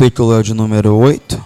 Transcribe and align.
capítulo 0.00 0.38
é 0.38 0.42
de 0.44 0.54
número 0.54 0.94
8. 0.94 1.44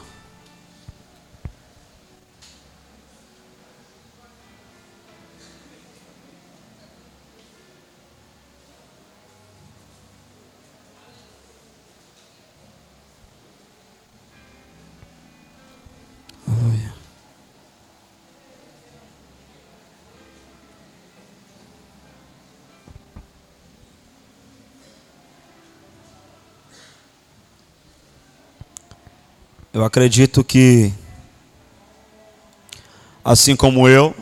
Eu 29.83 29.87
acredito 29.87 30.45
que, 30.45 30.93
assim 33.25 33.57
como 33.57 33.89
eu, 33.89 34.15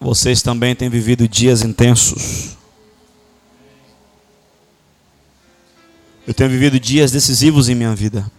vocês 0.00 0.40
também 0.40 0.74
têm 0.74 0.88
vivido 0.88 1.28
dias 1.28 1.60
intensos. 1.60 2.56
Eu 6.26 6.32
tenho 6.32 6.48
vivido 6.48 6.80
dias 6.80 7.12
decisivos 7.12 7.68
em 7.68 7.74
minha 7.74 7.94
vida. 7.94 8.32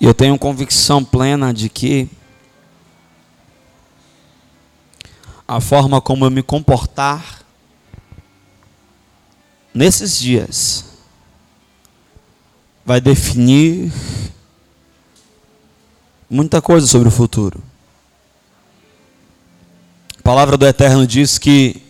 E 0.00 0.04
eu 0.04 0.12
tenho 0.12 0.36
convicção 0.36 1.04
plena 1.04 1.54
de 1.54 1.68
que 1.68 2.10
a 5.46 5.60
forma 5.60 6.00
como 6.00 6.24
eu 6.24 6.32
me 6.32 6.42
comportar 6.42 7.44
nesses 9.72 10.18
dias 10.18 10.93
vai 12.84 13.00
definir 13.00 13.92
muita 16.28 16.60
coisa 16.60 16.86
sobre 16.86 17.08
o 17.08 17.12
futuro. 17.12 17.62
A 20.18 20.22
palavra 20.22 20.56
do 20.56 20.66
Eterno 20.66 21.06
diz 21.06 21.38
que 21.38 21.82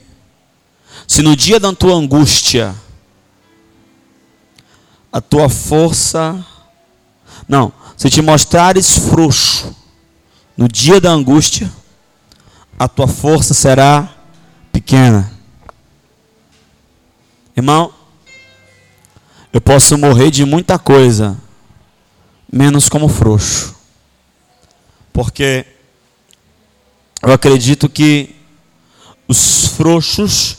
se 1.06 1.23
no 1.23 1.36
dia 1.36 1.61
da 1.61 1.73
tua 1.73 1.95
angústia 1.95 2.75
a 5.12 5.20
tua 5.20 5.48
força 5.48 6.45
não, 7.48 7.73
se 7.97 8.11
te 8.11 8.20
mostrares 8.20 8.98
frouxo 8.98 9.75
no 10.56 10.69
dia 10.69 11.01
da 11.01 11.11
angústia, 11.11 11.70
a 12.79 12.89
tua 12.89 13.06
força 13.06 13.55
será 13.55 14.08
pequena. 14.73 15.33
Irmão, 17.56 17.94
eu 19.55 19.61
posso 19.61 19.97
morrer 19.97 20.33
de 20.33 20.45
muita 20.45 20.81
coisa, 20.81 21.41
menos 22.53 22.89
como 22.89 23.09
frouxo. 23.09 23.73
Porque 25.13 25.65
eu 27.23 27.33
acredito 27.33 27.89
que 27.89 28.35
os 29.29 29.69
frouxos 29.69 30.59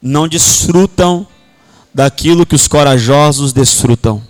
não 0.00 0.28
desfrutam 0.28 1.26
daquilo 1.94 2.44
que 2.44 2.54
os 2.54 2.68
corajosos 2.68 3.50
desfrutam. 3.50 4.22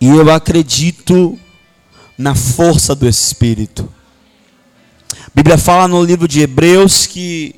E 0.00 0.06
eu 0.06 0.32
acredito 0.32 1.38
na 2.16 2.34
força 2.34 2.94
do 2.94 3.06
Espírito. 3.06 3.92
A 5.26 5.30
Bíblia 5.34 5.58
fala 5.58 5.86
no 5.86 6.02
livro 6.02 6.26
de 6.26 6.40
Hebreus 6.40 7.04
que, 7.04 7.57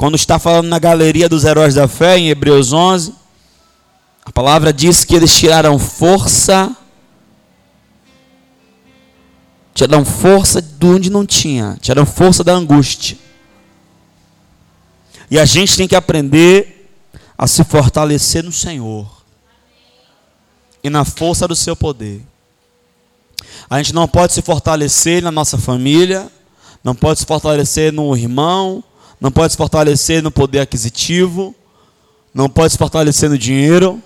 quando 0.00 0.14
está 0.14 0.38
falando 0.38 0.66
na 0.66 0.78
galeria 0.78 1.28
dos 1.28 1.44
heróis 1.44 1.74
da 1.74 1.86
fé, 1.86 2.16
em 2.16 2.30
Hebreus 2.30 2.72
11, 2.72 3.12
a 4.24 4.32
palavra 4.32 4.72
diz 4.72 5.04
que 5.04 5.14
eles 5.14 5.38
tiraram 5.38 5.78
força, 5.78 6.74
tiraram 9.74 10.02
força 10.02 10.62
de 10.62 10.86
onde 10.86 11.10
não 11.10 11.26
tinha, 11.26 11.76
tiraram 11.82 12.06
força 12.06 12.42
da 12.42 12.54
angústia. 12.54 13.18
E 15.30 15.38
a 15.38 15.44
gente 15.44 15.76
tem 15.76 15.86
que 15.86 15.94
aprender 15.94 16.90
a 17.36 17.46
se 17.46 17.62
fortalecer 17.62 18.42
no 18.42 18.52
Senhor 18.52 19.06
e 20.82 20.88
na 20.88 21.04
força 21.04 21.46
do 21.46 21.54
seu 21.54 21.76
poder. 21.76 22.22
A 23.68 23.76
gente 23.76 23.94
não 23.94 24.08
pode 24.08 24.32
se 24.32 24.40
fortalecer 24.40 25.22
na 25.22 25.30
nossa 25.30 25.58
família, 25.58 26.32
não 26.82 26.94
pode 26.94 27.18
se 27.18 27.26
fortalecer 27.26 27.92
no 27.92 28.16
irmão, 28.16 28.82
não 29.20 29.30
pode 29.30 29.52
se 29.52 29.56
fortalecer 29.56 30.22
no 30.22 30.30
poder 30.30 30.60
aquisitivo, 30.60 31.54
não 32.32 32.48
pode 32.48 32.72
se 32.72 32.78
fortalecer 32.78 33.28
no 33.28 33.36
dinheiro, 33.36 34.02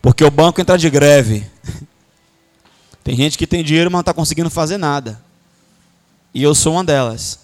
porque 0.00 0.24
o 0.24 0.30
banco 0.30 0.60
entra 0.60 0.76
de 0.76 0.90
greve. 0.90 1.48
Tem 3.02 3.16
gente 3.16 3.36
que 3.36 3.48
tem 3.48 3.64
dinheiro, 3.64 3.90
mas 3.90 3.94
não 3.94 4.00
está 4.00 4.14
conseguindo 4.14 4.48
fazer 4.48 4.76
nada. 4.76 5.20
E 6.32 6.40
eu 6.40 6.54
sou 6.54 6.74
uma 6.74 6.84
delas. 6.84 7.40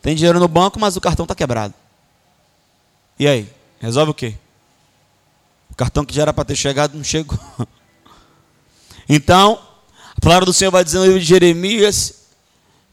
Tem 0.00 0.14
dinheiro 0.14 0.38
no 0.38 0.46
banco, 0.46 0.78
mas 0.78 0.96
o 0.96 1.00
cartão 1.00 1.24
está 1.24 1.34
quebrado. 1.34 1.74
E 3.18 3.26
aí? 3.26 3.50
Resolve 3.80 4.12
o 4.12 4.14
quê? 4.14 4.36
O 5.68 5.74
cartão 5.74 6.04
que 6.04 6.14
já 6.14 6.22
era 6.22 6.32
para 6.32 6.44
ter 6.44 6.54
chegado 6.54 6.96
não 6.96 7.04
chegou. 7.04 7.38
Então, 9.06 9.60
a 10.16 10.20
palavra 10.20 10.46
do 10.46 10.52
Senhor 10.54 10.70
vai 10.70 10.82
dizer 10.82 10.96
no 10.98 11.04
livro 11.04 11.20
de 11.20 11.26
Jeremias 11.26 12.24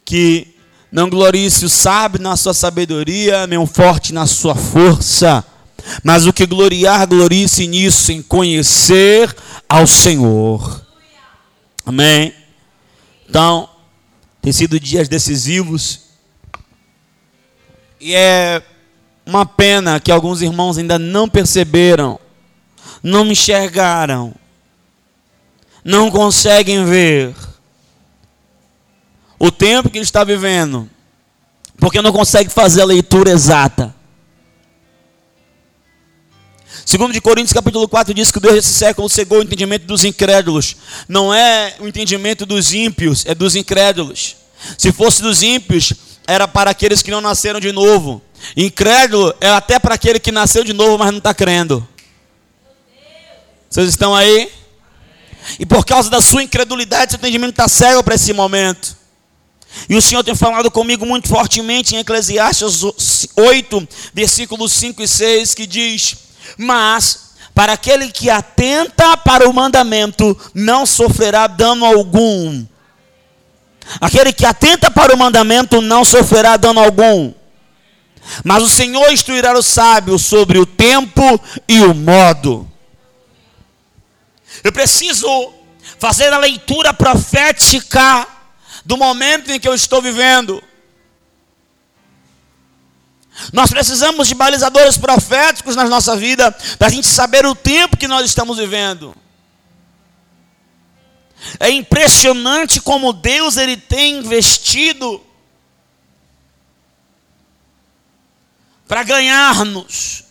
que 0.03 0.57
não 0.91 1.09
glorie-se 1.09 1.63
o 1.63 1.69
sábio 1.69 2.21
na 2.21 2.35
sua 2.35 2.53
sabedoria, 2.53 3.47
nem 3.47 3.57
o 3.57 3.65
forte 3.65 4.13
na 4.13 4.27
sua 4.27 4.53
força, 4.55 5.43
mas 6.03 6.27
o 6.27 6.33
que 6.33 6.45
gloriar, 6.45 7.07
glorie-se 7.07 7.65
nisso, 7.65 8.11
em 8.11 8.21
conhecer 8.21 9.33
ao 9.69 9.87
Senhor. 9.87 10.85
Amém? 11.85 12.33
Então, 13.29 13.69
tem 14.41 14.51
sido 14.51 14.79
dias 14.79 15.07
decisivos, 15.07 16.01
e 17.99 18.13
é 18.13 18.61
uma 19.25 19.45
pena 19.45 19.99
que 19.99 20.11
alguns 20.11 20.41
irmãos 20.41 20.77
ainda 20.77 20.99
não 20.99 21.29
perceberam, 21.29 22.19
não 23.01 23.25
enxergaram, 23.27 24.33
não 25.85 26.11
conseguem 26.11 26.83
ver 26.83 27.33
o 29.43 29.51
tempo 29.51 29.89
que 29.89 29.97
ele 29.97 30.05
está 30.05 30.23
vivendo, 30.23 30.87
porque 31.79 31.99
não 31.99 32.11
consegue 32.11 32.51
fazer 32.51 32.83
a 32.83 32.85
leitura 32.85 33.31
exata. 33.31 33.95
Segundo 36.85 37.11
de 37.11 37.19
Coríntios 37.19 37.51
capítulo 37.51 37.87
4 37.87 38.13
diz 38.13 38.29
que 38.29 38.39
Deus 38.39 38.53
desse 38.53 38.71
século 38.71 39.09
cegou 39.09 39.39
o 39.39 39.41
entendimento 39.41 39.87
dos 39.87 40.03
incrédulos. 40.03 40.75
Não 41.07 41.33
é 41.33 41.75
o 41.79 41.87
entendimento 41.87 42.45
dos 42.45 42.71
ímpios, 42.71 43.25
é 43.25 43.33
dos 43.33 43.55
incrédulos. 43.55 44.35
Se 44.77 44.91
fosse 44.91 45.23
dos 45.23 45.41
ímpios, 45.41 45.91
era 46.27 46.47
para 46.47 46.69
aqueles 46.69 47.01
que 47.01 47.09
não 47.09 47.19
nasceram 47.19 47.59
de 47.59 47.71
novo. 47.71 48.21
Incrédulo 48.55 49.33
é 49.41 49.49
até 49.49 49.79
para 49.79 49.95
aquele 49.95 50.19
que 50.19 50.31
nasceu 50.31 50.63
de 50.63 50.71
novo, 50.71 50.99
mas 50.99 51.09
não 51.09 51.17
está 51.17 51.33
crendo. 51.33 51.87
Vocês 53.67 53.89
estão 53.89 54.15
aí? 54.15 54.51
E 55.59 55.65
por 55.65 55.83
causa 55.83 56.11
da 56.11 56.21
sua 56.21 56.43
incredulidade, 56.43 57.13
seu 57.13 57.17
entendimento 57.17 57.53
está 57.53 57.67
cego 57.67 58.03
para 58.03 58.13
esse 58.13 58.33
momento. 58.33 59.00
E 59.89 59.95
o 59.95 60.01
Senhor 60.01 60.23
tem 60.23 60.35
falado 60.35 60.69
comigo 60.69 61.05
muito 61.05 61.27
fortemente 61.27 61.95
em 61.95 61.99
Eclesiastes 61.99 63.27
8, 63.35 63.87
versículos 64.13 64.73
5 64.73 65.01
e 65.01 65.07
6, 65.07 65.53
que 65.53 65.65
diz: 65.65 66.15
Mas 66.57 67.31
para 67.53 67.73
aquele 67.73 68.11
que 68.11 68.29
atenta 68.29 69.17
para 69.17 69.49
o 69.49 69.53
mandamento, 69.53 70.37
não 70.53 70.85
sofrerá 70.85 71.47
dano 71.47 71.85
algum. 71.85 72.65
Aquele 73.99 74.31
que 74.31 74.45
atenta 74.45 74.89
para 74.89 75.13
o 75.13 75.17
mandamento 75.17 75.81
não 75.81 76.05
sofrerá 76.05 76.55
dano 76.55 76.79
algum. 76.79 77.33
Mas 78.43 78.63
o 78.63 78.69
Senhor 78.69 79.11
instruirá 79.11 79.57
o 79.57 79.63
sábio 79.63 80.17
sobre 80.17 80.59
o 80.59 80.65
tempo 80.65 81.39
e 81.67 81.81
o 81.81 81.93
modo. 81.93 82.69
Eu 84.63 84.71
preciso 84.71 85.53
fazer 85.99 86.31
a 86.31 86.37
leitura 86.37 86.93
profética 86.93 88.27
do 88.85 88.97
momento 88.97 89.51
em 89.51 89.59
que 89.59 89.67
eu 89.67 89.73
estou 89.73 90.01
vivendo. 90.01 90.61
Nós 93.53 93.69
precisamos 93.69 94.27
de 94.27 94.35
balizadores 94.35 94.97
proféticos 94.97 95.75
na 95.75 95.85
nossa 95.85 96.15
vida 96.15 96.51
para 96.77 96.87
a 96.87 96.91
gente 96.91 97.07
saber 97.07 97.45
o 97.45 97.55
tempo 97.55 97.97
que 97.97 98.07
nós 98.07 98.25
estamos 98.25 98.57
vivendo. 98.57 99.15
É 101.59 101.69
impressionante 101.69 102.79
como 102.79 103.13
Deus 103.13 103.57
ele 103.57 103.75
tem 103.75 104.19
investido 104.19 105.25
para 108.87 109.03
ganhar-nos. 109.03 110.23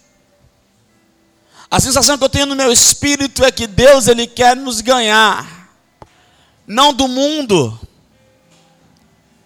A 1.70 1.80
sensação 1.80 2.18
que 2.18 2.24
eu 2.24 2.28
tenho 2.28 2.46
no 2.46 2.56
meu 2.56 2.70
espírito 2.70 3.44
é 3.44 3.50
que 3.50 3.66
Deus 3.66 4.06
ele 4.06 4.26
quer 4.26 4.56
nos 4.56 4.80
ganhar, 4.80 5.70
não 6.66 6.92
do 6.92 7.08
mundo, 7.08 7.78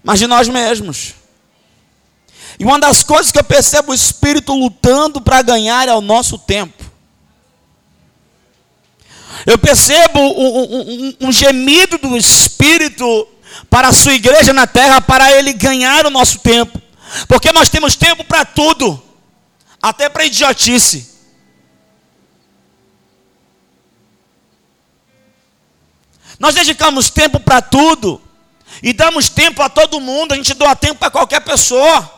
mas 0.04 0.18
de 0.18 0.26
nós 0.26 0.46
mesmos. 0.48 1.14
E 2.58 2.64
uma 2.64 2.78
das 2.78 3.02
coisas 3.02 3.32
que 3.32 3.38
eu 3.38 3.44
percebo 3.44 3.90
o 3.90 3.94
Espírito 3.94 4.52
lutando 4.52 5.20
para 5.20 5.40
ganhar 5.40 5.88
é 5.88 5.94
o 5.94 6.02
nosso 6.02 6.38
tempo. 6.38 6.84
Eu 9.46 9.58
percebo 9.58 10.20
um, 10.20 10.60
um, 10.60 11.16
um, 11.22 11.32
gemido 11.32 11.98
do 11.98 12.16
Espírito 12.16 13.26
para 13.68 13.88
a 13.88 13.92
sua 13.92 14.14
igreja 14.14 14.52
na 14.52 14.66
terra, 14.66 15.00
para 15.00 15.32
ele 15.32 15.52
ganhar 15.52 16.06
o 16.06 16.10
nosso 16.10 16.38
tempo. 16.38 16.80
Porque 17.26 17.50
nós 17.50 17.68
temos 17.68 17.96
tempo 17.96 18.24
para 18.24 18.44
tudo, 18.44 19.02
até 19.82 20.08
para 20.08 20.24
idiotice. 20.24 21.12
Nós 26.38 26.54
dedicamos 26.54 27.10
tempo 27.10 27.40
para 27.40 27.60
tudo 27.60 28.20
e 28.84 28.92
damos 28.92 29.30
tempo 29.30 29.62
a 29.62 29.68
todo 29.70 29.98
mundo, 29.98 30.32
a 30.32 30.36
gente 30.36 30.52
doa 30.52 30.76
tempo 30.76 30.96
para 30.96 31.10
qualquer 31.10 31.40
pessoa. 31.40 32.12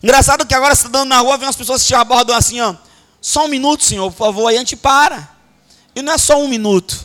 Engraçado 0.00 0.46
que 0.46 0.54
agora 0.54 0.72
você 0.72 0.86
está 0.86 0.98
dando 1.00 1.08
na 1.08 1.18
rua, 1.18 1.36
vem 1.36 1.48
umas 1.48 1.56
pessoas 1.56 1.82
que 1.82 1.88
te 1.88 1.96
abordam 1.96 2.36
assim, 2.36 2.60
ó. 2.60 2.76
Só 3.20 3.44
um 3.44 3.48
minuto, 3.48 3.82
senhor, 3.82 4.08
por 4.12 4.18
favor, 4.18 4.46
aí 4.46 4.54
a 4.54 4.60
gente 4.60 4.76
para. 4.76 5.28
E 5.96 6.00
não 6.00 6.12
é 6.12 6.16
só 6.16 6.40
um 6.40 6.46
minuto. 6.46 7.04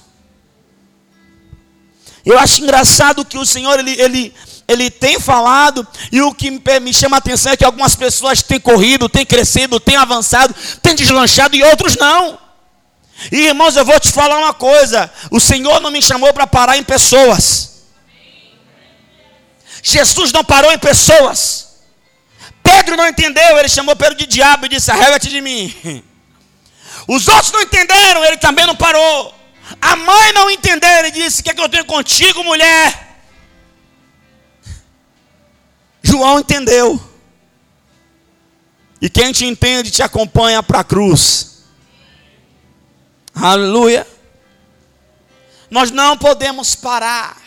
Eu 2.24 2.38
acho 2.38 2.62
engraçado 2.62 3.26
que 3.26 3.40
o 3.40 3.46
Senhor, 3.46 3.80
ele, 3.80 4.00
ele, 4.00 4.34
ele 4.68 4.92
tem 4.92 5.20
falado, 5.20 5.86
e 6.12 6.22
o 6.22 6.32
que 6.32 6.52
me 6.80 6.94
chama 6.94 7.18
a 7.18 7.20
atenção 7.20 7.54
é 7.54 7.58
que 7.58 7.66
algumas 7.66 7.96
pessoas 7.96 8.44
têm 8.44 8.60
corrido, 8.60 9.10
têm 9.10 9.26
crescido, 9.26 9.80
têm 9.80 9.96
avançado, 9.96 10.56
têm 10.80 10.94
deslanchado, 10.94 11.56
e 11.56 11.64
outros 11.64 11.98
não. 11.98 12.38
E 13.32 13.48
irmãos, 13.48 13.76
eu 13.76 13.84
vou 13.84 14.00
te 14.00 14.12
falar 14.12 14.38
uma 14.38 14.54
coisa: 14.54 15.12
o 15.32 15.40
Senhor 15.40 15.82
não 15.82 15.90
me 15.90 16.04
chamou 16.04 16.32
para 16.32 16.46
parar 16.46 16.78
em 16.78 16.84
pessoas. 16.84 17.73
Jesus 19.84 20.32
não 20.32 20.46
parou 20.46 20.72
em 20.72 20.80
pessoas. 20.80 21.82
Pedro 22.64 22.96
não 22.96 23.06
entendeu, 23.06 23.58
ele 23.60 23.68
chamou 23.68 23.98
Pedro 23.98 24.16
de 24.16 24.26
diabo 24.26 24.66
e 24.66 24.70
disse: 24.70 24.90
Arrega-te 24.90 25.28
de 25.28 25.42
mim. 25.42 25.76
Os 27.06 27.28
outros 27.28 27.52
não 27.52 27.62
entenderam, 27.62 28.24
ele 28.24 28.38
também 28.38 28.66
não 28.66 28.78
parou. 28.78 29.36
A 29.82 29.98
mãe 29.98 30.32
não 30.32 30.50
entendeu, 30.50 30.90
ele 31.00 31.12
disse: 31.12 31.42
O 31.42 31.44
que 31.44 31.50
é 31.50 31.54
que 31.54 31.62
eu 31.62 31.68
tenho 31.68 31.84
contigo, 31.84 32.46
mulher? 32.46 33.20
João 36.02 36.40
entendeu. 36.40 37.12
E 39.02 39.10
quem 39.10 39.34
te 39.34 39.46
entende 39.46 39.92
te 39.92 40.02
acompanha 40.02 40.64
para 40.64 40.80
a 40.80 40.84
cruz. 40.84 41.66
Aleluia. 43.36 44.08
Nós 45.70 45.92
não 45.92 46.18
podemos 46.18 46.74
parar. 46.74 47.43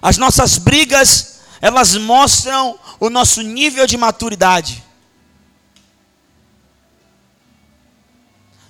As 0.00 0.16
nossas 0.16 0.58
brigas, 0.58 1.40
elas 1.60 1.94
mostram 1.94 2.78
o 3.00 3.10
nosso 3.10 3.42
nível 3.42 3.86
de 3.86 3.96
maturidade. 3.96 4.84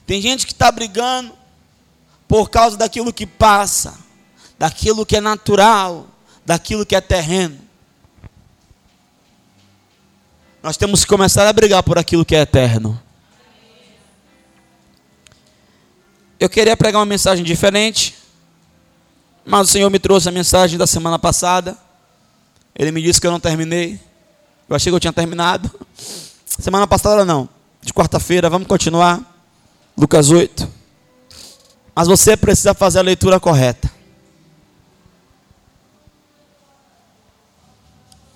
Tem 0.07 0.23
gente 0.23 0.47
que 0.47 0.53
está 0.53 0.73
brigando 0.73 1.37
por 2.27 2.49
causa 2.49 2.77
daquilo 2.77 3.13
que 3.13 3.27
passa, 3.27 3.99
daquilo 4.59 5.05
que 5.05 5.17
é 5.17 5.21
natural, 5.21 6.09
daquilo 6.45 6.87
que 6.87 6.97
é 6.97 7.01
terreno. 7.01 7.59
Nós 10.63 10.77
temos 10.77 11.05
que 11.05 11.09
começar 11.09 11.47
a 11.47 11.53
brigar 11.53 11.83
por 11.83 11.99
aquilo 11.99 12.25
que 12.25 12.35
é 12.35 12.41
eterno. 12.41 13.01
Eu 16.41 16.49
queria 16.49 16.77
pregar 16.77 17.01
uma 17.01 17.07
mensagem 17.07 17.45
diferente, 17.45 18.15
mas 19.49 19.69
o 19.69 19.73
Senhor 19.73 19.91
me 19.91 19.99
trouxe 19.99 20.29
a 20.29 20.33
mensagem 20.33 20.79
da 20.79 20.87
semana 20.87 21.19
passada. 21.19 21.77
Ele 22.75 22.93
me 22.93 23.03
disse 23.03 23.21
que 23.21 23.27
eu 23.27 23.31
não 23.31 23.41
terminei. 23.41 23.99
Eu 24.69 24.77
achei 24.77 24.93
que 24.93 24.95
eu 24.95 25.01
tinha 25.01 25.13
terminado. 25.13 25.71
Semana 26.45 26.87
passada 26.87 27.25
não. 27.25 27.49
De 27.81 27.93
quarta-feira, 27.93 28.51
vamos 28.51 28.69
continuar. 28.69 29.21
Lucas 29.97 30.31
8. 30.31 30.69
Mas 31.95 32.07
você 32.07 32.37
precisa 32.37 32.75
fazer 32.75 32.99
a 32.99 33.03
leitura 33.03 33.41
correta. 33.41 33.91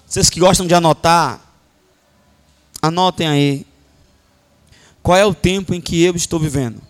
Vocês 0.07 0.31
que 0.31 0.41
gostam 0.41 0.67
de 0.67 0.75
anotar, 0.75 1.41
anotem 2.81 3.29
aí. 3.29 3.67
Qual 5.03 5.17
é 5.17 5.27
o 5.27 5.35
tempo 5.35 5.75
em 5.75 5.81
que 5.81 6.03
eu 6.03 6.17
estou 6.17 6.41
vivendo? 6.41 6.81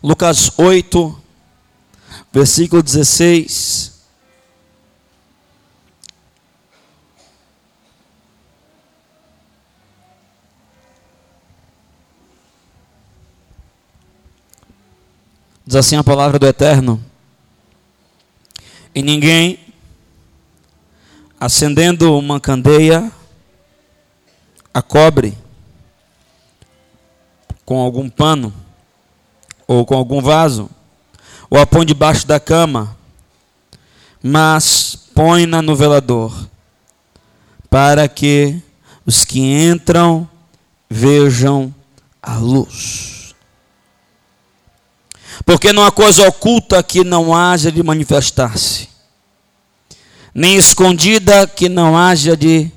Lucas 0.00 0.56
8, 0.56 1.22
versículo 2.32 2.80
16. 2.80 3.98
Diz 15.66 15.74
assim 15.74 15.96
a 15.96 16.04
palavra 16.04 16.38
do 16.38 16.46
Eterno. 16.46 17.04
E 18.94 19.02
ninguém, 19.02 19.58
acendendo 21.40 22.16
uma 22.16 22.38
candeia, 22.38 23.10
a 24.72 24.80
cobre 24.80 25.36
com 27.64 27.80
algum 27.80 28.08
pano 28.08 28.67
ou 29.68 29.84
com 29.84 29.94
algum 29.94 30.22
vaso, 30.22 30.70
ou 31.50 31.60
a 31.60 31.66
põe 31.66 31.84
debaixo 31.84 32.26
da 32.26 32.40
cama, 32.40 32.96
mas 34.22 34.96
põe-na 35.14 35.60
no 35.60 35.76
velador, 35.76 36.48
para 37.68 38.08
que 38.08 38.60
os 39.04 39.26
que 39.26 39.40
entram 39.40 40.28
vejam 40.88 41.72
a 42.22 42.38
luz. 42.38 43.34
Porque 45.44 45.72
não 45.72 45.84
há 45.84 45.92
coisa 45.92 46.26
oculta 46.26 46.82
que 46.82 47.04
não 47.04 47.34
haja 47.34 47.70
de 47.70 47.82
manifestar-se, 47.82 48.88
nem 50.34 50.56
escondida 50.56 51.46
que 51.46 51.68
não 51.68 51.96
haja 51.96 52.34
de 52.34 52.70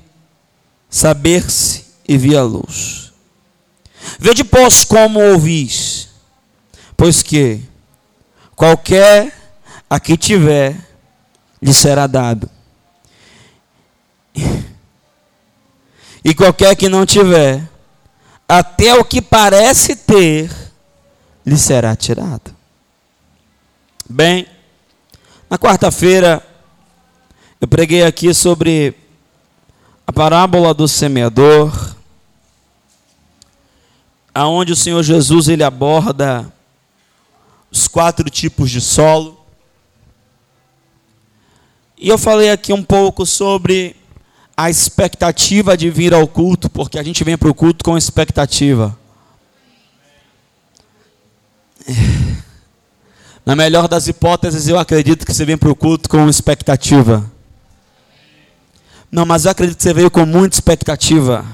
saber-se 0.90 1.86
e 2.06 2.18
vir 2.18 2.36
a 2.36 2.42
luz. 2.42 3.12
Vede, 4.18 4.44
pois, 4.44 4.84
como 4.84 5.20
ouvis 5.20 5.81
Pois 7.02 7.20
que 7.20 7.60
qualquer 8.54 9.36
a 9.90 9.98
que 9.98 10.16
tiver 10.16 10.76
lhe 11.60 11.74
será 11.74 12.06
dado. 12.06 12.48
E 16.24 16.32
qualquer 16.32 16.76
que 16.76 16.88
não 16.88 17.04
tiver, 17.04 17.68
até 18.48 18.94
o 18.94 19.04
que 19.04 19.20
parece 19.20 19.96
ter, 19.96 20.48
lhe 21.44 21.58
será 21.58 21.96
tirado. 21.96 22.54
Bem, 24.08 24.46
na 25.50 25.58
quarta-feira, 25.58 26.40
eu 27.60 27.66
preguei 27.66 28.04
aqui 28.04 28.32
sobre 28.32 28.94
a 30.06 30.12
parábola 30.12 30.72
do 30.72 30.86
semeador, 30.86 31.96
aonde 34.32 34.72
o 34.72 34.76
Senhor 34.76 35.02
Jesus 35.02 35.48
ele 35.48 35.64
aborda 35.64 36.61
os 37.72 37.88
quatro 37.88 38.28
tipos 38.28 38.70
de 38.70 38.82
solo. 38.82 39.40
E 41.96 42.08
eu 42.08 42.18
falei 42.18 42.50
aqui 42.50 42.70
um 42.72 42.82
pouco 42.82 43.24
sobre 43.24 43.96
a 44.54 44.68
expectativa 44.68 45.74
de 45.76 45.88
vir 45.88 46.12
ao 46.12 46.28
culto, 46.28 46.68
porque 46.68 46.98
a 46.98 47.02
gente 47.02 47.24
vem 47.24 47.38
para 47.38 47.48
o 47.48 47.54
culto 47.54 47.82
com 47.82 47.96
expectativa. 47.96 48.98
Na 53.46 53.56
melhor 53.56 53.88
das 53.88 54.06
hipóteses, 54.06 54.68
eu 54.68 54.78
acredito 54.78 55.24
que 55.24 55.32
você 55.32 55.44
vem 55.44 55.56
para 55.56 55.70
o 55.70 55.74
culto 55.74 56.08
com 56.08 56.28
expectativa. 56.28 57.24
Não, 59.10 59.24
mas 59.24 59.46
eu 59.46 59.50
acredito 59.50 59.78
que 59.78 59.82
você 59.82 59.94
veio 59.94 60.10
com 60.10 60.26
muita 60.26 60.54
expectativa. 60.54 61.44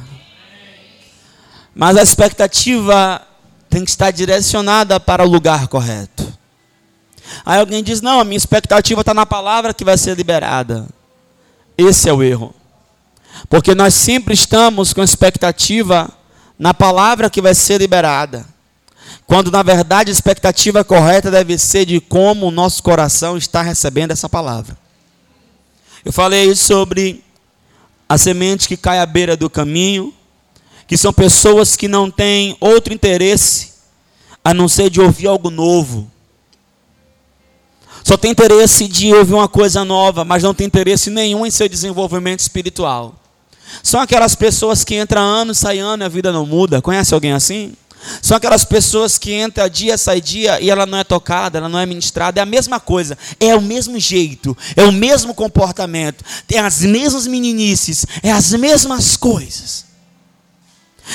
Mas 1.75 1.97
a 1.97 2.03
expectativa 2.03 3.28
tem 3.69 3.85
que 3.85 3.91
estar 3.91 4.11
direcionada 4.11 4.99
para 4.99 5.25
o 5.25 5.29
lugar 5.29 5.69
correto. 5.69 6.27
Aí 7.45 7.59
alguém 7.59 7.83
diz: 7.83 8.01
Não, 8.01 8.21
a 8.21 8.25
minha 8.25 8.37
expectativa 8.37 9.01
está 9.01 9.15
na 9.15 9.27
palavra 9.27 9.75
que 9.75 9.85
vai 9.85 9.99
ser 9.99 10.17
liberada. 10.17 10.87
Esse 11.77 12.09
é 12.09 12.13
o 12.13 12.23
erro. 12.23 12.55
Porque 13.49 13.75
nós 13.75 13.95
sempre 13.95 14.35
estamos 14.35 14.93
com 14.93 15.03
expectativa 15.03 16.11
na 16.59 16.75
palavra 16.75 17.31
que 17.31 17.41
vai 17.41 17.55
ser 17.55 17.79
liberada. 17.79 18.45
Quando 19.27 19.51
na 19.51 19.63
verdade 19.63 20.11
a 20.11 20.13
expectativa 20.13 20.83
correta 20.83 21.31
deve 21.31 21.59
ser 21.59 21.85
de 21.85 22.01
como 22.01 22.47
o 22.47 22.51
nosso 22.51 22.83
coração 22.83 23.37
está 23.37 23.63
recebendo 23.63 24.11
essa 24.11 24.29
palavra. 24.29 24.77
Eu 26.05 26.13
falei 26.13 26.55
sobre 26.55 27.23
a 28.09 28.17
semente 28.17 28.67
que 28.67 28.77
cai 28.77 28.99
à 28.99 29.07
beira 29.07 29.37
do 29.37 29.51
caminho, 29.51 30.15
que 30.89 30.97
são 30.97 31.13
pessoas 31.13 31.77
que 31.77 31.87
não 31.87 32.11
têm 32.11 32.57
outro 32.59 32.95
interesse 32.95 33.75
a 34.43 34.55
não 34.55 34.67
ser 34.67 34.89
de 34.89 35.01
ouvir 35.01 35.27
algo 35.27 35.51
novo. 35.51 36.11
Só 38.03 38.17
tem 38.17 38.31
interesse 38.31 38.89
de 38.89 39.13
ouvir 39.13 39.35
uma 39.35 39.49
coisa 39.49 39.85
nova, 39.85 40.25
mas 40.25 40.43
não 40.43 40.55
tem 40.55 40.67
interesse 40.67 41.11
nenhum 41.11 41.45
em 41.45 41.51
seu 41.51 41.69
desenvolvimento 41.69 42.41
espiritual. 42.41 43.15
São 43.83 44.01
aquelas 44.01 44.35
pessoas 44.35 44.83
que 44.83 44.99
entram 44.99 45.21
ano, 45.21 45.55
sai 45.55 45.79
ano 45.79 46.03
e 46.03 46.07
a 46.07 46.09
vida 46.09 46.33
não 46.33 46.47
muda. 46.47 46.81
Conhece 46.81 47.13
alguém 47.13 47.33
assim? 47.33 47.75
São 48.23 48.39
aquelas 48.39 48.65
pessoas 48.65 49.19
que 49.19 49.33
entra 49.33 49.69
dia, 49.69 49.99
sai 49.99 50.23
dia 50.23 50.59
e 50.59 50.71
ela 50.71 50.87
não 50.87 50.97
é 50.97 51.05
tocada, 51.05 51.59
ela 51.59 51.69
não 51.69 51.79
é 51.79 51.85
ministrada. 51.85 52.41
É 52.41 52.43
a 52.43 52.47
mesma 52.47 52.81
coisa, 52.81 53.19
é 53.39 53.55
o 53.55 53.61
mesmo 53.61 53.99
jeito, 53.99 54.57
é 54.75 54.85
o 54.85 54.93
mesmo 54.93 55.35
comportamento, 55.35 56.25
tem 56.47 56.59
as 56.61 56.81
mesmas 56.81 57.27
meninices, 57.27 58.07
é 58.23 58.33
as 58.33 58.53
mesmas 58.53 59.19
coisas. 59.19 59.88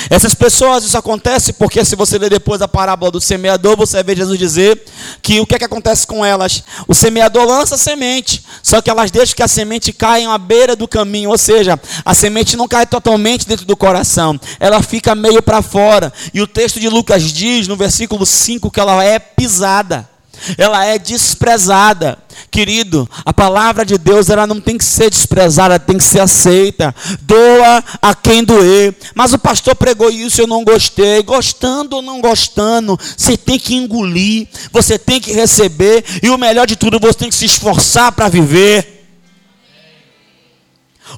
Essas 0.10 0.34
pessoas, 0.34 0.84
isso 0.84 0.98
acontece 0.98 1.54
porque 1.54 1.84
se 1.86 1.96
você 1.96 2.18
ler 2.18 2.30
depois 2.30 2.62
a 2.62 2.68
parábola 2.68 3.12
do 3.12 3.22
semeador, 3.22 3.76
você 3.76 4.04
ver 4.04 4.18
Jesus 4.18 4.38
dizer 4.38 4.84
que 5.22 5.40
o 5.40 5.46
que 5.46 5.56
é 5.56 5.60
que 5.60 5.66
acontece 5.66 6.06
com 6.06 6.26
elas? 6.26 6.64
O 6.88 6.94
semeador 6.94 7.46
lança 7.46 7.76
a 7.76 7.78
semente, 7.78 8.44
só 8.62 8.82
que 8.82 8.90
elas 8.90 9.12
deixam 9.12 9.36
que 9.36 9.44
a 9.44 9.48
semente 9.48 9.94
caia 9.94 10.30
à 10.30 10.38
beira 10.38 10.76
do 10.76 10.88
caminho, 10.88 11.30
ou 11.30 11.38
seja, 11.38 11.80
a 12.04 12.14
semente 12.14 12.58
não 12.58 12.68
cai 12.68 12.86
totalmente 12.86 13.48
dentro 13.48 13.66
do 13.66 13.76
coração, 13.76 14.40
ela 14.60 14.82
fica 14.82 15.16
meio 15.16 15.42
para 15.42 15.62
fora. 15.62 16.12
E 16.34 16.42
o 16.42 16.48
texto 16.48 16.80
de 16.80 16.90
Lucas 16.90 17.24
diz, 17.24 17.68
no 17.68 17.76
versículo 17.76 18.26
5, 18.26 18.70
que 18.72 18.80
ela 18.80 19.04
é 19.04 19.20
pisada 19.20 20.13
ela 20.58 20.86
é 20.86 20.98
desprezada. 20.98 22.18
Querido, 22.50 23.10
a 23.26 23.34
palavra 23.34 23.86
de 23.86 23.98
Deus 23.98 24.30
ela 24.30 24.48
não 24.48 24.60
tem 24.60 24.78
que 24.78 24.86
ser 24.86 25.10
desprezada, 25.10 25.80
tem 25.80 25.98
que 25.98 26.04
ser 26.04 26.20
aceita. 26.20 26.94
Doa 27.22 27.84
a 28.02 28.16
quem 28.16 28.44
doer. 28.44 28.96
Mas 29.16 29.34
o 29.34 29.40
pastor 29.40 29.76
pregou 29.76 30.10
isso, 30.10 30.42
eu 30.42 30.48
não 30.48 30.64
gostei. 30.64 31.22
Gostando 31.24 31.98
ou 31.98 32.02
não 32.02 32.22
gostando, 32.22 33.00
você 33.18 33.38
tem 33.38 33.60
que 33.60 33.76
engolir, 33.76 34.48
você 34.72 34.98
tem 34.98 35.20
que 35.20 35.32
receber 35.32 36.04
e 36.22 36.30
o 36.30 36.38
melhor 36.38 36.66
de 36.66 36.76
tudo, 36.76 37.00
você 37.00 37.20
tem 37.20 37.30
que 37.30 37.36
se 37.36 37.46
esforçar 37.46 38.12
para 38.12 38.28
viver. 38.28 39.03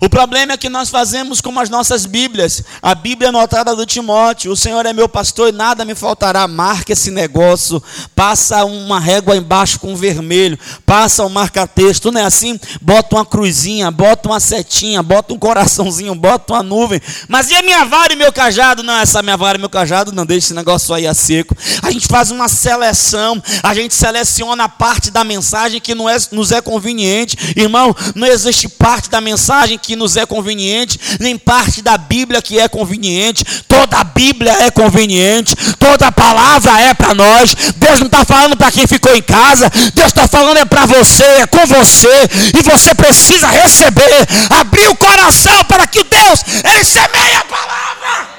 O 0.02 0.10
problema 0.10 0.54
é 0.54 0.58
que 0.58 0.70
nós 0.70 0.90
fazemos 0.90 1.40
como 1.40 1.60
as 1.60 1.70
nossas 1.70 2.06
Bíblias. 2.06 2.64
A 2.82 2.94
Bíblia 2.94 3.30
anotada 3.30 3.76
do 3.76 3.86
Timóteo: 3.86 4.52
O 4.52 4.58
Senhor 4.58 4.86
é 4.86 4.94
meu 4.94 5.08
pastor 5.08 5.50
e 5.50 5.52
nada 5.52 5.86
me 5.86 5.96
faltará. 5.96 6.48
Marca 6.48 6.94
esse 6.94 7.12
negócio. 7.12 7.82
Passa 8.16 8.66
uma 8.66 9.00
régua 9.00 9.36
embaixo 9.36 9.80
com 9.80 9.96
vermelho. 9.96 10.60
Passa 10.86 11.26
um 11.26 11.30
marca-texto. 11.30 12.12
Não 12.12 12.22
é 12.22 12.26
assim? 12.26 12.60
Bota 12.82 13.16
uma 13.16 13.26
cruzinha, 13.26 13.90
bota 13.90 14.30
uma 14.30 14.40
setinha, 14.40 15.02
bota 15.02 15.34
um 15.34 15.40
coraçãozinho, 15.40 16.14
bota 16.14 16.54
uma 16.54 16.64
nuvem. 16.64 17.02
Mas 17.28 17.50
e 17.50 17.56
a 17.56 17.62
minha 17.62 17.86
vara 17.86 18.14
e 18.14 18.16
meu 18.16 18.32
cajado? 18.34 18.84
Não, 18.84 18.96
essa 18.98 19.22
minha 19.22 19.38
vara 19.38 19.58
e 19.58 19.62
meu 19.62 19.70
cajado 19.70 20.12
não 20.12 20.26
deixa 20.26 20.48
esse 20.48 20.54
negócio 20.54 20.94
aí 20.94 21.08
a 21.08 21.14
seco. 21.14 21.56
A 21.82 21.92
gente 21.92 22.08
faz 22.08 22.32
uma 22.32 22.48
seleção. 22.48 23.42
A 23.64 23.74
gente 23.74 23.94
seleciona 23.94 24.66
a 24.66 24.70
parte 24.70 25.10
da 25.10 25.24
mensagem 25.24 25.80
que 25.80 25.96
não 25.96 26.10
é, 26.10 26.18
nos 26.32 26.52
é 26.52 26.62
conveniente. 26.62 27.54
Irmão, 27.56 27.96
não 28.14 28.28
existe 28.28 28.68
parte 28.68 29.10
da 29.10 29.22
mensagem 29.22 29.78
que 29.86 29.96
nos 29.96 30.18
é 30.18 30.26
conveniente, 30.26 31.00
nem 31.20 31.38
parte 31.38 31.82
da 31.82 31.98
Bíblia 31.98 32.42
que 32.42 32.60
é 32.60 32.68
conveniente. 32.68 33.46
Toda 33.68 33.98
a 33.98 34.04
Bíblia 34.04 34.52
é 34.64 34.72
conveniente, 34.72 35.56
toda 35.78 36.08
a 36.08 36.12
palavra 36.12 36.80
é 36.82 36.94
para 36.94 37.14
nós. 37.14 37.54
Deus 37.76 38.00
não 38.00 38.08
está 38.08 38.26
falando 38.26 38.58
para 38.58 38.72
quem 38.72 38.88
ficou 38.88 39.16
em 39.16 39.22
casa, 39.22 39.70
Deus 39.94 40.08
está 40.08 40.28
falando 40.28 40.58
é 40.58 40.66
para 40.66 40.86
você, 40.86 41.24
é 41.24 41.48
com 41.48 41.66
você, 41.66 42.30
e 42.58 42.62
você 42.64 42.94
precisa 42.96 43.48
receber, 43.48 44.28
abrir 44.60 44.88
o 44.88 44.96
coração 44.96 45.64
para 45.66 45.86
que 45.88 46.04
Deus, 46.04 46.44
Ele 46.64 46.84
semeie 46.84 47.36
a 47.36 47.46
palavra. 47.46 48.36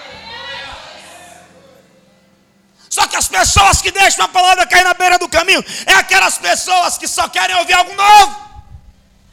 Só 2.91 3.07
que 3.07 3.17
as 3.17 3.29
pessoas 3.29 3.83
que 3.83 3.91
deixam 3.91 4.25
a 4.25 4.29
palavra 4.29 4.67
cair 4.67 4.85
na 4.85 4.95
beira 4.95 5.19
do 5.19 5.29
caminho 5.29 5.63
é 5.85 5.95
aquelas 5.95 6.39
pessoas 6.39 6.97
que 6.97 7.07
só 7.07 7.29
querem 7.29 7.55
ouvir 7.57 7.75
algo 7.75 7.95
novo. 7.95 8.46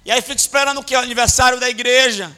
E 0.05 0.11
aí 0.11 0.21
fica 0.21 0.35
esperando 0.35 0.79
o 0.79 0.83
que? 0.83 0.95
O 0.95 0.99
aniversário 0.99 1.59
da 1.59 1.69
igreja. 1.69 2.31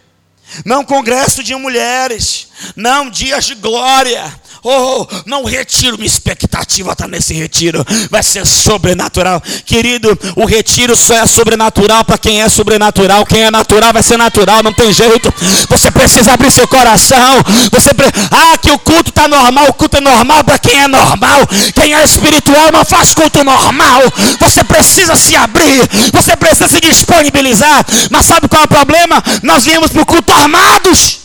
Não 0.64 0.86
congresso 0.86 1.44
de 1.44 1.56
mulheres. 1.56 2.50
Não 2.76 3.10
dias 3.10 3.46
de 3.46 3.56
glória. 3.56 4.24
Oh, 4.68 5.06
não 5.28 5.44
retiro, 5.44 5.96
minha 5.96 6.08
expectativa 6.08 6.94
está 6.94 7.08
nesse 7.08 7.36
retiro. 7.36 7.86
Vai 8.10 8.24
ser 8.24 8.48
sobrenatural. 8.48 9.40
Querido, 9.64 10.18
o 10.36 10.44
retiro 10.44 10.96
só 10.96 11.14
é 11.14 11.28
sobrenatural 11.28 12.04
para 12.04 12.18
quem 12.18 12.42
é 12.42 12.50
sobrenatural. 12.50 13.28
Quem 13.28 13.44
é 13.44 13.52
natural 13.52 13.94
vai 13.94 14.02
ser 14.02 14.18
natural, 14.18 14.64
não 14.64 14.74
tem 14.74 14.92
jeito. 14.92 15.32
Você 15.70 15.92
precisa 15.92 16.34
abrir 16.34 16.50
seu 16.50 16.68
coração. 16.68 17.44
Você 17.72 17.94
pre... 17.94 18.08
Ah, 18.32 18.58
que 18.58 18.72
o 18.72 18.80
culto 18.80 19.12
está 19.12 19.28
normal. 19.28 19.68
O 19.70 19.74
culto 19.74 19.98
é 19.98 20.02
normal 20.02 20.44
para 20.44 20.58
quem 20.58 20.82
é 20.82 20.88
normal. 20.88 21.42
Quem 21.76 21.94
é 21.94 22.04
espiritual 22.04 22.72
não 22.72 22.84
faz 22.84 23.14
culto 23.14 23.44
normal. 23.44 24.02
Você 24.40 24.64
precisa 24.64 25.16
se 25.16 25.36
abrir. 25.36 25.88
Você 26.12 26.36
precisa 26.36 26.68
se 26.68 26.82
disponibilizar. 26.82 27.86
Mas 28.10 28.26
sabe 28.26 28.48
qual 28.48 28.64
é 28.64 28.66
o 28.66 28.68
problema? 28.68 29.24
Nós 29.44 29.64
viemos 29.64 29.92
para 29.92 30.02
o 30.02 30.06
culto 30.08 30.34
armados. 30.34 31.20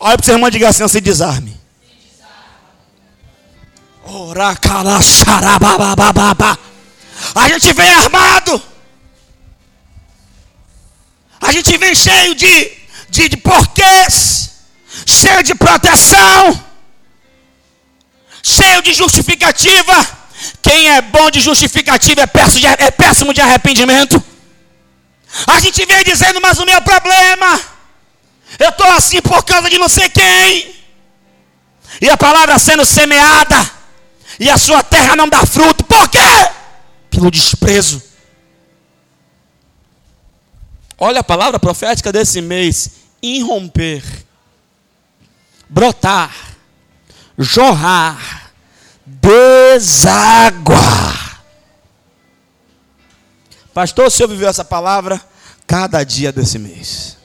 Olha 0.00 0.16
para 0.16 0.22
o 0.22 0.24
seu 0.24 0.34
irmão 0.36 0.48
e 0.48 0.52
diga 0.52 0.70
assim: 0.70 0.88
se 0.88 0.98
desarme. 0.98 1.61
A 7.34 7.48
gente 7.48 7.72
vem 7.72 7.88
armado. 7.94 8.62
A 11.40 11.52
gente 11.52 11.76
vem 11.76 11.94
cheio 11.94 12.34
de, 12.34 12.72
de, 13.08 13.28
de 13.28 13.36
porquês, 13.36 14.50
cheio 15.06 15.42
de 15.42 15.54
proteção, 15.54 16.64
cheio 18.42 18.82
de 18.82 18.92
justificativa. 18.92 20.22
Quem 20.62 20.90
é 20.90 21.02
bom 21.02 21.30
de 21.30 21.40
justificativa 21.40 22.22
é 22.22 22.26
péssimo 22.26 22.60
de, 22.60 22.66
é 22.66 22.90
péssimo 22.90 23.34
de 23.34 23.40
arrependimento. 23.40 24.22
A 25.46 25.58
gente 25.60 25.84
vem 25.86 26.04
dizendo, 26.04 26.40
mas 26.40 26.58
o 26.58 26.64
meu 26.64 26.80
problema, 26.82 27.60
eu 28.58 28.68
estou 28.68 28.90
assim 28.92 29.20
por 29.20 29.42
causa 29.44 29.68
de 29.68 29.78
não 29.78 29.88
sei 29.88 30.08
quem. 30.08 30.74
E 32.00 32.08
a 32.08 32.16
palavra 32.16 32.58
sendo 32.58 32.84
semeada 32.84 33.81
e 34.38 34.48
a 34.50 34.56
sua 34.58 34.82
terra 34.82 35.16
não 35.16 35.28
dá 35.28 35.44
fruto. 35.46 35.84
Por 35.84 36.08
quê? 36.08 36.18
Pelo 37.10 37.30
desprezo. 37.30 38.02
Olha 40.98 41.20
a 41.20 41.24
palavra 41.24 41.58
profética 41.58 42.12
desse 42.12 42.40
mês: 42.40 42.90
irromper, 43.22 44.02
brotar, 45.68 46.32
jorrar, 47.36 48.52
desaguar. 49.04 50.22
Pastor, 53.74 54.06
o 54.06 54.10
senhor 54.10 54.28
viveu 54.28 54.48
essa 54.48 54.64
palavra 54.64 55.20
cada 55.66 56.04
dia 56.04 56.30
desse 56.30 56.58
mês. 56.58 57.16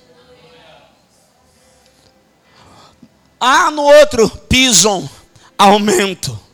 Ah, 3.40 3.70
no 3.70 3.84
outro, 3.84 4.30
pisam, 4.50 5.08
aumento. 5.58 6.47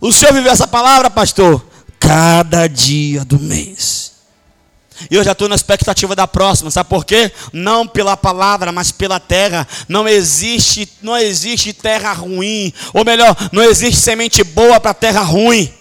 O 0.00 0.12
senhor 0.12 0.32
viveu 0.32 0.52
essa 0.52 0.66
palavra, 0.66 1.10
pastor? 1.10 1.64
Cada 1.98 2.66
dia 2.66 3.24
do 3.24 3.38
mês. 3.38 4.12
E 5.10 5.14
eu 5.14 5.22
já 5.22 5.32
estou 5.32 5.48
na 5.48 5.54
expectativa 5.54 6.16
da 6.16 6.26
próxima, 6.26 6.70
sabe 6.70 6.88
por 6.88 7.04
quê? 7.04 7.30
Não 7.52 7.86
pela 7.86 8.16
palavra, 8.16 8.72
mas 8.72 8.90
pela 8.90 9.20
terra. 9.20 9.66
Não 9.88 10.08
existe, 10.08 10.88
não 11.02 11.16
existe 11.16 11.72
terra 11.72 12.12
ruim, 12.12 12.72
ou 12.94 13.04
melhor, 13.04 13.36
não 13.52 13.62
existe 13.62 14.00
semente 14.00 14.42
boa 14.42 14.80
para 14.80 14.94
terra 14.94 15.20
ruim. 15.20 15.72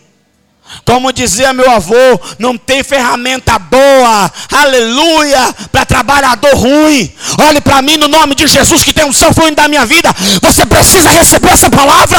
Como 0.83 1.13
dizia 1.13 1.53
meu 1.53 1.69
avô, 1.69 1.95
não 2.39 2.57
tem 2.57 2.83
ferramenta 2.83 3.57
boa, 3.59 4.31
aleluia, 4.51 5.53
para 5.71 5.85
trabalhador 5.85 6.55
ruim. 6.55 7.13
Olhe 7.47 7.61
para 7.61 7.81
mim 7.83 7.97
no 7.97 8.07
nome 8.07 8.33
de 8.33 8.47
Jesus 8.47 8.83
que 8.83 8.91
tem 8.91 9.05
um 9.05 9.13
fluindo 9.13 9.55
da 9.55 9.67
minha 9.67 9.85
vida. 9.85 10.13
Você 10.41 10.65
precisa 10.65 11.11
receber 11.11 11.49
essa 11.49 11.69
palavra. 11.69 12.14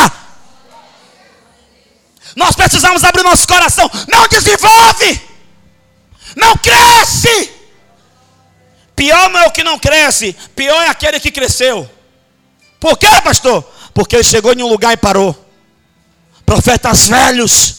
Precisamos 2.87 3.05
abrir 3.05 3.23
nosso 3.25 3.49
coração. 3.49 3.91
Não 4.09 4.29
desenvolve. 4.29 5.21
Não 6.37 6.57
cresce. 6.57 7.51
Pior 8.95 9.29
não 9.31 9.41
é 9.41 9.47
o 9.47 9.51
que 9.51 9.65
não 9.65 9.79
cresce. 9.79 10.35
Pior 10.55 10.83
é 10.83 10.89
aquele 10.89 11.19
que 11.19 11.33
cresceu. 11.33 11.91
Por 12.79 12.97
quê, 12.97 13.09
pastor? 13.25 13.63
Porque 13.93 14.15
ele 14.15 14.25
chegou 14.25 14.53
em 14.53 14.63
um 14.63 14.69
lugar 14.69 14.93
e 14.93 14.97
parou. 14.97 15.35
Profetas 16.45 17.09
velhos. 17.09 17.75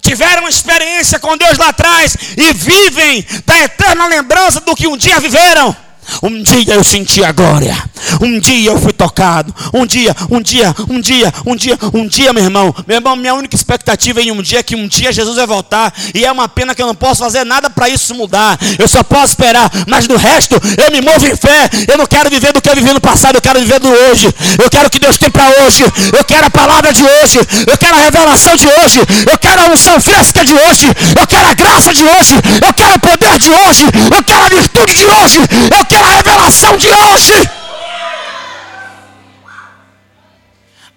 Tiveram 0.00 0.48
experiência 0.48 1.18
com 1.18 1.36
Deus 1.36 1.58
lá 1.58 1.68
atrás 1.68 2.16
e 2.36 2.52
vivem 2.54 3.24
da 3.44 3.58
eterna 3.58 4.06
lembrança 4.06 4.60
do 4.60 4.74
que 4.74 4.86
um 4.86 4.96
dia 4.96 5.20
viveram. 5.20 5.76
Um 6.22 6.42
dia 6.42 6.74
eu 6.74 6.84
senti 6.84 7.24
a 7.24 7.32
glória. 7.32 7.76
Um 8.20 8.38
dia 8.38 8.70
eu 8.70 8.78
fui 8.78 8.92
tocado. 8.92 9.54
Um 9.72 9.86
dia, 9.86 10.14
um 10.30 10.40
dia, 10.40 10.74
um 10.88 11.00
dia, 11.00 11.32
um 11.46 11.56
dia, 11.56 11.78
um 11.92 12.06
dia, 12.06 12.32
meu 12.32 12.44
irmão. 12.44 12.74
Meu 12.86 12.96
irmão, 12.96 13.16
minha 13.16 13.34
única 13.34 13.56
expectativa 13.56 14.20
em 14.20 14.30
um 14.30 14.42
dia 14.42 14.60
é 14.60 14.62
que 14.62 14.76
um 14.76 14.86
dia 14.86 15.12
Jesus 15.12 15.36
vai 15.36 15.46
voltar. 15.46 15.92
E 16.14 16.24
é 16.24 16.30
uma 16.30 16.48
pena 16.48 16.74
que 16.74 16.82
eu 16.82 16.86
não 16.86 16.94
posso 16.94 17.22
fazer 17.22 17.44
nada 17.44 17.70
para 17.70 17.88
isso 17.88 18.14
mudar. 18.14 18.58
Eu 18.78 18.88
só 18.88 19.02
posso 19.02 19.32
esperar. 19.32 19.70
Mas 19.86 20.06
do 20.06 20.16
resto, 20.16 20.54
eu 20.78 20.90
me 20.90 21.00
movo 21.00 21.26
em 21.26 21.36
fé. 21.36 21.68
Eu 21.88 21.98
não 21.98 22.06
quero 22.06 22.30
viver 22.30 22.52
do 22.52 22.60
que 22.60 22.68
eu 22.68 22.74
vivi 22.74 22.92
no 22.92 23.00
passado. 23.00 23.36
Eu 23.36 23.42
quero 23.42 23.60
viver 23.60 23.80
do 23.80 23.88
hoje. 23.88 24.32
Eu 24.62 24.70
quero 24.70 24.86
o 24.86 24.90
que 24.90 24.98
Deus 24.98 25.16
tem 25.18 25.30
para 25.30 25.48
hoje. 25.62 25.84
Eu 26.16 26.24
quero 26.24 26.46
a 26.46 26.50
palavra 26.50 26.92
de 26.92 27.02
hoje. 27.02 27.38
Eu 27.66 27.78
quero 27.78 27.96
a 27.96 28.00
revelação 28.00 28.56
de 28.56 28.66
hoje. 28.66 29.00
Eu 29.30 29.38
quero 29.38 29.62
a 29.62 29.66
unção 29.72 30.00
fresca 30.00 30.44
de 30.44 30.54
hoje. 30.54 30.86
Eu 31.18 31.26
quero 31.26 31.48
a 31.48 31.54
graça 31.54 31.92
de 31.92 32.04
hoje. 32.04 32.34
Eu 32.64 32.72
quero 32.74 32.94
o 32.94 32.98
poder 32.98 33.38
de 33.38 33.50
hoje. 33.50 33.84
Eu 34.14 34.22
quero 34.22 34.44
a 34.44 34.48
virtude 34.48 34.94
de 34.94 35.06
hoje. 35.06 35.38
Eu 35.76 35.84
quero 35.84 35.93
a 35.96 36.10
revelação 36.10 36.76
de 36.76 36.88
hoje. 36.88 37.50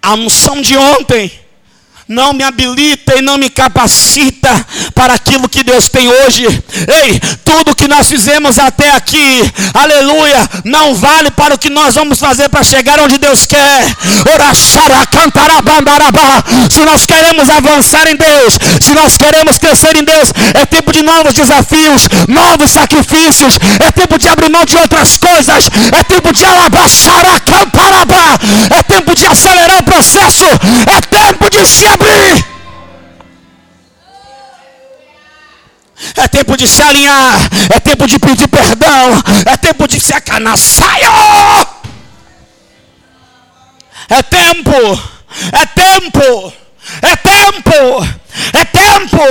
A 0.02 0.14
unção 0.14 0.60
de 0.60 0.76
ontem 0.76 1.37
não 2.08 2.32
me 2.32 2.42
habilita 2.42 3.16
e 3.18 3.22
não 3.22 3.36
me 3.36 3.50
capacita 3.50 4.66
para 4.94 5.12
aquilo 5.14 5.48
que 5.48 5.62
Deus 5.62 5.88
tem 5.88 6.08
hoje. 6.08 6.44
Ei, 6.46 7.20
tudo 7.44 7.74
que 7.74 7.86
nós 7.86 8.08
fizemos 8.08 8.58
até 8.58 8.90
aqui, 8.92 9.42
aleluia, 9.74 10.48
não 10.64 10.94
vale 10.94 11.30
para 11.30 11.54
o 11.54 11.58
que 11.58 11.68
nós 11.68 11.94
vamos 11.94 12.18
fazer 12.18 12.48
para 12.48 12.62
chegar 12.62 12.98
onde 13.00 13.18
Deus 13.18 13.44
quer. 13.44 13.84
Se 16.70 16.80
nós 16.84 17.04
queremos 17.04 17.50
avançar 17.50 18.06
em 18.06 18.16
Deus, 18.16 18.58
se 18.80 18.94
nós 18.94 19.16
queremos 19.16 19.58
crescer 19.58 19.96
em 19.96 20.04
Deus, 20.04 20.32
é 20.54 20.64
tempo 20.64 20.92
de 20.92 21.02
novos 21.02 21.34
desafios, 21.34 22.08
novos 22.26 22.70
sacrifícios, 22.70 23.58
é 23.80 23.92
tempo 23.92 24.18
de 24.18 24.28
abrir 24.28 24.48
mão 24.48 24.64
de 24.64 24.76
outras 24.76 25.18
coisas, 25.18 25.68
é 25.92 26.02
tempo 26.04 26.32
de 26.32 26.44
alabaçaracantarabá, 26.44 28.38
é 28.70 28.82
tempo 28.82 29.14
de 29.14 29.26
acelerar 29.26 29.78
o 29.78 29.82
processo, 29.82 30.44
é 30.44 31.00
tempo 31.00 31.50
de 31.50 31.66
se 31.66 31.86
É 36.16 36.28
tempo 36.28 36.56
de 36.56 36.66
se 36.66 36.82
alinhar. 36.82 37.38
É 37.74 37.80
tempo 37.80 38.06
de 38.06 38.18
pedir 38.18 38.48
perdão. 38.48 39.22
É 39.46 39.56
tempo 39.56 39.86
de 39.86 40.00
se 40.00 40.14
acanar. 40.14 40.56
Saia! 40.58 41.10
É 44.08 44.22
tempo. 44.22 45.02
É 45.52 45.66
tempo. 45.66 46.52
É 47.02 47.16
tempo. 47.16 48.18
É 48.52 48.64
tempo. 48.64 49.22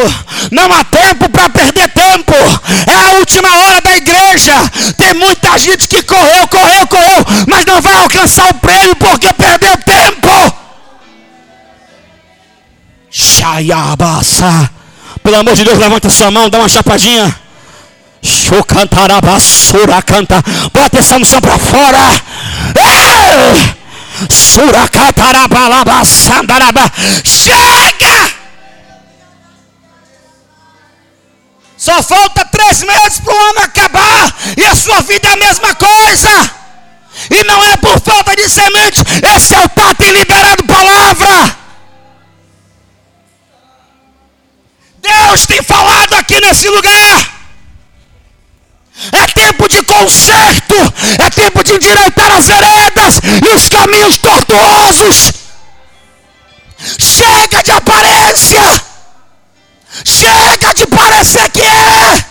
Não 0.52 0.72
há 0.72 0.84
tempo 0.84 1.30
para 1.30 1.50
perder 1.50 1.90
tempo. 1.90 2.34
É 2.86 2.94
a 2.94 3.12
última 3.20 3.50
hora 3.50 3.82
da 3.82 3.96
igreja. 3.96 4.54
Tem 4.98 5.14
muita 5.16 5.58
gente 5.58 5.88
que 5.88 6.04
correu, 6.04 6.48
correu, 6.48 6.88
correu, 6.88 7.26
mas 7.48 7.66
não 7.66 7.82
vai 7.82 7.96
alcançar 7.96 8.50
o 8.50 8.54
prêmio 8.56 8.96
porque 8.96 9.32
perdeu 9.34 9.78
tempo. 9.78 10.67
Xaiabassa. 13.48 14.70
Pelo 15.24 15.38
amor 15.38 15.56
de 15.56 15.63
Deus, 15.63 15.80
levanta 15.80 16.10
sua 16.10 16.30
mão, 16.30 16.50
dá 16.50 16.58
uma 16.60 16.68
chapadinha. 16.68 17.34
Chocantarabassura 18.22 20.01
canta. 20.01 20.44
Bota 20.74 21.00
essa 21.00 21.16
unção 21.16 21.39
para 21.39 21.58
fora. 21.58 22.22
Suracatarabalabassandaraba. 24.30 26.92
Chega! 27.24 28.36
Só 31.77 32.04
falta 32.04 32.44
três 32.46 32.84
meses 32.84 33.20
para 33.20 33.34
o 33.34 33.38
ano 33.38 33.62
acabar. 33.62 34.36
E 34.58 34.66
a 34.66 34.75
sua 34.75 35.00
vida 35.01 35.30
é 35.30 35.34
a 35.34 35.38
mesma 35.38 35.74
coisa. 35.75 36.51
E 37.30 37.44
não 37.46 37.63
é 37.63 37.77
por 37.77 38.01
falta 38.01 38.36
de 38.36 38.50
semente. 38.50 39.01
Esse 39.36 39.56
altar 39.56 39.96
tem 39.96 40.12
liberado 40.12 40.66
palavra. 40.66 41.67
Deus 45.08 45.46
tem 45.46 45.62
falado 45.64 46.14
aqui 46.14 46.40
nesse 46.42 46.68
lugar. 46.70 47.38
É 49.12 49.28
tempo 49.28 49.68
de 49.70 49.84
conserto, 49.84 50.76
é 51.24 51.30
tempo 51.30 51.64
de 51.64 51.74
endireitar 51.74 52.32
as 52.32 52.48
veredas 52.48 53.20
e 53.46 53.56
os 53.56 53.70
caminhos 53.70 54.18
tortuosos. 54.18 55.34
Chega 56.98 57.64
de 57.64 57.72
aparência, 57.72 58.82
chega 60.04 60.74
de 60.74 60.88
parecer 60.88 61.50
que 61.51 61.62
é. 61.62 62.25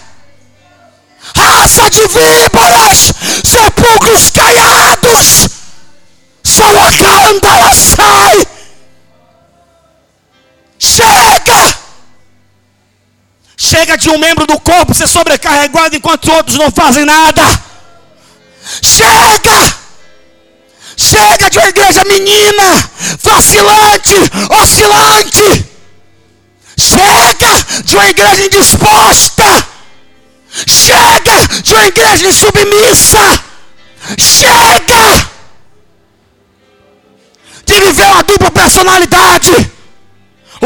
Raça 1.37 1.90
de 1.90 2.00
víboras, 2.00 3.12
sepulcros 3.44 4.31
caiados, 4.31 5.48
Salacanda 6.42 7.74
sai. 7.74 8.46
Chega! 10.79 11.86
Chega 13.68 13.98
de 13.98 14.09
um 14.11 14.16
membro 14.16 14.46
do 14.46 14.61
corpo 14.61 14.94
ser 14.94 15.09
sobrecarregado 15.09 15.96
enquanto 15.96 16.31
outros 16.31 16.57
não 16.57 16.70
fazem 16.70 17.05
nada. 17.05 17.42
Chega! 18.81 19.74
Chega 20.96 21.50
de 21.50 21.59
uma 21.59 21.68
igreja 21.68 22.05
menina, 22.05 22.90
vacilante, 23.20 24.14
oscilante. 24.62 25.66
Chega 26.79 27.83
de 27.85 27.96
uma 27.96 28.09
igreja 28.09 28.46
indisposta. 28.46 29.66
Chega 30.68 31.61
de 31.64 31.74
uma 31.74 31.87
igreja 31.87 32.29
insubmissa. 32.29 33.40
Chega 34.16 35.26
de 37.64 37.81
viver 37.81 38.07
uma 38.07 38.22
dupla 38.22 38.50
personalidade. 38.52 39.75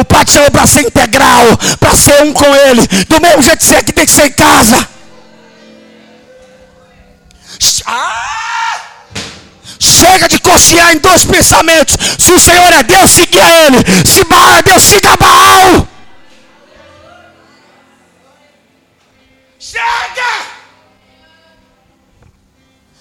O 0.01 0.05
pai 0.05 0.25
te 0.25 0.33
chamou 0.33 0.51
para 0.51 0.67
ser 0.67 0.81
integral, 0.81 1.45
para 1.79 1.95
ser 1.95 2.23
um 2.23 2.33
com 2.33 2.55
ele, 2.55 2.87
do 3.07 3.21
mesmo 3.21 3.43
jeito 3.43 3.59
que 3.59 3.67
você 3.67 3.77
aqui 3.77 3.93
tem 3.93 4.07
que 4.07 4.13
ser 4.13 4.27
em 4.27 4.33
casa. 4.33 4.89
Ah! 7.85 8.41
Chega 9.79 10.29
de 10.29 10.39
cochear 10.39 10.93
em 10.93 10.99
dois 10.99 11.25
pensamentos. 11.25 11.97
Se 12.19 12.33
o 12.33 12.41
Senhor 12.41 12.73
é 12.73 12.83
Deus, 12.83 13.11
siga 13.11 13.41
Ele. 13.41 13.79
Se 14.07 14.25
Baal 14.25 14.57
é 14.57 14.63
Deus, 14.63 14.83
siga 14.83 15.17
Baal. 15.17 15.89
Chega! 19.59 20.47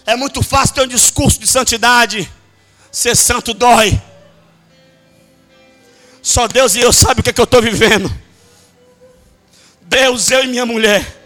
É 0.05 0.15
muito 0.17 0.41
fácil 0.41 0.75
ter 0.75 0.81
um 0.81 0.87
discurso 0.87 1.39
de 1.39 1.47
santidade. 1.47 2.29
Ser 2.91 3.15
santo 3.15 3.53
dói. 3.53 4.01
Só 6.21 6.47
Deus 6.47 6.75
e 6.75 6.79
eu 6.79 6.91
sabem 6.91 7.21
o 7.21 7.23
que, 7.23 7.29
é 7.29 7.33
que 7.33 7.41
eu 7.41 7.45
estou 7.45 7.61
vivendo. 7.61 8.11
Deus, 9.81 10.29
eu 10.29 10.43
e 10.43 10.47
minha 10.47 10.65
mulher. 10.65 11.17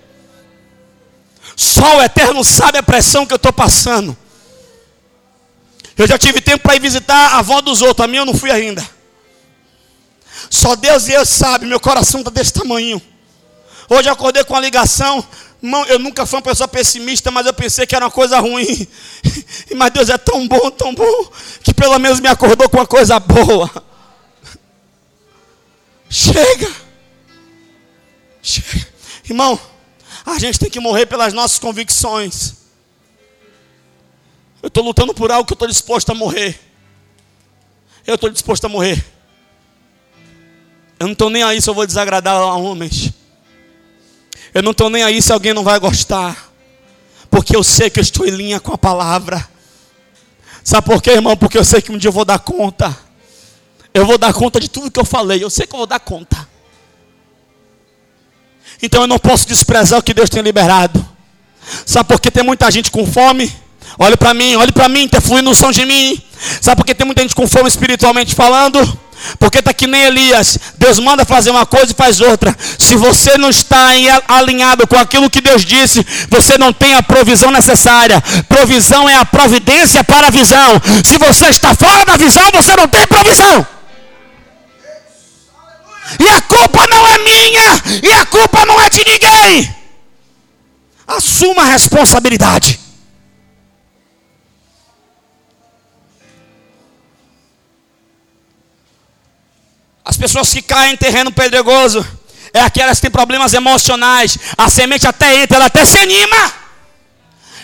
Só 1.56 1.98
o 1.98 2.02
Eterno 2.02 2.44
sabe 2.44 2.78
a 2.78 2.84
pressão 2.84 3.26
que 3.26 3.34
eu 3.34 3.38
estou 3.38 3.54
passando. 3.54 4.16
Eu 5.98 6.08
já 6.08 6.18
tive 6.18 6.42
tempo 6.42 6.64
para 6.64 6.76
ir 6.76 6.80
visitar 6.80 7.34
a 7.34 7.40
avó 7.40 7.62
dos 7.62 7.82
outros, 7.82 8.04
a 8.04 8.08
minha 8.08 8.22
eu 8.22 8.26
não 8.26 8.34
fui 8.34 8.50
ainda. 8.50 8.88
Só 10.50 10.76
Deus 10.76 11.08
e 11.08 11.14
eu 11.14 11.26
sabem, 11.26 11.68
meu 11.68 11.80
coração 11.80 12.22
está 12.22 12.32
desse 12.32 12.54
tamanho. 12.54 13.02
Hoje 13.90 14.10
eu 14.10 14.14
acordei 14.14 14.44
com 14.44 14.56
a 14.56 14.60
ligação. 14.60 15.24
Eu 15.88 16.00
nunca 16.00 16.26
fui 16.26 16.38
uma 16.38 16.42
pessoa 16.42 16.68
pessimista, 16.68 17.32
mas 17.32 17.46
eu 17.46 17.54
pensei 17.54 17.86
que 17.86 17.96
era 17.96 18.06
uma 18.06 18.12
coisa 18.12 18.38
ruim. 18.40 18.88
Mas 19.78 19.92
Deus 19.92 20.10
é 20.10 20.18
tão 20.18 20.46
bom, 20.46 20.70
tão 20.70 20.94
bom, 20.94 21.32
que 21.64 21.74
pelo 21.74 21.98
menos 22.00 22.20
me 22.20 22.28
acordou 22.28 22.68
com 22.68 22.78
uma 22.78 22.86
coisa 22.86 23.18
boa. 23.18 23.72
Chega. 26.14 26.72
Chega. 28.40 28.88
Irmão, 29.28 29.60
a 30.24 30.38
gente 30.38 30.60
tem 30.60 30.70
que 30.70 30.80
morrer 30.80 31.08
pelas 31.08 31.34
nossas 31.34 31.58
convicções. 31.58 32.54
Eu 34.62 34.68
estou 34.68 34.84
lutando 34.84 35.12
por 35.16 35.32
algo 35.32 35.44
que 35.44 35.54
eu 35.54 35.56
estou 35.56 35.68
disposto 35.68 36.12
a 36.12 36.14
morrer. 36.14 36.60
Eu 38.06 38.14
estou 38.14 38.30
disposto 38.30 38.66
a 38.66 38.70
morrer. 38.70 39.04
Eu 41.00 41.08
não 41.08 41.14
estou 41.14 41.32
nem 41.32 41.42
aí 41.42 41.60
se 41.60 41.68
eu 41.68 41.74
vou 41.74 41.88
desagradar 41.88 42.36
a 42.36 42.58
homens. 42.58 43.12
Eu 44.54 44.62
não 44.62 44.72
estou 44.72 44.92
nem 44.92 45.02
aí 45.02 45.20
se 45.20 45.34
alguém 45.34 45.52
não 45.52 45.64
vai 45.64 45.80
gostar. 45.80 46.54
Porque 47.28 47.56
eu 47.56 47.64
sei 47.64 47.90
que 47.90 48.00
eu 48.00 48.04
estou 48.04 48.28
em 48.28 48.30
linha 48.30 48.60
com 48.60 48.72
a 48.72 48.78
palavra. 48.78 49.50
Sabe 50.64 50.86
por 50.86 51.02
quê, 51.02 51.10
irmão? 51.10 51.36
Porque 51.36 51.58
eu 51.58 51.66
sei 51.66 51.82
que 51.82 51.92
um 51.92 51.98
dia 51.98 52.10
eu 52.10 52.14
vou 52.14 52.24
dar 52.24 52.38
conta. 52.38 52.96
Eu 53.94 54.06
vou 54.06 54.18
dar 54.18 54.34
conta 54.34 54.60
de 54.60 54.70
tudo 54.70 54.90
que 54.90 55.00
eu 55.00 55.06
falei. 55.06 55.44
Eu 55.44 55.50
sei 55.50 55.68
que 55.68 55.74
eu 55.74 55.78
vou 55.78 55.88
dar 55.88 56.00
conta. 56.00 56.48
Então 58.82 59.02
eu 59.02 59.08
não 59.08 59.20
posso 59.20 59.48
desprezar 59.48 60.00
o 60.00 60.04
que 60.04 60.14
Deus 60.14 60.30
tem 60.30 60.42
liberado. 60.42 61.06
Sabe 61.86 62.08
por 62.10 62.20
que 62.20 62.32
tem 62.32 62.44
muita 62.44 62.70
gente 62.72 62.92
com 62.92 63.06
fome? 63.06 63.52
Olhe 63.98 64.18
para 64.18 64.34
mim, 64.34 64.56
olhe 64.56 64.72
para 64.72 64.90
mim, 64.90 65.06
está 65.06 65.22
fluindo 65.22 65.50
no 65.50 65.56
som 65.56 65.72
de 65.72 65.86
mim. 65.86 66.22
Sabe 66.60 66.78
por 66.78 66.86
que 66.86 66.96
tem 66.96 67.06
muita 67.06 67.22
gente 67.22 67.36
com 67.36 67.48
fome 67.48 67.68
espiritualmente 67.68 68.34
falando? 68.34 69.00
Porque 69.40 69.60
está 69.60 69.74
que 69.74 69.88
nem 69.88 70.04
Elias. 70.04 70.58
Deus 70.78 71.00
manda 71.00 71.24
fazer 71.24 71.52
uma 71.52 71.66
coisa 71.66 71.92
e 71.92 71.96
faz 71.96 72.20
outra. 72.20 72.56
Se 72.78 72.96
você 72.96 73.38
não 73.38 73.50
está 73.50 73.92
alinhado 74.28 74.86
com 74.86 74.98
aquilo 74.98 75.30
que 75.30 75.40
Deus 75.40 75.64
disse, 75.64 76.06
você 76.30 76.58
não 76.58 76.74
tem 76.74 76.96
a 76.96 77.04
provisão 77.04 77.52
necessária. 77.52 78.22
Provisão 78.50 79.08
é 79.08 79.16
a 79.16 79.24
providência 79.24 80.04
para 80.04 80.28
a 80.28 80.30
visão. 80.30 80.82
Se 81.06 81.18
você 81.18 81.46
está 81.46 81.74
fora 81.74 82.06
da 82.06 82.18
visão, 82.18 82.44
você 82.54 82.76
não 82.76 82.88
tem 82.88 83.08
provisão. 83.08 83.73
E 86.20 86.28
a 86.28 86.42
culpa 86.42 86.86
não 86.88 87.08
é 87.08 87.18
minha, 87.20 88.02
e 88.04 88.12
a 88.14 88.26
culpa 88.26 88.66
não 88.66 88.80
é 88.80 88.90
de 88.90 89.04
ninguém. 89.06 89.76
Assuma 91.08 91.64
a 91.64 91.66
responsabilidade. 91.66 92.80
As 100.06 100.18
pessoas 100.18 100.52
que 100.52 100.62
caem 100.62 100.94
em 100.94 100.98
terreno 100.98 101.32
pedregoso 101.32 102.06
é 102.54 102.60
aquelas 102.60 102.98
que 102.98 103.04
têm 103.04 103.12
problemas 103.12 103.54
emocionais. 103.54 104.38
A 104.58 104.70
semente 104.70 105.08
até 105.08 105.42
entra, 105.42 105.58
ela 105.58 105.66
até 105.68 105.86
se 105.86 105.98
anima. 105.98 106.54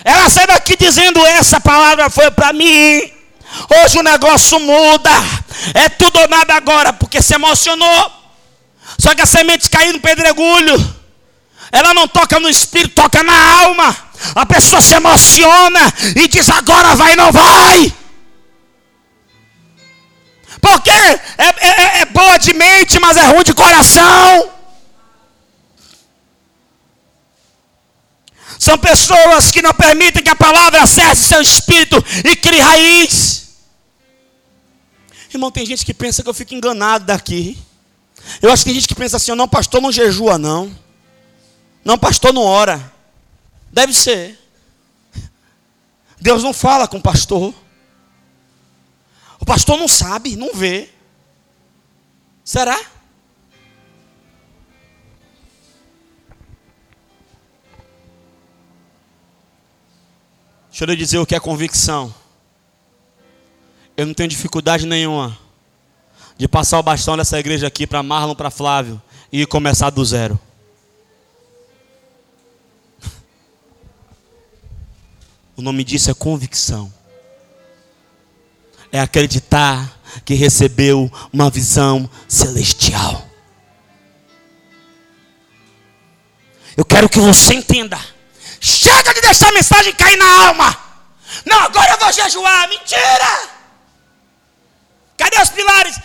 Ela 0.04 0.30
sai 0.30 0.47
daqui 0.47 0.75
dizendo: 0.78 1.25
Essa 1.25 1.60
palavra 1.60 2.10
foi 2.10 2.32
para 2.32 2.54
mim. 2.54 3.12
Hoje 3.84 3.99
o 3.99 4.04
negócio 4.04 4.60
muda. 4.60 5.12
É 5.73 5.89
tudo 5.89 6.19
ou 6.19 6.28
nada 6.28 6.56
agora, 6.56 6.93
porque 6.93 7.21
se 7.21 7.34
emocionou. 7.36 8.18
Só 9.00 9.16
que 9.16 9.22
a 9.22 9.26
semente 9.26 9.70
caiu 9.70 9.94
no 9.94 10.02
pedregulho. 10.02 10.96
Ela 11.72 11.94
não 11.94 12.08
toca 12.08 12.40
no 12.40 12.50
espírito, 12.50 12.96
toca 12.96 13.24
na 13.24 13.62
alma. 13.62 13.96
A 14.36 14.46
pessoa 14.46 14.82
se 14.82 14.94
emociona 14.94 15.94
e 16.16 16.28
diz: 16.28 16.50
Agora 16.50 16.96
vai, 16.96 17.16
não 17.16 17.32
vai. 17.32 17.94
Porque 20.60 20.90
é, 20.90 21.20
é, 21.38 22.02
é 22.02 22.06
boa 22.06 22.38
de 22.38 22.54
mente, 22.54 23.00
mas 23.00 23.16
é 23.16 23.26
ruim 23.28 23.44
de 23.44 23.54
coração. 23.54 24.52
São 28.60 28.78
pessoas 28.78 29.52
que 29.52 29.62
não 29.62 29.74
permitem 29.74 30.22
que 30.22 30.30
a 30.30 30.36
palavra 30.36 30.84
acesse 30.84 31.30
seu 31.30 31.42
espírito 31.42 32.04
e 32.26 32.36
crie 32.36 32.60
raiz. 32.60 33.48
Irmão, 35.34 35.50
tem 35.50 35.66
gente 35.66 35.86
que 35.86 35.94
pensa 35.94 36.22
que 36.22 36.28
eu 36.28 36.34
fico 36.34 36.54
enganado 36.54 37.06
daqui. 37.06 37.58
Eu 38.42 38.52
acho 38.52 38.63
que 38.63 38.70
tem 38.70 38.76
gente 38.76 38.88
que 38.88 38.96
pensa 38.96 39.18
assim, 39.18 39.34
não, 39.34 39.48
pastor 39.48 39.82
não 39.82 39.92
jejua, 39.92 40.38
não. 40.38 40.76
Não, 41.84 41.98
pastor 41.98 42.34
não 42.34 42.44
ora. 42.44 42.94
Deve 43.72 43.94
ser. 43.94 44.38
Deus 46.22 46.44
não 46.44 46.54
fala 46.54 46.88
com 46.88 46.98
o 46.98 47.02
pastor. 47.02 47.54
O 49.39 49.46
pastor 49.46 49.78
não 49.78 49.88
sabe, 49.88 50.36
não 50.36 50.54
vê. 50.54 50.89
Será? 52.44 52.80
Deixa 60.70 60.84
eu 60.84 60.88
lhe 60.88 60.96
dizer 60.96 61.18
o 61.18 61.26
que 61.26 61.36
é 61.36 61.39
convicção. 61.39 62.13
Eu 63.98 64.06
não 64.06 64.13
tenho 64.13 64.30
dificuldade 64.30 64.86
nenhuma 64.86 65.49
de 66.39 66.47
passar 66.47 66.80
o 66.80 66.84
bastão 66.84 67.15
dessa 67.15 67.38
igreja 67.38 67.67
aqui 67.67 67.86
para 67.86 68.02
Marlon, 68.02 68.34
para 68.34 68.49
Flávio 68.49 68.99
e 69.32 69.45
começar 69.45 69.91
do 69.91 70.04
zero. 70.04 70.39
O 75.56 75.62
nome 75.62 75.84
disso 75.84 76.10
é 76.10 76.13
convicção 76.13 76.91
é 78.91 78.99
acreditar 78.99 79.99
que 80.25 80.34
recebeu 80.34 81.12
uma 81.32 81.49
visão 81.49 82.10
celestial. 82.28 83.28
Eu 86.75 86.86
quero 86.86 87.10
que 87.10 87.19
você 87.19 87.56
entenda. 87.56 87.99
Chega 88.60 89.13
de 89.13 89.21
deixar 89.21 89.49
a 89.49 89.54
mensagem 89.54 89.93
cair 89.93 90.17
na 90.17 90.47
alma. 90.47 90.78
Não, 91.45 91.60
agora 91.60 91.91
eu 91.91 91.99
vou 91.99 92.12
jejuar. 92.12 92.67
Mentira! 92.69 93.59
Cadê 95.19 95.41
os 95.41 95.49
pilares? 95.49 95.99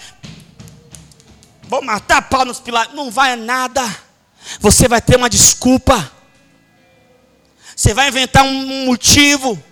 Vou 1.63 1.81
matar 1.81 2.23
pau 2.23 2.45
nos 2.45 2.59
pilares. 2.59 2.93
Não 2.95 3.13
vai 3.13 3.37
nada. 3.37 3.81
Você 4.59 4.89
vai 4.89 5.01
ter 5.01 5.17
uma 5.17 5.31
desculpa. 5.31 6.13
Você 7.77 7.95
vai 7.95 8.09
inventar 8.09 8.43
um 8.43 8.87
motivo. 8.87 9.63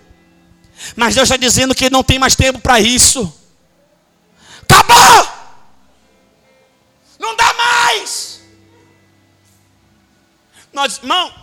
Mas 0.95 1.13
Deus 1.13 1.29
está 1.29 1.35
dizendo 1.35 1.75
que 1.75 1.89
não 1.89 2.03
tem 2.03 2.17
mais 2.17 2.37
tempo 2.37 2.59
para 2.59 2.79
isso. 2.79 3.37
Acabou! 4.61 5.27
Não 7.19 7.35
dá 7.35 7.53
mais! 7.53 8.41
Nós, 10.71 10.97
irmão, 10.97 11.33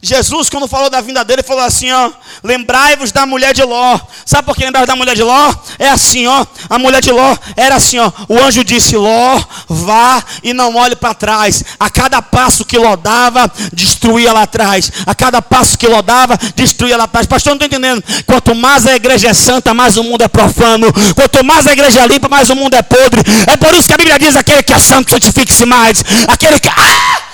Jesus, 0.00 0.48
quando 0.48 0.68
falou 0.68 0.88
da 0.88 1.00
vinda 1.00 1.24
dele, 1.24 1.42
falou 1.42 1.64
assim: 1.64 1.90
ó, 1.90 2.10
lembrai-vos 2.44 3.10
da 3.10 3.26
mulher 3.26 3.52
de 3.52 3.64
Ló. 3.64 3.98
Sabe 4.24 4.46
por 4.46 4.56
que 4.56 4.64
lembrar 4.64 4.86
da 4.86 4.94
mulher 4.94 5.16
de 5.16 5.22
Ló? 5.24 5.52
É 5.76 5.88
assim, 5.88 6.26
ó, 6.28 6.46
a 6.70 6.78
mulher 6.78 7.02
de 7.02 7.10
Ló 7.10 7.36
era 7.56 7.74
assim, 7.74 7.98
ó. 7.98 8.12
O 8.28 8.38
anjo 8.38 8.62
disse: 8.62 8.96
Ló, 8.96 9.40
vá 9.68 10.22
e 10.42 10.52
não 10.52 10.76
olhe 10.76 10.94
para 10.94 11.14
trás. 11.14 11.64
A 11.80 11.90
cada 11.90 12.22
passo 12.22 12.64
que 12.64 12.78
Ló 12.78 12.94
dava, 12.94 13.50
destruía 13.72 14.32
lá 14.32 14.42
atrás. 14.42 14.92
A 15.04 15.14
cada 15.16 15.42
passo 15.42 15.76
que 15.76 15.88
Ló 15.88 16.00
dava, 16.00 16.38
destruía 16.54 16.96
lá 16.96 17.04
atrás. 17.04 17.26
Pastor, 17.26 17.50
não 17.50 17.56
estou 17.56 17.66
entendendo. 17.66 18.02
Quanto 18.24 18.54
mais 18.54 18.86
a 18.86 18.94
igreja 18.94 19.28
é 19.28 19.34
santa, 19.34 19.74
mais 19.74 19.96
o 19.96 20.04
mundo 20.04 20.22
é 20.22 20.28
profano. 20.28 20.92
Quanto 21.16 21.44
mais 21.44 21.66
a 21.66 21.72
igreja 21.72 22.02
é 22.02 22.06
limpa, 22.06 22.28
mais 22.28 22.50
o 22.50 22.54
mundo 22.54 22.74
é 22.74 22.82
podre. 22.82 23.20
É 23.48 23.56
por 23.56 23.74
isso 23.74 23.88
que 23.88 23.94
a 23.94 23.96
Bíblia 23.96 24.16
diz: 24.16 24.36
aquele 24.36 24.62
que 24.62 24.72
é 24.72 24.78
santo, 24.78 25.10
santifique-se 25.10 25.66
mais. 25.66 26.04
Aquele 26.28 26.60
que. 26.60 26.68
Ah! 26.68 27.27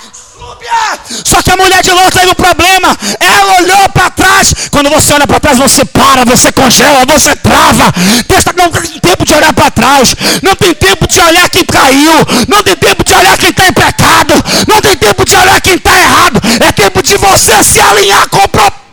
Só 1.23 1.41
que 1.41 1.51
a 1.51 1.57
mulher 1.57 1.83
de 1.83 1.91
Ló 1.91 2.09
teve 2.09 2.29
um 2.29 2.35
problema. 2.35 2.97
Ela 3.19 3.57
olhou 3.59 3.89
para 3.89 4.09
trás. 4.09 4.53
Quando 4.71 4.89
você 4.89 5.13
olha 5.13 5.27
para 5.27 5.39
trás, 5.39 5.57
você 5.57 5.85
para, 5.85 6.25
você 6.25 6.51
congela, 6.51 7.05
você 7.05 7.35
trava. 7.35 7.91
Deus 8.27 8.43
não 8.55 8.71
tem 8.71 8.99
tempo 8.99 9.25
de 9.25 9.33
olhar 9.33 9.53
para 9.53 9.71
trás. 9.71 10.15
Não 10.41 10.55
tem 10.55 10.73
tempo 10.73 11.07
de 11.07 11.19
olhar 11.19 11.49
quem 11.49 11.65
caiu. 11.65 12.13
Não 12.47 12.63
tem 12.63 12.75
tempo 12.75 13.03
de 13.03 13.13
olhar 13.13 13.37
quem 13.37 13.49
está 13.49 13.67
em 13.67 13.73
pecado. 13.73 14.33
Não 14.67 14.81
tem 14.81 14.97
tempo 14.97 15.25
de 15.25 15.35
olhar 15.35 15.61
quem 15.61 15.75
está 15.75 15.97
errado. 15.97 16.41
É 16.65 16.71
tempo 16.71 17.01
de 17.01 17.17
você 17.17 17.63
se 17.63 17.79
alinhar 17.79 18.27
com 18.29 18.37
o 18.37 18.49
propósito. 18.49 18.85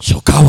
Jogar 0.00 0.40
o 0.40 0.48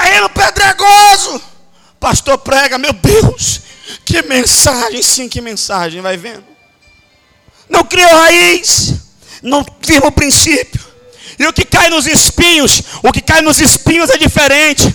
terreno 0.00 0.28
pedregoso. 0.30 1.40
Pastor 1.98 2.38
prega, 2.38 2.78
meu 2.78 2.92
Deus, 2.92 3.60
que 4.04 4.22
mensagem, 4.22 5.02
sim, 5.02 5.28
que 5.28 5.40
mensagem, 5.40 6.00
vai 6.00 6.16
vendo. 6.16 6.44
Não 7.68 7.84
criou 7.84 8.10
raiz, 8.10 8.94
não 9.42 9.64
firma 9.82 10.08
o 10.08 10.12
princípio. 10.12 10.80
E 11.38 11.46
o 11.46 11.52
que 11.52 11.64
cai 11.64 11.88
nos 11.88 12.06
espinhos, 12.06 12.82
o 13.02 13.12
que 13.12 13.20
cai 13.20 13.40
nos 13.42 13.60
espinhos 13.60 14.10
é 14.10 14.18
diferente. 14.18 14.94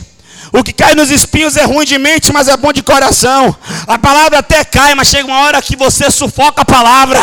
O 0.52 0.64
que 0.64 0.72
cai 0.72 0.96
nos 0.96 1.10
espinhos 1.10 1.58
é 1.58 1.64
ruim 1.64 1.86
de 1.86 1.98
mente, 1.98 2.32
mas 2.32 2.48
é 2.48 2.56
bom 2.56 2.72
de 2.72 2.82
coração. 2.82 3.56
A 3.88 3.98
palavra 3.98 4.40
até 4.40 4.64
cai, 4.64 4.96
mas 4.96 5.08
chega 5.08 5.28
uma 5.28 5.42
hora 5.42 5.62
que 5.62 5.76
você 5.76 6.10
sufoca 6.10 6.62
a 6.62 6.66
palavra. 6.66 7.20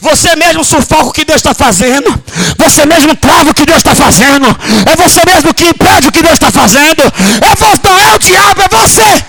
Você 0.00 0.34
mesmo 0.36 0.64
sufoca 0.64 1.06
o 1.06 1.12
que 1.12 1.24
Deus 1.24 1.38
está 1.38 1.54
fazendo. 1.54 2.08
Você 2.58 2.86
mesmo 2.86 3.14
trava 3.16 3.50
o 3.50 3.54
que 3.54 3.66
Deus 3.66 3.78
está 3.78 3.94
fazendo. 3.94 4.46
É 4.90 4.96
você 4.96 5.24
mesmo 5.24 5.52
que 5.52 5.66
impede 5.66 6.08
o 6.08 6.12
que 6.12 6.22
Deus 6.22 6.34
está 6.34 6.50
fazendo. 6.50 7.02
É 7.02 7.54
você, 7.54 7.80
não 7.84 7.98
é 7.98 8.14
o 8.14 8.18
diabo, 8.18 8.62
é 8.62 8.68
você. 8.68 9.26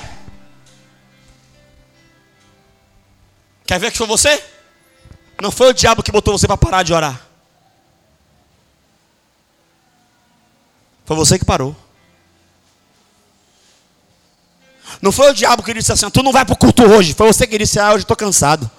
Quer 3.66 3.80
ver 3.80 3.92
que 3.92 3.98
foi 3.98 4.08
você? 4.08 4.42
Não 5.42 5.52
foi 5.52 5.70
o 5.70 5.74
diabo 5.74 6.02
que 6.02 6.12
botou 6.12 6.38
você 6.38 6.48
para 6.48 6.58
parar 6.58 6.84
de 6.84 6.94
orar. 6.94 7.20
Foi 11.06 11.16
você 11.16 11.38
que 11.38 11.46
parou. 11.46 11.76
Não 15.02 15.12
foi 15.12 15.30
o 15.30 15.34
diabo 15.34 15.62
que 15.62 15.74
disse 15.74 15.92
assim: 15.92 16.10
Tu 16.10 16.24
não 16.24 16.32
vai 16.32 16.46
para 16.46 16.54
o 16.54 16.58
culto 16.58 16.84
hoje. 16.84 17.14
Foi 17.14 17.28
você 17.28 17.46
que 17.46 17.58
disse: 17.58 17.80
Ah, 17.80 17.90
hoje 17.90 18.04
estou 18.04 18.16
cansado. 18.18 18.70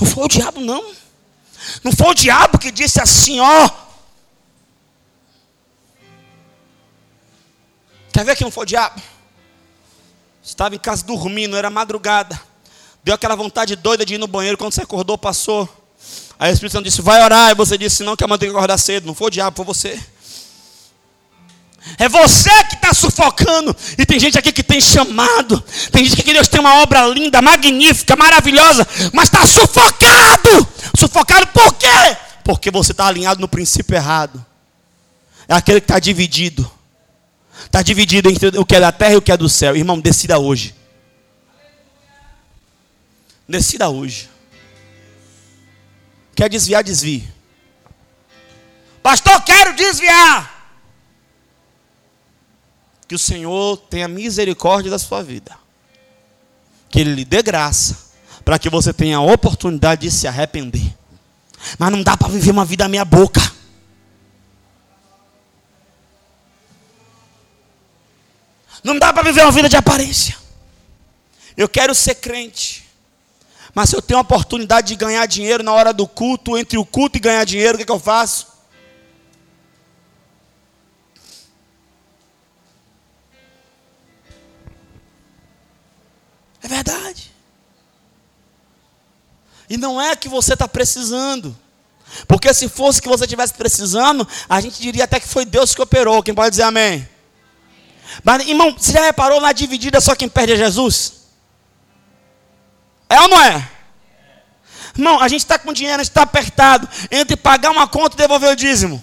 Não 0.00 0.06
foi 0.06 0.24
o 0.24 0.28
diabo, 0.28 0.60
não. 0.60 0.94
Não 1.82 1.92
foi 1.92 2.08
o 2.08 2.14
diabo 2.14 2.58
que 2.58 2.70
disse 2.70 3.00
assim, 3.00 3.40
ó. 3.40 3.70
Quer 8.12 8.24
ver 8.24 8.36
que 8.36 8.44
não 8.44 8.50
foi 8.50 8.64
o 8.64 8.66
diabo? 8.66 9.00
Estava 10.42 10.74
em 10.74 10.78
casa 10.78 11.04
dormindo, 11.04 11.56
era 11.56 11.70
madrugada. 11.70 12.40
Deu 13.04 13.14
aquela 13.14 13.34
vontade 13.34 13.74
doida 13.74 14.04
de 14.04 14.14
ir 14.14 14.18
no 14.18 14.26
banheiro. 14.26 14.58
Quando 14.58 14.72
você 14.72 14.82
acordou, 14.82 15.16
passou. 15.16 15.68
Aí 16.38 16.50
o 16.50 16.52
Espírito 16.52 16.72
Santo 16.72 16.84
disse: 16.84 17.00
Vai 17.00 17.22
orar. 17.22 17.50
E 17.50 17.54
você 17.54 17.78
disse: 17.78 18.02
Não, 18.02 18.16
que 18.16 18.24
amanhã 18.24 18.38
tem 18.38 18.48
que 18.50 18.54
acordar 18.54 18.78
cedo. 18.78 19.06
Não 19.06 19.14
foi 19.14 19.28
o 19.28 19.30
diabo, 19.30 19.56
foi 19.56 19.64
você. 19.64 20.00
É 21.98 22.08
você 22.08 22.50
que 22.64 22.74
está 22.74 22.94
sufocando. 22.94 23.74
E 23.98 24.06
tem 24.06 24.18
gente 24.18 24.38
aqui 24.38 24.52
que 24.52 24.62
tem 24.62 24.80
chamado. 24.80 25.60
Tem 25.90 26.04
gente 26.04 26.22
que 26.22 26.32
Deus 26.32 26.48
tem 26.48 26.60
uma 26.60 26.82
obra 26.82 27.06
linda, 27.06 27.42
magnífica, 27.42 28.16
maravilhosa. 28.16 28.86
Mas 29.12 29.24
está 29.24 29.44
sufocado. 29.46 30.68
Sufocado 30.96 31.46
por 31.48 31.74
quê? 31.74 31.86
Por 31.86 32.32
porque 32.44 32.70
você 32.70 32.92
está 32.92 33.06
alinhado 33.06 33.40
no 33.40 33.48
princípio 33.48 33.94
errado. 33.96 34.44
É 35.48 35.54
aquele 35.54 35.80
que 35.80 35.84
está 35.84 35.98
dividido. 35.98 36.70
Está 37.64 37.82
dividido 37.82 38.28
entre 38.28 38.58
o 38.58 38.64
que 38.64 38.76
é 38.76 38.80
da 38.80 38.92
terra 38.92 39.14
e 39.14 39.16
o 39.16 39.22
que 39.22 39.32
é 39.32 39.36
do 39.36 39.48
céu. 39.48 39.76
Irmão, 39.76 40.00
decida 40.00 40.38
hoje. 40.38 40.74
Decida 43.48 43.88
hoje. 43.88 44.28
Quer 46.34 46.48
desviar, 46.48 46.82
desvie. 46.82 47.28
Pastor, 49.02 49.40
quero 49.42 49.74
desviar. 49.74 50.51
Que 53.12 53.16
o 53.16 53.18
Senhor 53.18 53.76
tenha 53.90 54.08
misericórdia 54.08 54.90
da 54.90 54.98
sua 54.98 55.22
vida. 55.22 55.54
Que 56.88 56.98
Ele 56.98 57.14
lhe 57.14 57.26
dê 57.26 57.42
graça. 57.42 57.94
Para 58.42 58.58
que 58.58 58.70
você 58.70 58.90
tenha 58.90 59.18
a 59.18 59.20
oportunidade 59.20 60.00
de 60.00 60.10
se 60.10 60.26
arrepender. 60.26 60.96
Mas 61.78 61.92
não 61.92 62.02
dá 62.02 62.16
para 62.16 62.28
viver 62.28 62.52
uma 62.52 62.64
vida 62.64 62.88
meia 62.88 63.04
boca. 63.04 63.42
Não 68.82 68.98
dá 68.98 69.12
para 69.12 69.24
viver 69.24 69.42
uma 69.42 69.52
vida 69.52 69.68
de 69.68 69.76
aparência. 69.76 70.34
Eu 71.54 71.68
quero 71.68 71.94
ser 71.94 72.14
crente. 72.14 72.88
Mas 73.74 73.90
se 73.90 73.96
eu 73.96 74.00
tenho 74.00 74.16
a 74.16 74.22
oportunidade 74.22 74.88
de 74.88 74.96
ganhar 74.96 75.26
dinheiro 75.26 75.62
na 75.62 75.74
hora 75.74 75.92
do 75.92 76.08
culto, 76.08 76.56
entre 76.56 76.78
o 76.78 76.84
culto 76.86 77.18
e 77.18 77.20
ganhar 77.20 77.44
dinheiro, 77.44 77.74
o 77.74 77.78
que, 77.78 77.84
que 77.84 77.92
eu 77.92 78.00
faço? 78.00 78.51
Verdade. 86.72 87.30
E 89.68 89.76
não 89.76 90.00
é 90.00 90.16
que 90.16 90.28
você 90.28 90.54
está 90.54 90.66
precisando. 90.66 91.56
Porque 92.26 92.52
se 92.52 92.68
fosse 92.68 93.00
que 93.00 93.08
você 93.08 93.24
estivesse 93.24 93.54
precisando, 93.54 94.26
a 94.48 94.60
gente 94.60 94.80
diria 94.80 95.04
até 95.04 95.20
que 95.20 95.28
foi 95.28 95.44
Deus 95.44 95.74
que 95.74 95.82
operou. 95.82 96.22
Quem 96.22 96.34
pode 96.34 96.50
dizer 96.50 96.64
amém? 96.64 97.08
Mas, 98.22 98.46
irmão, 98.46 98.74
você 98.76 98.92
já 98.92 99.04
reparou 99.04 99.40
na 99.40 99.52
dividida 99.52 100.00
só 100.00 100.14
quem 100.14 100.28
perde 100.28 100.52
é 100.52 100.56
Jesus? 100.56 101.22
É 103.08 103.20
ou 103.20 103.28
não 103.28 103.40
é? 103.40 103.70
Irmão, 104.94 105.20
a 105.20 105.28
gente 105.28 105.40
está 105.40 105.58
com 105.58 105.72
dinheiro, 105.72 106.00
a 106.00 106.04
gente 106.04 106.10
está 106.10 106.22
apertado 106.22 106.88
entre 107.10 107.36
pagar 107.36 107.70
uma 107.70 107.86
conta 107.86 108.14
e 108.14 108.18
devolver 108.18 108.50
o 108.50 108.56
dízimo. 108.56 109.02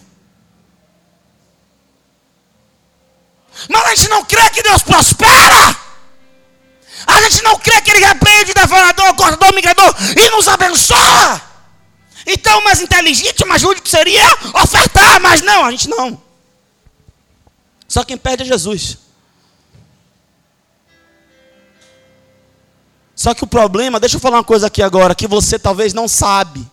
Mas 3.67 3.85
a 3.85 3.95
gente 3.95 4.09
não 4.09 4.23
crê 4.23 4.49
que 4.51 4.61
Deus 4.61 4.83
prospera. 4.83 5.78
A 7.07 7.21
gente 7.21 7.41
não 7.43 7.57
crê 7.57 7.81
que 7.81 7.91
Ele 7.91 8.05
repreende 8.05 8.53
devorador, 8.53 9.13
cortador, 9.15 9.53
migrador 9.53 9.95
e 10.15 10.29
nos 10.31 10.47
abençoa. 10.47 11.41
Então, 12.25 12.63
mais 12.63 12.81
inteligente, 12.81 13.45
mais 13.45 13.61
justo 13.61 13.87
seria 13.89 14.23
ofertar, 14.61 15.19
mas 15.19 15.41
não, 15.41 15.65
a 15.65 15.71
gente 15.71 15.89
não. 15.89 16.21
Só 17.87 18.03
quem 18.03 18.17
perde 18.17 18.43
é 18.43 18.45
Jesus. 18.45 18.97
Só 23.15 23.33
que 23.33 23.43
o 23.43 23.47
problema, 23.47 23.99
deixa 23.99 24.15
eu 24.15 24.19
falar 24.19 24.37
uma 24.37 24.43
coisa 24.43 24.67
aqui 24.67 24.81
agora, 24.81 25.15
que 25.15 25.27
você 25.27 25.57
talvez 25.57 25.93
não 25.93 26.07
sabe. 26.07 26.65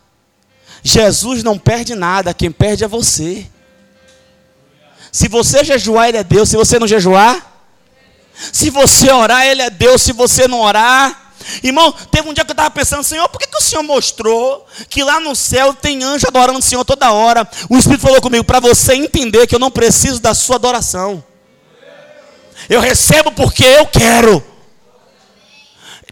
Jesus 0.83 1.43
não 1.43 1.59
perde 1.59 1.95
nada, 1.95 2.35
quem 2.35 2.53
perde 2.53 2.85
é 2.85 2.89
você. 2.89 3.51
Se 5.11 5.27
você 5.29 5.65
jejuar, 5.65 6.09
Ele 6.09 6.19
é 6.19 6.23
Deus. 6.23 6.49
Se 6.51 6.57
você 6.57 6.79
não 6.79 6.87
jejuar, 6.87 7.56
se 8.53 8.71
você 8.71 9.11
orar, 9.11 9.47
Ele 9.47 9.63
é 9.63 9.71
Deus. 9.71 10.03
Se 10.03 10.13
você 10.13 10.47
não 10.47 10.61
orar, 10.61 11.27
Irmão, 11.63 11.93
teve 12.11 12.29
um 12.29 12.35
dia 12.35 12.45
que 12.45 12.51
eu 12.51 12.55
estava 12.55 12.71
pensando, 12.71 13.05
Senhor, 13.05 13.29
por 13.29 13.39
que, 13.39 13.47
que 13.47 13.57
o 13.57 13.61
Senhor 13.61 13.83
mostrou 13.83 14.67
que 14.89 15.03
lá 15.03 15.21
no 15.21 15.35
céu 15.37 15.73
tem 15.73 16.03
anjo 16.03 16.27
adorando 16.27 16.59
o 16.59 16.63
Senhor 16.63 16.85
toda 16.85 17.13
hora? 17.13 17.49
O 17.71 17.77
Espírito 17.79 18.03
falou 18.03 18.21
comigo, 18.21 18.45
para 18.45 18.59
você 18.59 18.95
entender 18.95 19.47
que 19.47 19.55
eu 19.55 19.59
não 19.59 19.71
preciso 19.71 20.21
da 20.21 20.35
sua 20.35 20.57
adoração. 20.57 21.23
Eu 22.69 22.81
recebo 22.81 23.31
porque 23.31 23.65
eu 23.65 23.87
quero. 23.87 24.45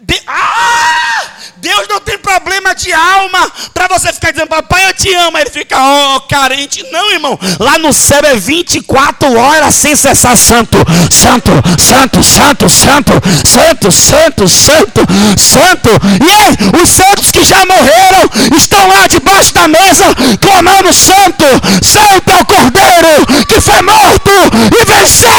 De... 0.00 0.22
Ah! 0.26 1.33
Deus 1.64 1.88
não 1.88 1.98
tem 1.98 2.18
problema 2.18 2.74
de 2.74 2.92
alma 2.92 3.50
para 3.72 3.88
você 3.88 4.12
ficar 4.12 4.33
dizendo, 4.33 4.48
papai, 4.48 4.87
eu 4.87 4.92
te 4.92 5.14
amo. 5.14 5.38
Aí 5.38 5.44
ele 5.44 5.50
fica, 5.50 5.74
ó, 5.81 6.16
oh, 6.16 6.20
carente. 6.20 6.85
Não, 6.92 7.11
irmão. 7.11 7.38
Lá 7.59 7.79
no 7.79 7.90
céu 7.90 8.20
é 8.22 8.37
24 8.37 9.35
horas 9.35 9.74
sem 9.74 9.96
cessar 9.96 10.37
santo. 10.37 10.77
Santo, 11.11 11.50
santo, 11.81 12.22
santo, 12.22 12.68
santo, 12.68 13.12
santo, 13.46 13.90
santo, 13.90 14.46
santo, 14.46 15.00
santo. 15.38 15.88
E 16.22 16.31
aí, 16.31 16.83
os 16.83 16.90
santos 16.90 17.31
que 17.31 17.42
já 17.42 17.64
morreram 17.64 18.31
estão 18.55 18.87
lá 18.87 19.07
debaixo 19.07 19.55
da 19.55 19.66
mesa 19.66 20.05
clamando 20.42 20.92
santo. 20.92 21.46
Santo 21.83 22.31
é 22.31 22.42
o 22.42 22.44
cordeiro 22.44 23.46
que 23.48 23.59
foi 23.59 23.81
morto 23.81 24.31
e 24.79 24.85
venceu. 24.85 25.31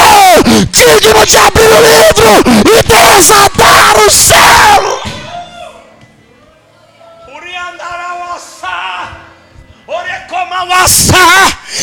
Digno 0.71 1.23
de 1.23 1.37
abrir 1.37 1.67
o 1.67 1.81
livro 1.81 2.31
e 2.65 3.15
desatar 3.15 3.95
o 4.07 4.09
céu. 4.09 4.64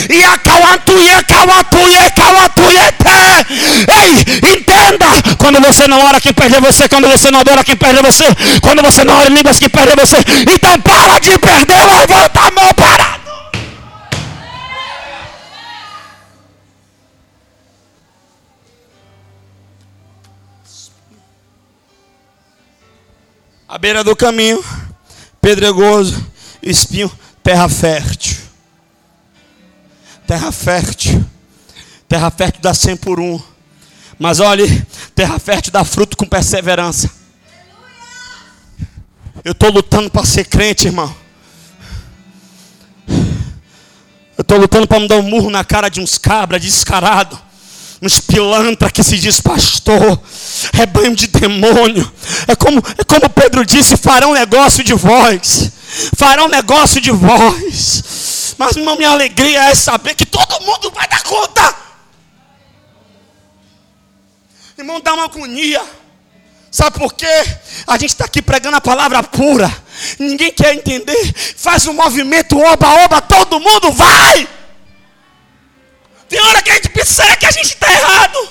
E 0.09 0.25
acauantuie, 0.25 1.25
cauantuie, 1.25 2.11
cauantuiete. 2.17 3.03
Ei, 3.89 4.57
entenda! 4.57 5.07
Quando 5.39 5.61
você 5.61 5.87
não 5.87 6.01
ora, 6.05 6.21
quem 6.21 6.33
perde 6.33 6.57
é 6.57 6.61
você. 6.61 6.89
Quando 6.89 7.09
você 7.09 7.31
não 7.31 7.41
adora, 7.41 7.65
quem 7.65 7.77
perde 7.77 7.99
é 7.99 8.03
você. 8.03 8.25
Quando 8.61 8.83
você 8.83 9.05
não 9.05 9.15
ora 9.15 9.29
em 9.29 9.35
línguas, 9.35 9.59
quem 9.59 9.69
perde 9.69 9.93
é 9.93 9.97
você. 9.97 10.17
Então 10.53 10.81
para 10.81 11.19
de 11.19 11.39
perder, 11.39 11.85
levanta 11.87 12.41
a 12.41 12.51
mão 12.51 12.75
parado. 12.75 13.23
A 23.69 23.79
beira 23.79 24.05
do 24.05 24.15
caminho, 24.15 24.63
pedregoso, 25.41 26.23
espinho, 26.63 27.11
terra 27.43 27.71
fértil 27.71 28.42
terra 30.33 30.51
fértil. 30.51 31.23
Terra 32.09 32.31
fértil 32.31 32.63
dá 32.63 32.73
100 32.73 32.97
por 32.97 33.21
um. 33.21 33.39
Mas 34.19 34.41
olhe, 34.41 34.83
terra 35.15 35.39
fértil 35.39 35.71
dá 35.71 35.85
fruto 35.85 36.17
com 36.17 36.25
perseverança. 36.25 37.11
Eu 39.45 39.53
estou 39.53 39.71
lutando 39.71 40.09
para 40.09 40.25
ser 40.25 40.47
crente, 40.47 40.87
irmão. 40.87 41.15
Eu 43.07 44.41
estou 44.41 44.57
lutando 44.57 44.87
para 44.87 45.01
me 45.01 45.07
dar 45.07 45.17
um 45.17 45.23
murro 45.23 45.51
na 45.51 45.65
cara 45.65 45.91
de 45.91 46.01
uns 46.01 46.17
cabras 46.17 46.63
descarado. 46.63 47.39
Uns 48.01 48.19
pilantra 48.19 48.91
que 48.91 49.03
se 49.03 49.19
diz 49.19 49.39
pastor. 49.39 50.19
Rebanho 50.73 51.15
de 51.15 51.27
demônio. 51.27 52.11
É 52.49 52.57
como, 52.57 52.83
é 52.97 53.05
como 53.05 53.29
Pedro 53.29 53.67
disse: 53.67 53.99
farão 53.99 54.33
negócio 54.33 54.83
de 54.83 54.95
vós. 54.95 55.71
Farão 56.17 56.49
negócio 56.49 57.03
de 57.03 57.11
vós. 57.11 58.32
Mas, 58.59 58.77
irmão, 58.77 58.97
minha 58.97 59.11
alegria 59.11 59.71
é 59.71 59.75
saber 59.75 60.15
que 60.15 60.27
todo 60.27 60.61
mundo 60.65 60.91
vai 60.91 61.09
dar 61.09 61.23
conta. 61.23 61.75
Irmão, 64.77 65.01
dá 65.01 65.15
uma 65.15 65.25
agonia. 65.25 65.83
Sabe 66.71 66.99
por 66.99 67.13
quê? 67.13 67.27
A 67.87 67.99
gente 67.99 68.11
está 68.11 68.25
aqui 68.25 68.41
pregando 68.41 68.77
a 68.77 68.81
palavra 68.81 69.23
pura. 69.23 69.71
Ninguém 70.19 70.51
quer 70.51 70.75
entender. 70.75 71.35
Faz 71.57 71.87
um 71.87 71.93
movimento, 71.93 72.59
oba, 72.59 73.05
oba, 73.05 73.21
todo 73.21 73.61
mundo 73.61 73.93
vai. 73.93 74.49
Tem 76.29 76.41
hora 76.41 76.63
que 76.63 76.71
a 76.71 76.75
gente 76.75 76.89
pensa, 76.89 77.13
será 77.13 77.37
que 77.37 77.45
a 77.45 77.51
gente 77.51 77.67
está 77.67 77.93
errado? 77.93 78.49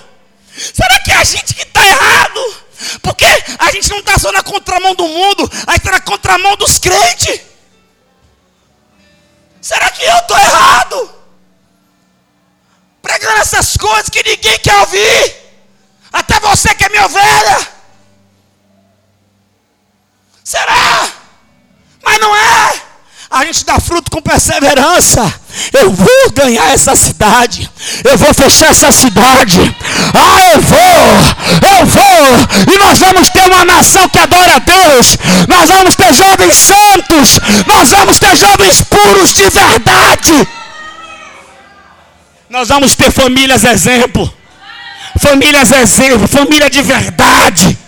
Será 0.55 0.99
que 0.99 1.11
é 1.11 1.15
a 1.15 1.23
gente 1.23 1.53
que 1.53 1.63
está 1.63 1.83
errado? 1.83 2.55
Porque 3.01 3.25
a 3.57 3.71
gente 3.71 3.89
não 3.89 3.99
está 3.99 4.19
só 4.19 4.31
na 4.31 4.43
contramão 4.43 4.93
do 4.93 5.07
mundo, 5.07 5.49
a 5.65 5.71
gente 5.71 5.79
está 5.79 5.91
na 5.91 6.01
contramão 6.01 6.55
dos 6.57 6.77
crentes. 6.77 7.41
Será 9.61 9.89
que 9.91 10.03
eu 10.03 10.17
estou 10.17 10.37
errado? 10.37 11.15
Pregando 13.01 13.37
essas 13.39 13.77
coisas 13.77 14.09
que 14.09 14.23
ninguém 14.23 14.57
quer 14.59 14.75
ouvir. 14.79 15.35
Até 16.11 16.39
você 16.39 16.73
que 16.75 16.83
é 16.83 16.89
minha 16.89 17.05
ovelha. 17.05 17.67
Será? 20.43 21.11
Mas 22.03 22.19
não 22.19 22.35
é. 22.35 22.90
A 23.31 23.45
gente 23.45 23.63
dá 23.63 23.79
fruto 23.79 24.11
com 24.11 24.21
perseverança. 24.21 25.33
Eu 25.71 25.89
vou 25.89 26.31
ganhar 26.33 26.73
essa 26.73 26.93
cidade. 26.97 27.69
Eu 28.03 28.17
vou 28.17 28.33
fechar 28.33 28.71
essa 28.71 28.91
cidade. 28.91 29.57
Ah, 30.13 30.41
eu 30.53 30.61
vou. 30.61 31.79
Eu 31.79 31.85
vou. 31.85 32.73
E 32.73 32.77
nós 32.77 32.99
vamos 32.99 33.29
ter 33.29 33.43
uma 33.43 33.63
nação 33.63 34.09
que 34.09 34.19
adora 34.19 34.57
a 34.57 34.59
Deus. 34.59 35.17
Nós 35.47 35.69
vamos 35.69 35.95
ter 35.95 36.13
jovens 36.13 36.55
santos. 36.55 37.39
Nós 37.65 37.89
vamos 37.91 38.19
ter 38.19 38.35
jovens 38.35 38.81
puros 38.81 39.33
de 39.33 39.49
verdade. 39.49 40.47
Nós 42.49 42.67
vamos 42.67 42.95
ter 42.95 43.11
famílias 43.11 43.63
exemplo. 43.63 44.29
Famílias 45.21 45.71
exemplo. 45.71 46.27
Família 46.27 46.69
de 46.69 46.81
verdade. 46.81 47.80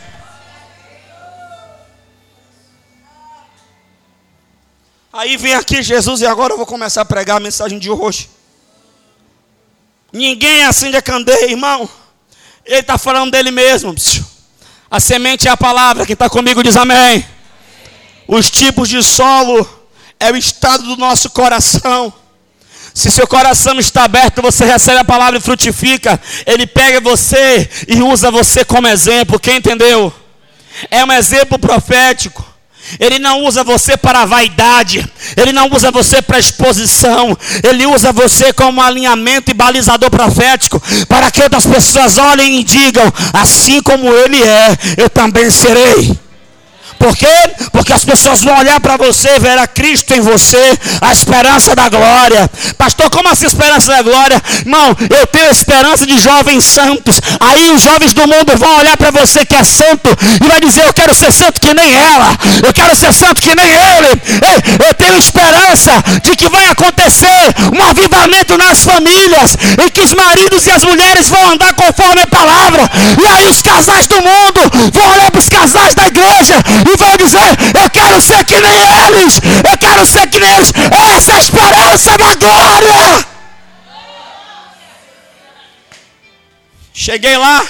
Aí 5.16 5.38
vem 5.38 5.54
aqui 5.54 5.84
Jesus 5.84 6.22
e 6.22 6.26
agora 6.26 6.54
eu 6.54 6.58
vou 6.58 6.66
começar 6.66 7.02
a 7.02 7.06
pregar 7.06 7.38
a 7.38 7.40
mensagem 7.40 7.78
de 7.78 7.88
hoje. 7.88 8.28
Ninguém 10.12 10.64
acende 10.64 10.98
a 10.98 11.04
candeia, 11.04 11.52
irmão. 11.52 11.88
Ele 12.66 12.80
está 12.80 12.98
falando 12.98 13.30
dele 13.30 13.52
mesmo. 13.52 13.94
A 14.90 15.00
semente 15.00 15.48
é 15.48 15.52
a 15.52 15.58
palavra. 15.58 16.04
Quem 16.04 16.14
está 16.14 16.28
comigo 16.28 16.64
diz 16.64 16.76
amém. 16.76 17.24
Os 18.28 18.50
tipos 18.50 18.90
de 18.90 19.04
solo 19.04 19.70
é 20.20 20.32
o 20.32 20.36
estado 20.36 20.84
do 20.84 20.98
nosso 20.98 21.30
coração. 21.30 22.12
Se 22.92 23.12
seu 23.12 23.28
coração 23.28 23.80
está 23.80 24.06
aberto, 24.06 24.42
você 24.42 24.66
recebe 24.66 24.98
a 24.98 25.06
palavra 25.06 25.38
e 25.38 25.42
frutifica. 25.44 26.20
Ele 26.44 26.66
pega 26.66 27.00
você 27.00 27.70
e 27.88 28.02
usa 28.02 28.32
você 28.32 28.66
como 28.66 28.88
exemplo. 28.88 29.40
Quem 29.40 29.58
entendeu? 29.58 30.12
É 30.90 31.06
um 31.06 31.12
exemplo 31.12 31.60
profético. 31.60 32.53
Ele 33.00 33.20
não 33.20 33.44
usa 33.44 33.64
você 33.64 33.96
para 33.98 34.26
vaidade, 34.26 35.08
ele 35.38 35.52
não 35.52 35.70
usa 35.72 35.92
você 35.92 36.22
para 36.22 36.40
exposição, 36.40 37.38
ele 37.64 37.86
usa 37.86 38.12
você 38.12 38.52
como 38.54 38.82
alinhamento 38.82 39.52
e 39.52 39.54
balizador 39.54 40.10
profético, 40.10 40.82
para 41.08 41.32
que 41.32 41.42
outras 41.42 41.66
pessoas 41.66 42.18
olhem 42.18 42.60
e 42.60 42.64
digam: 42.64 43.12
assim 43.34 43.82
como 43.82 44.14
ele 44.14 44.42
é, 44.44 44.78
eu 44.98 45.10
também 45.10 45.50
serei. 45.50 46.18
Por 47.04 47.18
quê? 47.18 47.36
Porque 47.74 47.92
as 47.92 48.06
pessoas 48.06 48.42
vão 48.42 48.58
olhar 48.58 48.80
para 48.80 48.96
você, 48.96 49.38
ver 49.38 49.58
a 49.58 49.68
Cristo 49.68 50.14
em 50.14 50.22
você, 50.22 50.80
a 51.02 51.12
esperança 51.12 51.76
da 51.76 51.90
glória. 51.90 52.50
Pastor, 52.78 53.10
como 53.10 53.28
assim 53.28 53.46
esperança 53.46 53.92
da 53.92 54.02
glória? 54.02 54.42
Irmão, 54.60 54.96
eu 55.10 55.28
tenho 55.28 55.52
esperança 55.52 56.06
de 56.08 56.18
jovens 56.18 56.64
santos. 56.64 57.20
Aí 57.42 57.72
os 57.72 57.82
jovens 57.82 58.14
do 58.14 58.26
mundo 58.26 58.58
vão 58.58 58.78
olhar 58.78 58.96
para 58.96 59.12
você 59.12 59.46
que 59.46 59.54
é 59.54 59.66
santo 59.66 60.10
e 60.42 60.48
vai 60.48 60.62
dizer: 60.62 60.86
Eu 60.86 60.94
quero 60.94 61.14
ser 61.14 61.34
santo 61.34 61.60
que 61.60 61.74
nem 61.74 61.94
ela, 61.94 62.38
eu 62.66 62.72
quero 62.72 62.96
ser 62.96 63.12
santo 63.12 63.42
que 63.42 63.54
nem 63.54 63.68
ele. 63.68 64.08
Ei, 64.08 64.88
eu 64.88 64.94
tenho 64.94 65.18
esperança 65.18 65.92
de 66.24 66.38
que 66.38 66.48
vai 66.48 66.68
acontecer 66.68 67.54
um 67.76 67.84
avivamento 67.84 68.58
nas 68.58 68.82
famílias, 68.82 69.58
em 69.84 69.90
que 69.90 70.00
os 70.00 70.14
maridos 70.14 70.66
e 70.68 70.72
as 70.72 70.86
mulheres 70.86 71.28
vão 71.28 71.52
andar 71.52 71.74
conforme 71.74 72.22
a 72.22 72.28
palavra, 72.28 72.90
e 73.22 73.28
aí 73.28 73.50
os 73.50 73.62
casais 73.62 74.08
do 74.08 74.16
mundo 74.16 74.92
vão 74.94 75.12
olhar 75.12 75.30
para 75.30 75.40
os 75.42 75.50
casais 75.50 75.94
da 75.96 76.08
igreja 76.08 76.64
e 76.93 76.93
vão 76.98 77.18
dizer: 77.18 77.58
Eu 77.82 77.90
quero 77.90 78.22
ser 78.22 78.44
que 78.46 78.60
nem 78.60 78.80
eles, 79.06 79.40
eu 79.70 79.78
quero 79.78 80.06
ser 80.06 80.28
que 80.28 80.40
nem 80.40 80.50
eles. 80.56 80.72
Essa 81.16 81.32
é 81.32 81.36
a 81.36 81.40
esperança 81.40 82.18
da 82.18 82.36
glória. 82.36 83.26
Cheguei 86.94 87.36
lá, 87.38 87.66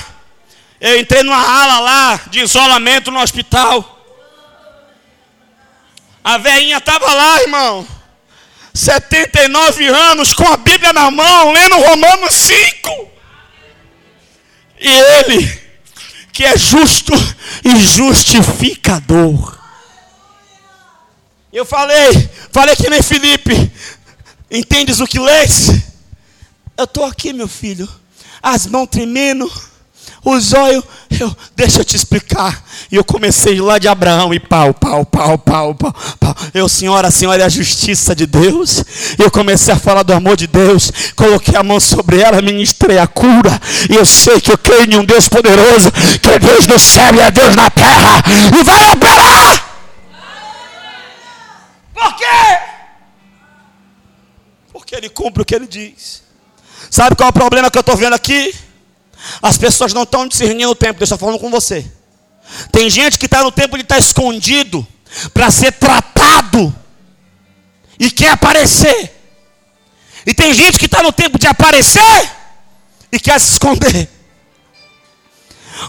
eu 0.81 0.99
entrei 0.99 1.23
numa 1.23 1.38
ala 1.38 1.79
lá 1.79 2.19
de 2.27 2.41
isolamento 2.41 3.09
no 3.09 3.21
hospital. 3.21 3.89
A 6.23 6.38
velhinha 6.38 6.77
estava 6.77 7.13
lá, 7.13 7.41
irmão. 7.41 7.88
79 8.73 9.88
anos, 9.88 10.33
com 10.33 10.51
a 10.51 10.57
Bíblia 10.57 10.91
na 10.93 11.12
mão, 11.12 11.51
lendo 11.51 11.77
Romanos 11.77 12.33
5. 12.33 13.12
E 14.79 14.89
ele, 14.89 15.62
que 16.34 16.43
é 16.43 16.58
justo 16.58 17.13
e 17.63 17.78
justificador. 17.78 19.56
Eu 21.54 21.63
falei, 21.63 22.30
falei 22.52 22.76
que 22.76 22.89
nem 22.89 23.04
Felipe. 23.04 23.72
Entendes 24.50 25.00
o 25.00 25.06
que 25.06 25.19
lês? 25.19 25.69
Eu 26.76 26.86
estou 26.86 27.06
aqui, 27.06 27.32
meu 27.32 27.48
filho. 27.48 27.88
As 28.41 28.65
mãos 28.65 28.88
tremendo 28.88 29.50
os 30.25 30.53
olhos, 30.53 30.83
eu, 31.19 31.36
deixa 31.55 31.79
eu 31.79 31.86
te 31.86 31.95
explicar. 31.95 32.63
E 32.89 32.95
eu 32.95 33.03
comecei 33.03 33.59
lá 33.59 33.77
de 33.77 33.88
Abraão 33.88 34.33
e 34.33 34.39
pau, 34.39 34.73
pau, 34.73 35.05
pau, 35.05 35.38
pau, 35.38 35.75
pau, 35.75 35.93
pau. 36.19 36.36
Eu, 36.53 36.69
senhora, 36.69 37.12
senhora 37.12 37.43
é 37.43 37.45
a 37.45 37.49
justiça 37.49 38.15
de 38.15 38.25
Deus. 38.25 38.83
Eu 39.19 39.29
comecei 39.29 39.73
a 39.73 39.77
falar 39.77 40.03
do 40.03 40.13
amor 40.13 40.38
de 40.38 40.47
Deus. 40.47 40.91
Coloquei 41.15 41.55
a 41.55 41.63
mão 41.63 41.79
sobre 41.79 42.21
ela, 42.21 42.41
ministrei 42.41 42.97
a 42.97 43.07
cura. 43.07 43.59
E 43.89 43.95
eu 43.95 44.05
sei 44.05 44.39
que 44.39 44.51
eu 44.51 44.57
creio 44.57 44.93
em 44.93 44.97
um 44.97 45.05
Deus 45.05 45.27
poderoso, 45.27 45.91
que 46.21 46.29
é 46.29 46.39
Deus 46.39 46.67
no 46.67 46.79
céu 46.79 47.13
e 47.15 47.19
é 47.19 47.29
Deus 47.29 47.55
na 47.55 47.69
terra. 47.69 48.23
E 48.57 48.63
vai 48.63 48.91
operar. 48.91 49.73
Por 51.93 52.15
quê? 52.15 52.57
Porque 54.71 54.95
ele 54.95 55.09
cumpre 55.09 55.41
o 55.41 55.45
que 55.45 55.53
ele 55.53 55.67
diz. 55.67 56.23
Sabe 56.89 57.15
qual 57.15 57.27
é 57.27 57.29
o 57.29 57.33
problema 57.33 57.69
que 57.69 57.77
eu 57.77 57.81
estou 57.81 57.97
vendo 57.97 58.13
aqui? 58.13 58.53
As 59.41 59.57
pessoas 59.57 59.93
não 59.93 60.03
estão 60.03 60.27
discernindo 60.27 60.71
o 60.71 60.75
tempo, 60.75 60.99
Deus 60.99 61.09
está 61.09 61.17
falando 61.17 61.39
com 61.39 61.49
você. 61.49 61.86
Tem 62.71 62.89
gente 62.89 63.17
que 63.17 63.25
está 63.25 63.43
no 63.43 63.51
tempo 63.51 63.77
de 63.77 63.83
estar 63.83 63.95
tá 63.95 63.99
escondido 63.99 64.86
para 65.33 65.49
ser 65.51 65.71
tratado 65.73 66.73
e 67.99 68.12
quer 68.12 68.29
aparecer. 68.29 69.12
E 70.25 70.33
tem 70.33 70.53
gente 70.53 70.77
que 70.77 70.86
está 70.86 71.03
no 71.03 71.12
tempo 71.12 71.38
de 71.38 71.47
aparecer 71.47 72.31
e 73.12 73.19
quer 73.19 73.39
se 73.39 73.53
esconder. 73.53 74.09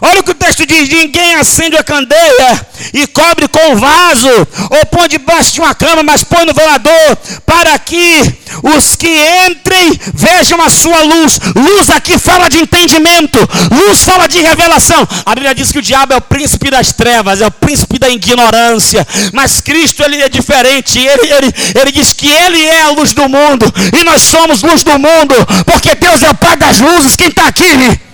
Olha 0.01 0.19
o 0.19 0.23
que 0.23 0.31
o 0.31 0.35
texto 0.35 0.65
diz: 0.65 0.89
ninguém 0.89 1.35
acende 1.35 1.77
a 1.77 1.83
candeia 1.83 2.67
e 2.93 3.07
cobre 3.07 3.47
com 3.47 3.75
vaso, 3.75 4.29
ou 4.69 4.85
põe 4.87 5.07
debaixo 5.07 5.53
de 5.53 5.61
uma 5.61 5.73
cama, 5.73 6.03
mas 6.03 6.23
põe 6.23 6.45
no 6.45 6.53
velador, 6.53 7.17
para 7.45 7.77
que 7.79 8.21
os 8.63 8.95
que 8.95 9.07
entrem 9.47 9.99
vejam 10.13 10.61
a 10.61 10.69
sua 10.69 11.01
luz. 11.03 11.39
Luz 11.55 11.89
aqui 11.89 12.17
fala 12.17 12.49
de 12.49 12.59
entendimento, 12.59 13.39
luz 13.71 14.03
fala 14.03 14.27
de 14.27 14.41
revelação. 14.41 15.07
A 15.25 15.35
Bíblia 15.35 15.55
diz 15.55 15.71
que 15.71 15.79
o 15.79 15.81
diabo 15.81 16.13
é 16.13 16.17
o 16.17 16.21
príncipe 16.21 16.69
das 16.69 16.91
trevas, 16.91 17.41
é 17.41 17.47
o 17.47 17.51
príncipe 17.51 17.99
da 17.99 18.09
ignorância, 18.09 19.07
mas 19.33 19.61
Cristo 19.61 20.03
ele 20.03 20.21
é 20.21 20.29
diferente. 20.29 20.99
Ele, 20.99 21.31
ele, 21.31 21.53
ele 21.79 21.91
diz 21.91 22.13
que 22.13 22.27
ele 22.27 22.65
é 22.65 22.81
a 22.83 22.89
luz 22.91 23.13
do 23.13 23.27
mundo, 23.29 23.71
e 23.97 24.03
nós 24.03 24.21
somos 24.21 24.61
luz 24.61 24.83
do 24.83 24.97
mundo, 24.99 25.35
porque 25.65 25.95
Deus 25.95 26.23
é 26.23 26.29
o 26.29 26.35
Pai 26.35 26.57
das 26.57 26.79
luzes. 26.79 27.15
Quem 27.15 27.27
está 27.27 27.47
aqui? 27.47 28.04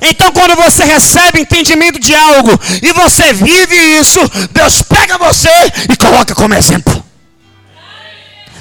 Então, 0.00 0.32
quando 0.32 0.56
você 0.56 0.84
recebe 0.84 1.40
entendimento 1.40 1.98
de 1.98 2.14
algo 2.14 2.50
e 2.82 2.92
você 2.92 3.32
vive 3.32 3.76
isso, 3.98 4.20
Deus 4.52 4.82
pega 4.82 5.18
você 5.18 5.50
e 5.90 5.96
coloca 5.96 6.34
como 6.34 6.54
exemplo. 6.54 7.04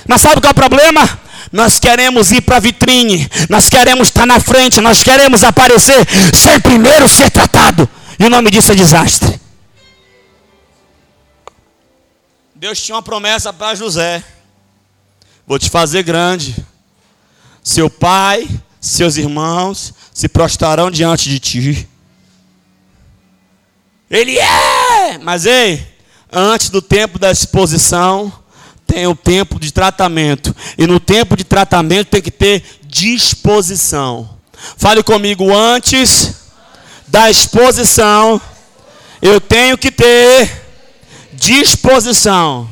Mas 0.07 0.21
sabe 0.21 0.41
qual 0.41 0.49
é 0.49 0.51
o 0.51 0.55
problema? 0.55 1.19
Nós 1.51 1.79
queremos 1.79 2.31
ir 2.31 2.41
para 2.41 2.57
a 2.57 2.59
vitrine, 2.59 3.29
nós 3.49 3.69
queremos 3.69 4.07
estar 4.07 4.25
na 4.25 4.39
frente, 4.39 4.81
nós 4.81 5.03
queremos 5.03 5.43
aparecer 5.43 6.05
sem 6.33 6.59
primeiro 6.59 7.07
ser 7.07 7.29
tratado. 7.29 7.87
E 8.19 8.25
o 8.25 8.29
nome 8.29 8.49
disso 8.49 8.71
é 8.71 8.75
desastre. 8.75 9.39
Deus 12.55 12.81
tinha 12.81 12.95
uma 12.95 13.03
promessa 13.03 13.53
para 13.53 13.75
José: 13.75 14.23
Vou 15.45 15.59
te 15.59 15.69
fazer 15.69 16.03
grande. 16.03 16.55
Seu 17.63 17.89
pai, 17.89 18.49
seus 18.81 19.15
irmãos 19.15 19.93
se 20.13 20.27
prostrarão 20.27 20.91
diante 20.91 21.29
de 21.29 21.39
ti. 21.39 21.87
Ele 24.09 24.37
é! 24.37 25.17
Mas 25.17 25.45
ei, 25.45 25.85
antes 26.31 26.69
do 26.69 26.81
tempo 26.81 27.17
da 27.17 27.31
exposição, 27.31 28.31
tem 28.85 29.07
o 29.07 29.15
tempo 29.15 29.59
de 29.59 29.71
tratamento. 29.71 30.55
E 30.77 30.85
no 30.85 30.99
tempo 30.99 31.35
de 31.35 31.43
tratamento 31.43 32.09
tem 32.09 32.21
que 32.21 32.31
ter 32.31 32.63
disposição. 32.83 34.29
Fale 34.77 35.01
comigo 35.01 35.53
antes 35.53 36.35
da 37.07 37.29
exposição, 37.29 38.41
eu 39.21 39.41
tenho 39.41 39.77
que 39.77 39.91
ter 39.91 40.63
disposição. 41.33 42.69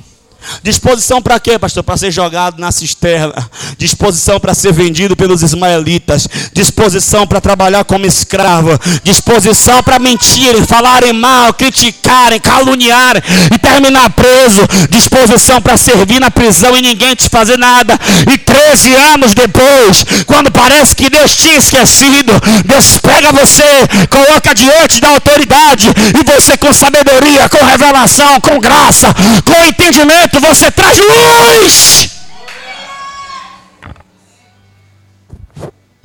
Disposição 0.64 1.22
para 1.22 1.40
quê, 1.40 1.58
pastor? 1.58 1.84
Para 1.84 1.98
ser 1.98 2.12
jogado 2.12 2.60
na 2.60 2.72
cisterna. 2.72 3.34
Disposição 3.78 4.40
para 4.40 4.54
ser 4.54 4.74
vendido 4.74 5.16
pelos 5.16 5.42
ismaelitas. 5.42 6.28
Disposição 6.54 7.26
para 7.26 7.42
trabalhar 7.42 7.84
como 7.84 8.06
escravo. 8.06 8.80
Disposição 9.04 9.82
para 9.84 10.00
mentirem, 10.00 10.66
falarem 10.66 11.14
mal, 11.14 11.54
criticarem, 11.54 12.40
caluniarem 12.40 13.22
e 13.54 13.58
terminar 13.58 14.10
preso. 14.12 14.62
Disposição 14.90 15.62
para 15.62 15.78
servir 15.78 16.20
na 16.20 16.32
prisão 16.32 16.78
e 16.78 16.82
ninguém 16.82 17.16
te 17.16 17.30
fazer 17.30 17.58
nada. 17.58 17.98
E 18.32 18.38
13 18.38 18.94
anos 19.14 19.34
depois, 19.34 20.06
quando 20.26 20.52
parece 20.52 20.96
que 20.96 21.10
Deus 21.10 21.36
tinha 21.36 21.58
esquecido, 21.58 22.34
Deus 22.66 22.98
pega 23.00 23.32
você, 23.32 23.88
coloca 24.10 24.54
diante 24.54 25.00
da 25.00 25.10
autoridade 25.10 25.88
e 26.20 26.24
você 26.24 26.58
com 26.58 26.74
sabedoria, 26.74 27.50
com 27.50 27.64
revelação, 27.66 28.40
com 28.42 28.60
graça, 28.60 29.14
com 29.46 29.66
entendimento 29.66 30.31
você 30.40 30.72
traz 30.72 30.98
luz. 30.98 32.21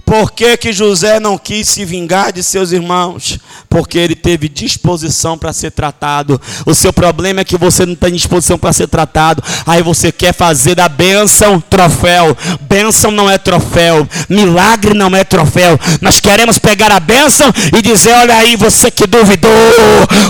Por 0.07 0.31
que, 0.31 0.57
que 0.57 0.73
José 0.73 1.19
não 1.19 1.37
quis 1.37 1.69
se 1.69 1.85
vingar 1.85 2.33
de 2.33 2.41
seus 2.41 2.71
irmãos? 2.71 3.41
Porque 3.69 3.99
ele 3.99 4.15
teve 4.15 4.49
disposição 4.49 5.37
para 5.37 5.53
ser 5.53 5.73
tratado. 5.73 6.41
O 6.65 6.73
seu 6.77 6.93
problema 6.93 7.41
é 7.41 7.45
que 7.45 7.59
você 7.59 7.85
não 7.85 7.97
tem 7.97 8.13
disposição 8.13 8.57
para 8.57 8.73
ser 8.73 8.87
tratado. 8.87 9.43
Aí 9.67 9.83
você 9.83 10.13
quer 10.13 10.33
fazer 10.33 10.77
da 10.77 10.89
bênção 10.89 11.61
troféu. 11.61 12.37
Bênção 12.61 13.11
não 13.11 13.29
é 13.29 13.37
troféu. 13.37 14.07
Milagre 14.29 14.95
não 14.95 15.15
é 15.15 15.25
troféu. 15.25 15.77
Nós 16.01 16.21
queremos 16.21 16.57
pegar 16.57 16.93
a 16.93 17.01
bênção 17.01 17.53
e 17.77 17.83
dizer: 17.83 18.13
olha 18.13 18.37
aí 18.37 18.55
você 18.55 18.93
que 18.93 19.09
duvidou. 19.09 19.51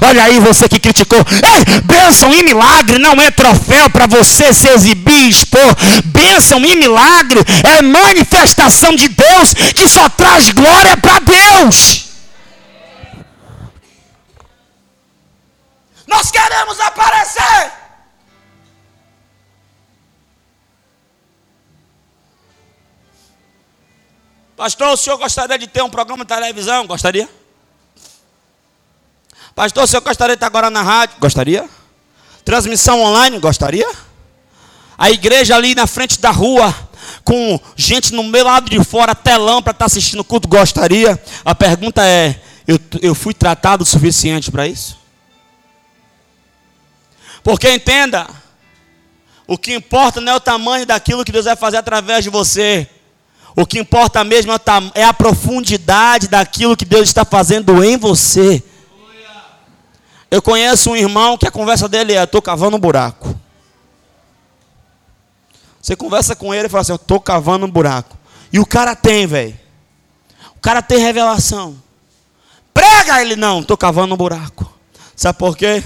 Olha 0.06 0.22
aí 0.22 0.40
você 0.40 0.70
que 0.70 0.80
criticou. 0.80 1.18
Ei, 1.18 1.82
bênção 1.82 2.32
e 2.32 2.42
milagre 2.42 2.98
não 2.98 3.20
é 3.20 3.30
troféu 3.30 3.90
para 3.90 4.06
você 4.06 4.54
se 4.54 4.68
exibir, 4.68 5.28
expor. 5.28 5.76
Bênção 6.06 6.64
e 6.64 6.76
milagre 6.76 7.40
é 7.62 7.82
manifestação 7.82 8.96
de 8.96 9.08
Deus 9.08 9.65
que 9.72 9.88
só 9.88 10.08
traz 10.08 10.50
glória 10.50 10.96
para 10.96 11.18
Deus. 11.20 12.06
Nós 16.06 16.30
queremos 16.30 16.78
aparecer. 16.80 17.72
Pastor, 24.56 24.88
o 24.88 24.96
senhor 24.96 25.18
gostaria 25.18 25.58
de 25.58 25.66
ter 25.66 25.82
um 25.82 25.90
programa 25.90 26.24
de 26.24 26.28
televisão? 26.28 26.86
Gostaria? 26.86 27.28
Pastor, 29.54 29.84
o 29.84 29.86
senhor 29.86 30.00
gostaria 30.00 30.34
de 30.34 30.38
estar 30.38 30.46
agora 30.46 30.70
na 30.70 30.82
rádio? 30.82 31.16
Gostaria? 31.18 31.68
Transmissão 32.44 33.02
online? 33.02 33.38
Gostaria? 33.38 33.90
A 34.96 35.10
igreja 35.10 35.54
ali 35.54 35.74
na 35.74 35.86
frente 35.86 36.18
da 36.18 36.30
rua, 36.30 36.74
com 37.24 37.58
gente 37.74 38.14
no 38.14 38.22
meu 38.22 38.44
lado 38.44 38.70
de 38.70 38.82
fora, 38.84 39.14
telão 39.14 39.62
para 39.62 39.72
estar 39.72 39.84
tá 39.84 39.86
assistindo 39.86 40.20
o 40.20 40.24
culto, 40.24 40.48
gostaria? 40.48 41.20
A 41.44 41.54
pergunta 41.54 42.04
é: 42.04 42.40
eu, 42.66 42.78
eu 43.00 43.14
fui 43.14 43.34
tratado 43.34 43.82
o 43.82 43.86
suficiente 43.86 44.50
para 44.50 44.66
isso? 44.66 44.98
Porque 47.42 47.72
entenda, 47.72 48.26
o 49.46 49.56
que 49.56 49.72
importa 49.74 50.20
não 50.20 50.32
é 50.32 50.36
o 50.36 50.40
tamanho 50.40 50.84
daquilo 50.84 51.24
que 51.24 51.30
Deus 51.30 51.44
vai 51.44 51.54
fazer 51.54 51.76
através 51.76 52.24
de 52.24 52.30
você. 52.30 52.88
O 53.54 53.64
que 53.64 53.78
importa 53.78 54.22
mesmo 54.22 54.52
é 54.94 55.04
a 55.04 55.14
profundidade 55.14 56.28
daquilo 56.28 56.76
que 56.76 56.84
Deus 56.84 57.08
está 57.08 57.24
fazendo 57.24 57.82
em 57.82 57.96
você. 57.96 58.62
Eu 60.30 60.42
conheço 60.42 60.90
um 60.90 60.96
irmão 60.96 61.38
que 61.38 61.46
a 61.46 61.50
conversa 61.50 61.88
dele 61.88 62.12
é: 62.12 62.22
estou 62.24 62.42
cavando 62.42 62.76
um 62.76 62.80
buraco. 62.80 63.38
Você 65.86 65.94
conversa 65.94 66.34
com 66.34 66.52
ele 66.52 66.66
e 66.66 66.68
fala 66.68 66.80
assim: 66.80 66.90
Eu 66.90 66.96
estou 66.96 67.20
cavando 67.20 67.64
um 67.64 67.70
buraco. 67.70 68.18
E 68.52 68.58
o 68.58 68.66
cara 68.66 68.96
tem, 68.96 69.24
velho. 69.24 69.56
O 70.56 70.60
cara 70.60 70.82
tem 70.82 70.98
revelação. 70.98 71.76
Prega 72.74 73.22
ele, 73.22 73.36
não, 73.36 73.60
estou 73.60 73.76
cavando 73.76 74.12
um 74.12 74.16
buraco. 74.16 74.68
Sabe 75.14 75.38
por 75.38 75.56
quê? 75.56 75.84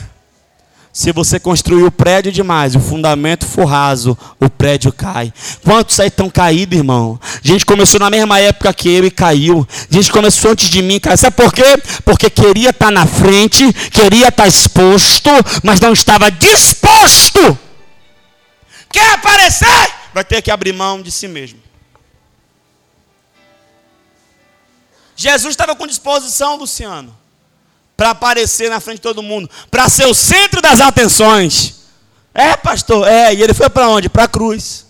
Se 0.91 1.13
você 1.13 1.39
construir 1.39 1.83
o 1.83 1.91
prédio 1.91 2.33
demais, 2.33 2.75
o 2.75 2.81
fundamento 2.81 3.45
for 3.45 3.67
raso, 3.67 4.17
o 4.41 4.49
prédio 4.49 4.91
cai. 4.91 5.35
Quantos 5.63 6.01
aí 6.01 6.09
estão 6.09 6.31
caídos, 6.31 6.79
irmão? 6.79 7.21
Gente 7.43 7.67
começou 7.67 8.01
na 8.01 8.09
mesma 8.09 8.41
época 8.41 8.73
que 8.73 8.89
eu 8.89 9.05
e 9.05 9.11
caiu. 9.11 9.69
Gente 9.91 10.11
começou 10.11 10.53
antes 10.53 10.71
de 10.71 10.81
mim 10.81 10.99
caiu. 10.99 11.19
Sabe 11.19 11.37
por 11.37 11.53
quê? 11.53 11.77
Porque 12.07 12.31
queria 12.31 12.71
estar 12.71 12.91
na 12.91 13.05
frente, 13.05 13.71
queria 13.91 14.29
estar 14.29 14.49
exposto, 14.49 15.29
mas 15.63 15.79
não 15.79 15.93
estava 15.93 16.31
disposto. 16.31 17.70
Quer 18.93 19.15
aparecer? 19.15 19.95
Vai 20.13 20.25
ter 20.25 20.43
que 20.43 20.51
abrir 20.51 20.73
mão 20.73 21.01
de 21.01 21.11
si 21.11 21.29
mesmo. 21.29 21.61
Jesus 25.17 25.53
estava 25.53 25.77
com 25.77 25.87
disposição, 25.87 26.57
Luciano, 26.57 27.15
para 27.97 28.11
aparecer 28.11 28.71
na 28.71 28.81
frente 28.81 28.97
de 28.97 29.03
todo 29.03 29.23
mundo, 29.23 29.51
para 29.71 29.89
ser 29.89 30.07
o 30.07 30.15
centro 30.15 30.63
das 30.63 30.81
atenções. 30.81 31.81
É, 32.33 32.57
pastor, 32.57 33.07
é, 33.07 33.35
e 33.35 33.43
ele 33.43 33.53
foi 33.53 33.69
para 33.69 33.89
onde? 33.89 34.09
Para 34.09 34.25
a 34.25 34.29
cruz. 34.29 34.87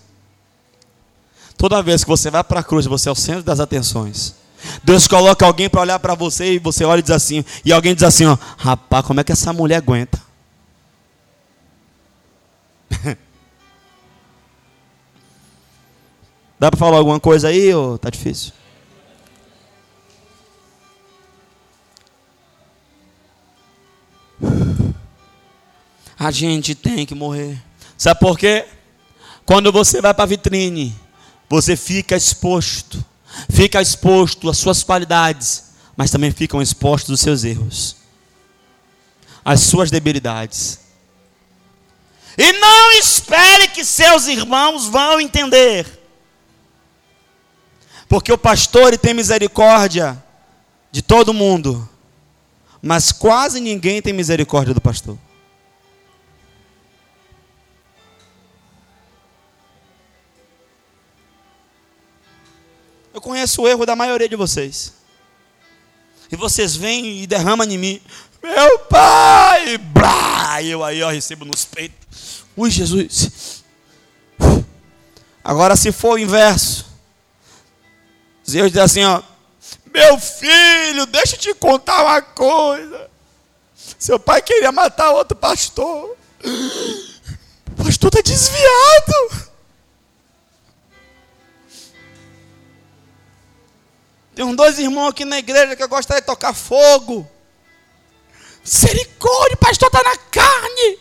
Toda 1.56 1.82
vez 1.82 2.04
que 2.04 2.08
você 2.08 2.30
vai 2.30 2.44
para 2.44 2.60
a 2.60 2.62
cruz, 2.62 2.86
você 2.86 3.08
é 3.08 3.12
o 3.12 3.14
centro 3.14 3.42
das 3.42 3.60
atenções. 3.60 4.34
Deus 4.84 5.08
coloca 5.08 5.44
alguém 5.44 5.68
para 5.68 5.80
olhar 5.80 5.98
para 5.98 6.14
você 6.14 6.54
e 6.54 6.58
você 6.58 6.84
olha 6.84 7.00
e 7.00 7.02
diz 7.02 7.10
assim, 7.10 7.44
e 7.64 7.72
alguém 7.72 7.94
diz 7.94 8.04
assim, 8.04 8.26
ó, 8.26 8.38
rapaz, 8.56 9.04
como 9.04 9.20
é 9.20 9.24
que 9.24 9.32
essa 9.32 9.52
mulher 9.52 9.76
aguenta? 9.76 10.29
Dá 16.60 16.70
para 16.70 16.78
falar 16.78 16.98
alguma 16.98 17.18
coisa 17.18 17.48
aí 17.48 17.72
ou 17.72 17.96
tá 17.96 18.10
difícil? 18.10 18.52
A 26.18 26.30
gente 26.30 26.74
tem 26.74 27.06
que 27.06 27.14
morrer. 27.14 27.58
Sabe 27.96 28.20
por 28.20 28.38
quê? 28.38 28.66
Quando 29.46 29.72
você 29.72 30.02
vai 30.02 30.12
para 30.12 30.24
a 30.24 30.26
vitrine, 30.26 30.94
você 31.48 31.78
fica 31.78 32.14
exposto. 32.14 33.02
Fica 33.48 33.80
exposto 33.80 34.50
às 34.50 34.58
suas 34.58 34.82
qualidades, 34.82 35.70
mas 35.96 36.10
também 36.10 36.30
ficam 36.30 36.60
expostos 36.60 37.14
os 37.14 37.20
seus 37.20 37.42
erros, 37.42 37.96
as 39.42 39.60
suas 39.60 39.90
debilidades. 39.90 40.78
E 42.36 42.52
não 42.52 42.92
espere 42.98 43.68
que 43.68 43.82
seus 43.82 44.26
irmãos 44.26 44.88
vão 44.88 45.18
entender. 45.18 45.99
Porque 48.10 48.32
o 48.32 48.36
pastor 48.36 48.98
tem 48.98 49.14
misericórdia 49.14 50.20
de 50.90 51.00
todo 51.00 51.32
mundo, 51.32 51.88
mas 52.82 53.12
quase 53.12 53.60
ninguém 53.60 54.02
tem 54.02 54.12
misericórdia 54.12 54.74
do 54.74 54.80
pastor. 54.80 55.16
Eu 63.14 63.20
conheço 63.20 63.62
o 63.62 63.68
erro 63.68 63.86
da 63.86 63.94
maioria 63.94 64.28
de 64.28 64.34
vocês. 64.34 64.92
E 66.32 66.34
vocês 66.34 66.74
vêm 66.74 67.22
e 67.22 67.28
derramam 67.28 67.70
em 67.70 67.78
mim. 67.78 68.02
Meu 68.42 68.80
pai! 68.80 69.78
Blá! 69.78 70.60
Eu 70.60 70.82
aí 70.82 71.00
ó, 71.00 71.10
recebo 71.10 71.44
nos 71.44 71.64
peitos. 71.64 72.42
Ui, 72.56 72.72
Jesus. 72.72 73.62
Agora, 75.44 75.76
se 75.76 75.92
for 75.92 76.14
o 76.14 76.18
inverso, 76.18 76.89
Deus 78.52 78.70
diz 78.70 78.80
assim, 78.80 79.04
ó, 79.04 79.22
meu 79.92 80.18
filho, 80.18 81.06
deixa 81.06 81.36
eu 81.36 81.40
te 81.40 81.54
contar 81.54 82.02
uma 82.02 82.22
coisa. 82.22 83.10
Seu 83.98 84.18
pai 84.18 84.40
queria 84.40 84.70
matar 84.70 85.10
outro 85.10 85.36
pastor. 85.36 86.16
O 86.42 87.84
pastor 87.84 88.08
está 88.08 88.20
desviado. 88.22 89.50
Tem 94.34 94.44
uns 94.44 94.56
dois 94.56 94.78
irmãos 94.78 95.08
aqui 95.08 95.24
na 95.24 95.38
igreja 95.38 95.74
que 95.76 95.82
eu 95.82 95.88
gostaria 95.88 96.20
de 96.20 96.26
tocar 96.26 96.54
fogo. 96.54 97.28
Misericórdia, 98.64 99.54
o 99.54 99.58
pastor 99.58 99.88
está 99.88 100.02
na 100.02 100.16
carne. 100.16 100.98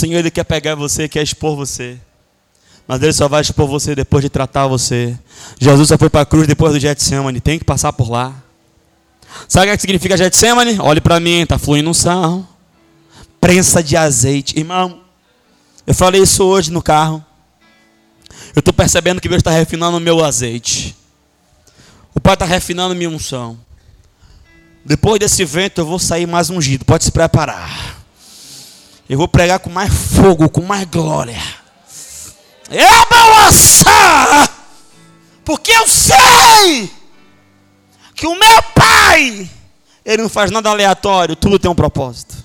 Senhor 0.00 0.18
ele 0.18 0.30
quer 0.30 0.44
pegar 0.44 0.74
você, 0.74 1.08
quer 1.08 1.22
expor 1.22 1.54
você. 1.54 1.98
Mas 2.88 3.02
ele 3.02 3.12
só 3.12 3.28
vai 3.28 3.42
expor 3.42 3.68
você 3.68 3.94
depois 3.94 4.22
de 4.22 4.30
tratar 4.30 4.66
você. 4.66 5.16
Jesus 5.60 5.88
só 5.88 5.98
foi 5.98 6.08
para 6.08 6.22
a 6.22 6.26
cruz 6.26 6.46
depois 6.46 6.72
do 6.72 6.80
Getsemane. 6.80 7.40
Tem 7.40 7.58
que 7.58 7.64
passar 7.64 7.92
por 7.92 8.10
lá. 8.10 8.34
Sabe 9.46 9.70
o 9.70 9.74
que 9.74 9.80
significa 9.80 10.16
Getsemane? 10.16 10.80
Olhe 10.80 11.00
para 11.00 11.20
mim, 11.20 11.42
está 11.42 11.58
fluindo 11.58 11.90
um 11.90 11.94
sal. 11.94 12.48
Prensa 13.40 13.82
de 13.82 13.96
azeite. 13.96 14.58
Irmão, 14.58 15.02
eu 15.86 15.94
falei 15.94 16.22
isso 16.22 16.42
hoje 16.42 16.72
no 16.72 16.82
carro. 16.82 17.24
Eu 18.56 18.60
estou 18.60 18.72
percebendo 18.72 19.20
que 19.20 19.28
Deus 19.28 19.40
está 19.40 19.50
refinando 19.50 19.98
o 19.98 20.00
meu 20.00 20.24
azeite. 20.24 20.96
O 22.14 22.20
Pai 22.20 22.34
está 22.34 22.46
refinando 22.46 22.94
minha 22.94 23.10
unção. 23.10 23.58
Depois 24.84 25.20
desse 25.20 25.44
vento 25.44 25.82
eu 25.82 25.86
vou 25.86 25.98
sair 25.98 26.26
mais 26.26 26.48
ungido. 26.48 26.84
Pode 26.86 27.04
se 27.04 27.12
preparar. 27.12 27.99
Eu 29.10 29.18
vou 29.18 29.26
pregar 29.26 29.58
com 29.58 29.68
mais 29.68 29.92
fogo, 29.92 30.48
com 30.48 30.60
mais 30.60 30.84
glória. 30.84 31.36
Balançar, 33.10 34.48
porque 35.44 35.72
eu 35.72 35.84
sei 35.88 36.88
que 38.14 38.24
o 38.24 38.38
meu 38.38 38.62
pai, 38.72 39.50
ele 40.04 40.22
não 40.22 40.28
faz 40.28 40.52
nada 40.52 40.70
aleatório, 40.70 41.34
tudo 41.34 41.58
tem 41.58 41.68
um 41.68 41.74
propósito. 41.74 42.36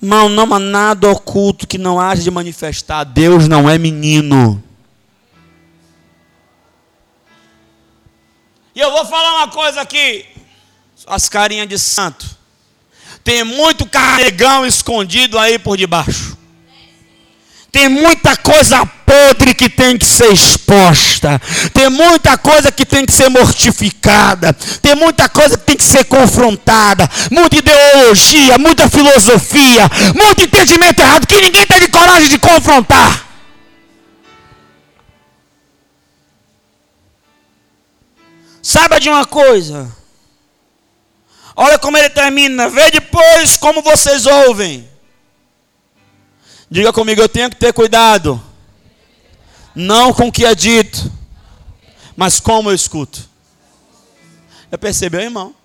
Não, 0.00 0.28
não 0.28 0.54
há 0.54 0.60
nada 0.60 1.10
oculto 1.10 1.66
que 1.66 1.76
não 1.76 1.98
haja 1.98 2.22
de 2.22 2.30
manifestar. 2.30 3.02
Deus 3.02 3.48
não 3.48 3.68
é 3.68 3.76
menino. 3.78 4.62
E 8.76 8.78
eu 8.78 8.92
vou 8.92 9.04
falar 9.04 9.38
uma 9.38 9.48
coisa 9.48 9.80
aqui. 9.80 10.35
As 11.06 11.28
carinhas 11.28 11.68
de 11.68 11.78
santo. 11.78 12.26
Tem 13.22 13.44
muito 13.44 13.86
carregão 13.86 14.66
escondido 14.66 15.38
aí 15.38 15.58
por 15.58 15.76
debaixo. 15.76 16.36
Tem 17.70 17.88
muita 17.88 18.36
coisa 18.36 18.86
podre 18.86 19.52
que 19.54 19.68
tem 19.68 19.98
que 19.98 20.06
ser 20.06 20.32
exposta. 20.32 21.40
Tem 21.74 21.90
muita 21.90 22.38
coisa 22.38 22.72
que 22.72 22.86
tem 22.86 23.04
que 23.04 23.12
ser 23.12 23.28
mortificada. 23.28 24.52
Tem 24.80 24.94
muita 24.94 25.28
coisa 25.28 25.58
que 25.58 25.64
tem 25.64 25.76
que 25.76 25.84
ser 25.84 26.04
confrontada. 26.04 27.08
Muita 27.30 27.56
ideologia, 27.56 28.56
muita 28.58 28.88
filosofia, 28.88 29.90
muito 30.14 30.42
entendimento 30.42 31.00
errado 31.00 31.26
que 31.26 31.40
ninguém 31.40 31.66
tem 31.66 31.88
coragem 31.90 32.28
de 32.28 32.38
confrontar. 32.38 33.26
Saiba 38.62 38.98
de 38.98 39.08
uma 39.08 39.24
coisa. 39.24 40.05
Olha 41.66 41.80
como 41.80 41.96
ele 41.96 42.08
termina. 42.08 42.68
Vê 42.68 42.92
depois 42.92 43.56
como 43.56 43.82
vocês 43.82 44.24
ouvem. 44.24 44.88
Diga 46.70 46.92
comigo, 46.92 47.20
eu 47.20 47.28
tenho 47.28 47.50
que 47.50 47.56
ter 47.56 47.72
cuidado. 47.72 48.40
Não 49.74 50.12
com 50.12 50.28
o 50.28 50.32
que 50.32 50.44
é 50.44 50.54
dito, 50.54 51.10
mas 52.16 52.38
como 52.38 52.70
eu 52.70 52.74
escuto. 52.74 53.28
Já 54.70 54.78
percebeu, 54.78 55.20
irmão? 55.20 55.56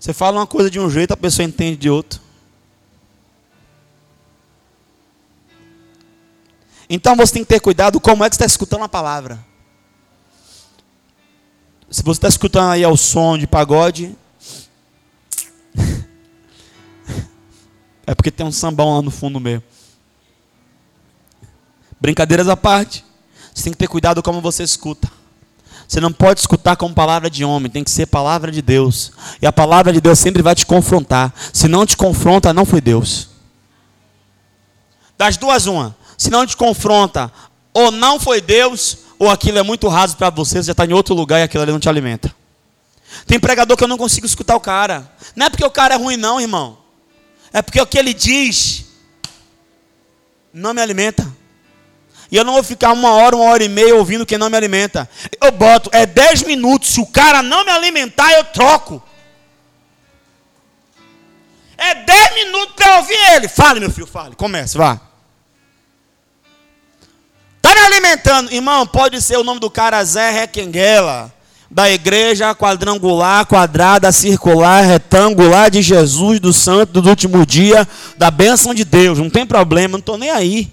Você 0.00 0.14
fala 0.14 0.38
uma 0.38 0.46
coisa 0.46 0.70
de 0.70 0.80
um 0.80 0.88
jeito, 0.88 1.12
a 1.12 1.16
pessoa 1.16 1.44
entende 1.44 1.76
de 1.76 1.90
outro. 1.90 2.18
Então 6.88 7.14
você 7.14 7.34
tem 7.34 7.44
que 7.44 7.48
ter 7.48 7.60
cuidado 7.60 8.00
como 8.00 8.24
é 8.24 8.30
que 8.30 8.36
você 8.36 8.42
está 8.42 8.46
escutando 8.46 8.84
a 8.84 8.88
palavra. 8.88 9.38
Se 11.90 12.02
você 12.02 12.16
está 12.16 12.28
escutando 12.28 12.70
aí 12.70 12.82
ao 12.82 12.96
som 12.96 13.36
de 13.36 13.46
pagode, 13.46 14.16
é 18.06 18.14
porque 18.14 18.30
tem 18.30 18.46
um 18.46 18.52
sambão 18.52 18.94
lá 18.94 19.02
no 19.02 19.10
fundo 19.10 19.40
mesmo. 19.40 19.64
Brincadeiras 22.00 22.48
à 22.48 22.56
parte. 22.56 23.04
Você 23.52 23.64
tem 23.64 23.72
que 23.72 23.78
ter 23.78 23.88
cuidado 23.88 24.22
como 24.22 24.40
você 24.40 24.62
escuta. 24.62 25.10
Você 25.88 26.00
não 26.00 26.12
pode 26.12 26.40
escutar 26.40 26.76
como 26.76 26.94
palavra 26.94 27.30
de 27.30 27.44
homem, 27.44 27.70
tem 27.70 27.84
que 27.84 27.90
ser 27.90 28.06
palavra 28.06 28.50
de 28.50 28.60
Deus. 28.60 29.12
E 29.40 29.46
a 29.46 29.52
palavra 29.52 29.92
de 29.92 30.00
Deus 30.00 30.18
sempre 30.18 30.42
vai 30.42 30.54
te 30.54 30.66
confrontar. 30.66 31.32
Se 31.52 31.68
não 31.68 31.86
te 31.86 31.96
confronta, 31.96 32.52
não 32.52 32.64
foi 32.64 32.80
Deus. 32.80 33.28
Das 35.16 35.36
duas, 35.36 35.66
uma. 35.66 35.96
Se 36.18 36.28
não 36.28 36.46
te 36.46 36.56
confronta, 36.56 37.32
ou 37.72 37.90
não 37.90 38.18
foi 38.18 38.40
Deus, 38.40 38.98
ou 39.18 39.30
aquilo 39.30 39.58
é 39.58 39.62
muito 39.62 39.88
raso 39.88 40.16
para 40.16 40.28
você, 40.30 40.58
você 40.58 40.66
já 40.66 40.72
está 40.72 40.84
em 40.84 40.92
outro 40.92 41.14
lugar 41.14 41.40
e 41.40 41.42
aquilo 41.42 41.62
ali 41.62 41.72
não 41.72 41.80
te 41.80 41.88
alimenta. 41.88 42.34
Tem 43.26 43.38
pregador 43.38 43.76
que 43.76 43.84
eu 43.84 43.88
não 43.88 43.96
consigo 43.96 44.26
escutar 44.26 44.56
o 44.56 44.60
cara. 44.60 45.10
Não 45.34 45.46
é 45.46 45.50
porque 45.50 45.64
o 45.64 45.70
cara 45.70 45.94
é 45.94 45.98
ruim, 45.98 46.16
não, 46.16 46.40
irmão. 46.40 46.85
É 47.56 47.62
porque 47.62 47.80
o 47.80 47.86
que 47.86 47.98
ele 47.98 48.12
diz 48.12 48.84
não 50.52 50.74
me 50.74 50.82
alimenta. 50.82 51.26
E 52.30 52.36
eu 52.36 52.44
não 52.44 52.52
vou 52.52 52.62
ficar 52.62 52.92
uma 52.92 53.12
hora, 53.12 53.34
uma 53.34 53.46
hora 53.46 53.64
e 53.64 53.68
meia 53.68 53.96
ouvindo 53.96 54.26
quem 54.26 54.36
não 54.36 54.50
me 54.50 54.58
alimenta. 54.58 55.08
Eu 55.40 55.50
boto, 55.52 55.88
é 55.90 56.04
dez 56.04 56.42
minutos. 56.42 56.90
Se 56.90 57.00
o 57.00 57.06
cara 57.06 57.40
não 57.40 57.64
me 57.64 57.70
alimentar, 57.70 58.30
eu 58.34 58.44
troco. 58.44 59.02
É 61.78 61.94
dez 61.94 62.34
minutos 62.34 62.74
para 62.74 62.98
ouvir 62.98 63.16
ele. 63.34 63.48
Fale, 63.48 63.80
meu 63.80 63.90
filho, 63.90 64.06
fale. 64.06 64.36
Comece, 64.36 64.76
vá. 64.76 65.00
Está 67.56 67.74
me 67.74 67.80
alimentando. 67.86 68.52
Irmão, 68.52 68.86
pode 68.86 69.22
ser 69.22 69.38
o 69.38 69.44
nome 69.44 69.60
do 69.60 69.70
cara 69.70 70.04
Zé 70.04 70.30
Requenguela. 70.30 71.34
Da 71.70 71.90
igreja 71.90 72.54
quadrangular, 72.54 73.44
quadrada, 73.46 74.12
circular, 74.12 74.84
retangular 74.84 75.70
de 75.70 75.82
Jesus, 75.82 76.38
do 76.38 76.52
santo 76.52 77.00
do 77.00 77.08
último 77.08 77.44
dia, 77.44 77.86
da 78.16 78.30
bênção 78.30 78.72
de 78.72 78.84
Deus. 78.84 79.18
Não 79.18 79.28
tem 79.28 79.44
problema, 79.44 79.92
não 79.92 79.98
estou 79.98 80.16
nem 80.16 80.30
aí. 80.30 80.72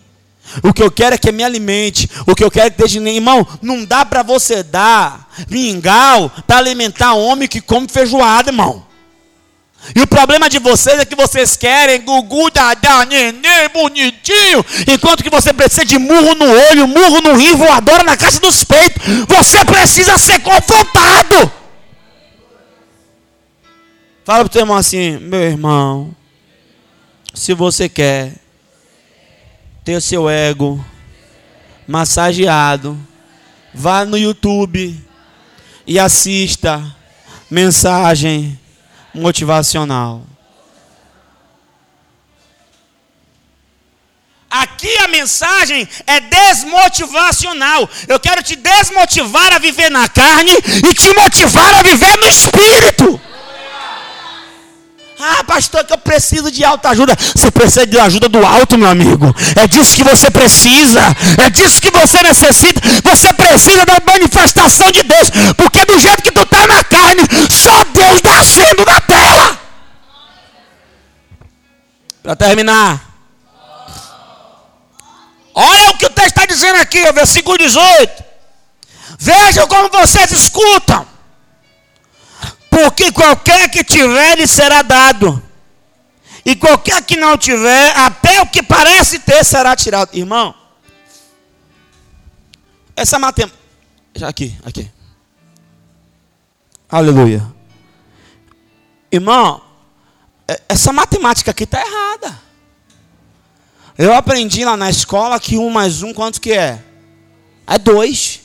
O 0.61 0.73
que 0.73 0.83
eu 0.83 0.91
quero 0.91 1.15
é 1.15 1.17
que 1.17 1.31
me 1.31 1.43
alimente. 1.43 2.09
O 2.27 2.35
que 2.35 2.43
eu 2.43 2.51
quero 2.51 2.67
é 2.67 2.69
que 2.69 2.83
esteja. 2.83 3.09
Irmão, 3.09 3.47
não 3.61 3.83
dá 3.85 4.05
para 4.05 4.21
você 4.21 4.61
dar 4.61 5.27
mingau 5.49 6.31
para 6.45 6.57
alimentar 6.57 7.13
homem 7.13 7.47
que 7.47 7.61
come 7.61 7.87
feijoada, 7.87 8.49
irmão. 8.49 8.92
E 9.95 10.01
o 10.01 10.07
problema 10.07 10.49
de 10.49 10.59
vocês 10.59 10.99
é 10.99 11.05
que 11.05 11.15
vocês 11.15 11.57
querem 11.57 12.01
gugu, 12.01 12.49
dadá, 12.49 13.05
nenê, 13.05 13.67
bonitinho, 13.67 14.65
enquanto 14.87 15.23
que 15.23 15.29
você 15.29 15.51
precisa 15.51 15.83
de 15.83 15.97
murro 15.97 16.35
no 16.35 16.45
olho, 16.69 16.87
murro 16.87 17.21
no 17.21 17.35
rim, 17.35 17.53
voadora 17.53 18.03
na 18.03 18.15
caixa 18.15 18.39
dos 18.39 18.63
peitos. 18.63 19.03
Você 19.27 19.65
precisa 19.65 20.17
ser 20.17 20.39
confrontado. 20.39 21.51
Fala 24.23 24.39
para 24.39 24.45
o 24.45 24.49
teu 24.49 24.61
irmão 24.61 24.77
assim, 24.77 25.17
meu 25.17 25.41
irmão, 25.41 26.15
se 27.33 27.53
você 27.53 27.89
quer 27.89 28.33
ter 29.83 30.01
seu 30.01 30.29
ego 30.29 30.83
massageado, 31.85 32.97
vá 33.73 34.05
no 34.05 34.17
YouTube 34.17 34.97
e 35.85 35.99
assista 35.99 36.81
mensagem 37.51 38.57
motivacional. 39.13 40.23
Aqui 44.49 44.95
a 44.99 45.07
mensagem 45.07 45.87
é 46.05 46.19
desmotivacional. 46.19 47.89
Eu 48.07 48.19
quero 48.19 48.43
te 48.43 48.55
desmotivar 48.55 49.51
a 49.51 49.57
viver 49.57 49.89
na 49.89 50.07
carne 50.07 50.51
e 50.51 50.93
te 50.93 51.11
motivar 51.15 51.73
a 51.79 51.81
viver 51.81 52.17
no 52.17 52.27
espírito. 52.27 53.21
Ah, 55.19 55.43
pastor, 55.43 55.83
que 55.83 55.93
eu 55.93 55.97
preciso 55.97 56.51
de 56.51 56.63
alta 56.63 56.89
ajuda. 56.89 57.15
Você 57.15 57.51
precisa 57.51 57.85
de 57.85 57.99
ajuda 57.99 58.27
do 58.27 58.45
alto, 58.45 58.77
meu 58.77 58.89
amigo. 58.89 59.33
É 59.55 59.67
disso 59.67 59.95
que 59.95 60.03
você 60.03 60.29
precisa. 60.29 61.01
É 61.43 61.49
disso 61.49 61.81
que 61.81 61.91
você 61.91 62.21
necessita. 62.23 62.81
Você 63.03 63.31
precisa 63.33 63.85
da 63.85 63.99
manifestação 64.05 64.91
de 64.91 65.03
Deus. 65.03 65.29
Porque 65.55 65.85
do 65.85 65.99
jeito 65.99 66.23
que 66.23 66.31
tu 66.31 66.41
está 66.41 66.67
na 66.67 66.83
carne, 66.83 67.21
só 67.49 67.83
Deus 67.93 68.21
nascendo 68.23 68.85
na 68.85 68.99
terra. 68.99 69.59
Para 72.21 72.35
terminar. 72.35 73.01
Olha 75.53 75.91
o 75.91 75.97
que 75.97 76.05
o 76.05 76.09
texto 76.09 76.37
está 76.37 76.45
dizendo 76.45 76.79
aqui, 76.81 76.99
versículo 77.11 77.57
18. 77.57 78.23
Vejam 79.19 79.67
como 79.67 79.89
vocês 79.89 80.31
escutam. 80.31 81.12
Porque 82.73 83.11
qualquer 83.11 83.69
que 83.69 83.83
tiver 83.83 84.35
lhe 84.35 84.47
será 84.47 84.81
dado. 84.81 85.41
E 86.43 86.55
qualquer 86.55 87.03
que 87.03 87.15
não 87.15 87.37
tiver, 87.37 87.95
até 87.95 88.41
o 88.41 88.47
que 88.47 88.63
parece 88.63 89.19
ter 89.19 89.45
será 89.45 89.75
tirado. 89.75 90.09
Irmão, 90.11 90.55
essa 92.95 93.19
matemática. 93.19 93.61
Já 94.15 94.27
aqui, 94.27 94.57
aqui. 94.65 94.91
Aleluia. 96.89 97.45
Irmão, 99.11 99.61
é, 100.47 100.59
essa 100.67 100.91
matemática 100.91 101.51
aqui 101.51 101.65
está 101.65 101.79
errada. 101.79 102.41
Eu 103.95 104.13
aprendi 104.13 104.65
lá 104.65 104.75
na 104.75 104.89
escola 104.89 105.39
que 105.39 105.57
um 105.57 105.69
mais 105.69 106.01
um, 106.01 106.11
quanto 106.11 106.41
que 106.41 106.51
é? 106.51 106.83
É 107.67 107.77
dois. 107.77 108.42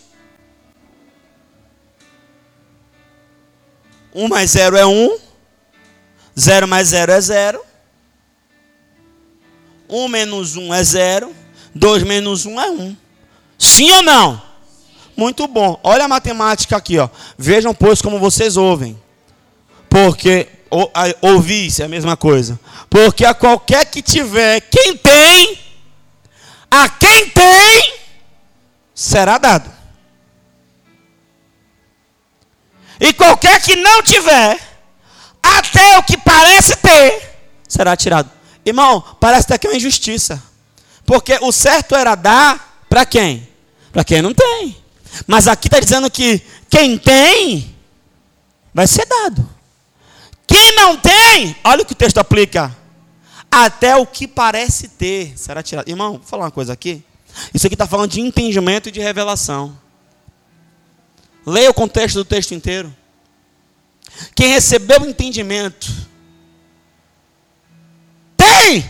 1 4.19 4.29
mais 4.29 4.51
0 4.51 4.77
é 4.77 4.85
1. 4.85 5.19
0 6.37 6.66
mais 6.66 6.89
0 6.89 7.12
é 7.12 7.21
0. 7.21 7.61
1 9.89 10.09
menos 10.09 10.57
1 10.57 10.75
é 10.75 10.83
0. 10.83 11.35
2 11.73 12.03
menos 12.03 12.45
1 12.45 12.61
é 12.61 12.71
1. 12.71 12.97
Sim 13.57 13.93
ou 13.93 14.03
não? 14.03 14.43
Muito 15.16 15.47
bom. 15.47 15.79
Olha 15.85 16.07
a 16.07 16.09
matemática 16.09 16.77
aqui, 16.77 16.99
ó. 16.99 17.09
Vejam, 17.37 17.73
pois, 17.73 18.03
como 18.03 18.19
vocês 18.19 18.57
ouvem. 18.57 19.01
Porque 19.89 20.49
ou, 20.69 20.91
ouvir 21.23 21.73
é 21.81 21.85
a 21.85 21.89
mesma 21.89 22.16
coisa. 22.16 22.59
Porque 22.91 23.25
a 23.25 23.33
qualquer 23.33 23.87
que 23.87 24.03
tiver, 24.03 24.61
quem 24.62 24.97
tem, 24.97 25.59
a 26.69 26.89
quem 26.89 27.29
tem, 27.31 27.95
será 28.93 29.39
dado. 29.39 29.78
E 33.01 33.12
qualquer 33.12 33.61
que 33.62 33.76
não 33.76 34.03
tiver, 34.03 34.59
até 35.42 35.99
o 35.99 36.03
que 36.03 36.16
parece 36.16 36.76
ter, 36.76 37.36
será 37.68 37.96
tirado. 37.96 38.30
Irmão, 38.64 39.03
parece 39.20 39.44
até 39.44 39.59
que 39.59 39.66
é 39.66 39.70
uma 39.70 39.76
injustiça. 39.76 40.42
Porque 41.07 41.38
o 41.40 41.53
certo 41.53 41.94
era 41.94 42.14
dar 42.14 42.84
para 42.88 43.07
quem? 43.07 43.49
Para 43.92 44.05
quem 44.05 44.20
não 44.20 44.34
tem. 44.34 44.76
Mas 45.26 45.49
aqui 45.49 45.68
está 45.68 45.80
dizendo 45.80 46.11
que 46.11 46.42
quem 46.68 46.99
tem, 46.99 47.74
vai 48.74 48.86
ser 48.86 49.07
dado. 49.07 49.49
Quem 50.46 50.74
não 50.76 50.96
tem, 50.96 51.57
olha 51.64 51.82
o 51.82 51.86
que 51.86 51.92
o 51.92 51.96
texto 51.96 52.18
aplica. 52.18 52.76
Até 53.51 53.96
o 53.96 54.05
que 54.05 54.26
parece 54.28 54.88
ter 54.88 55.32
será 55.36 55.62
tirado. 55.62 55.88
Irmão, 55.88 56.12
vou 56.12 56.22
falar 56.22 56.44
uma 56.44 56.51
coisa 56.51 56.72
aqui. 56.72 57.03
Isso 57.55 57.66
aqui 57.66 57.74
está 57.74 57.86
falando 57.86 58.11
de 58.11 58.20
entendimento 58.20 58.88
e 58.88 58.92
de 58.92 59.01
revelação. 59.01 59.78
Leia 61.49 61.70
o 61.70 61.74
contexto 61.74 62.16
do 62.16 62.24
texto 62.24 62.53
inteiro. 62.53 62.94
Quem 64.34 64.49
recebeu 64.49 65.03
o 65.03 65.09
entendimento. 65.09 65.86
Tem! 68.36 68.88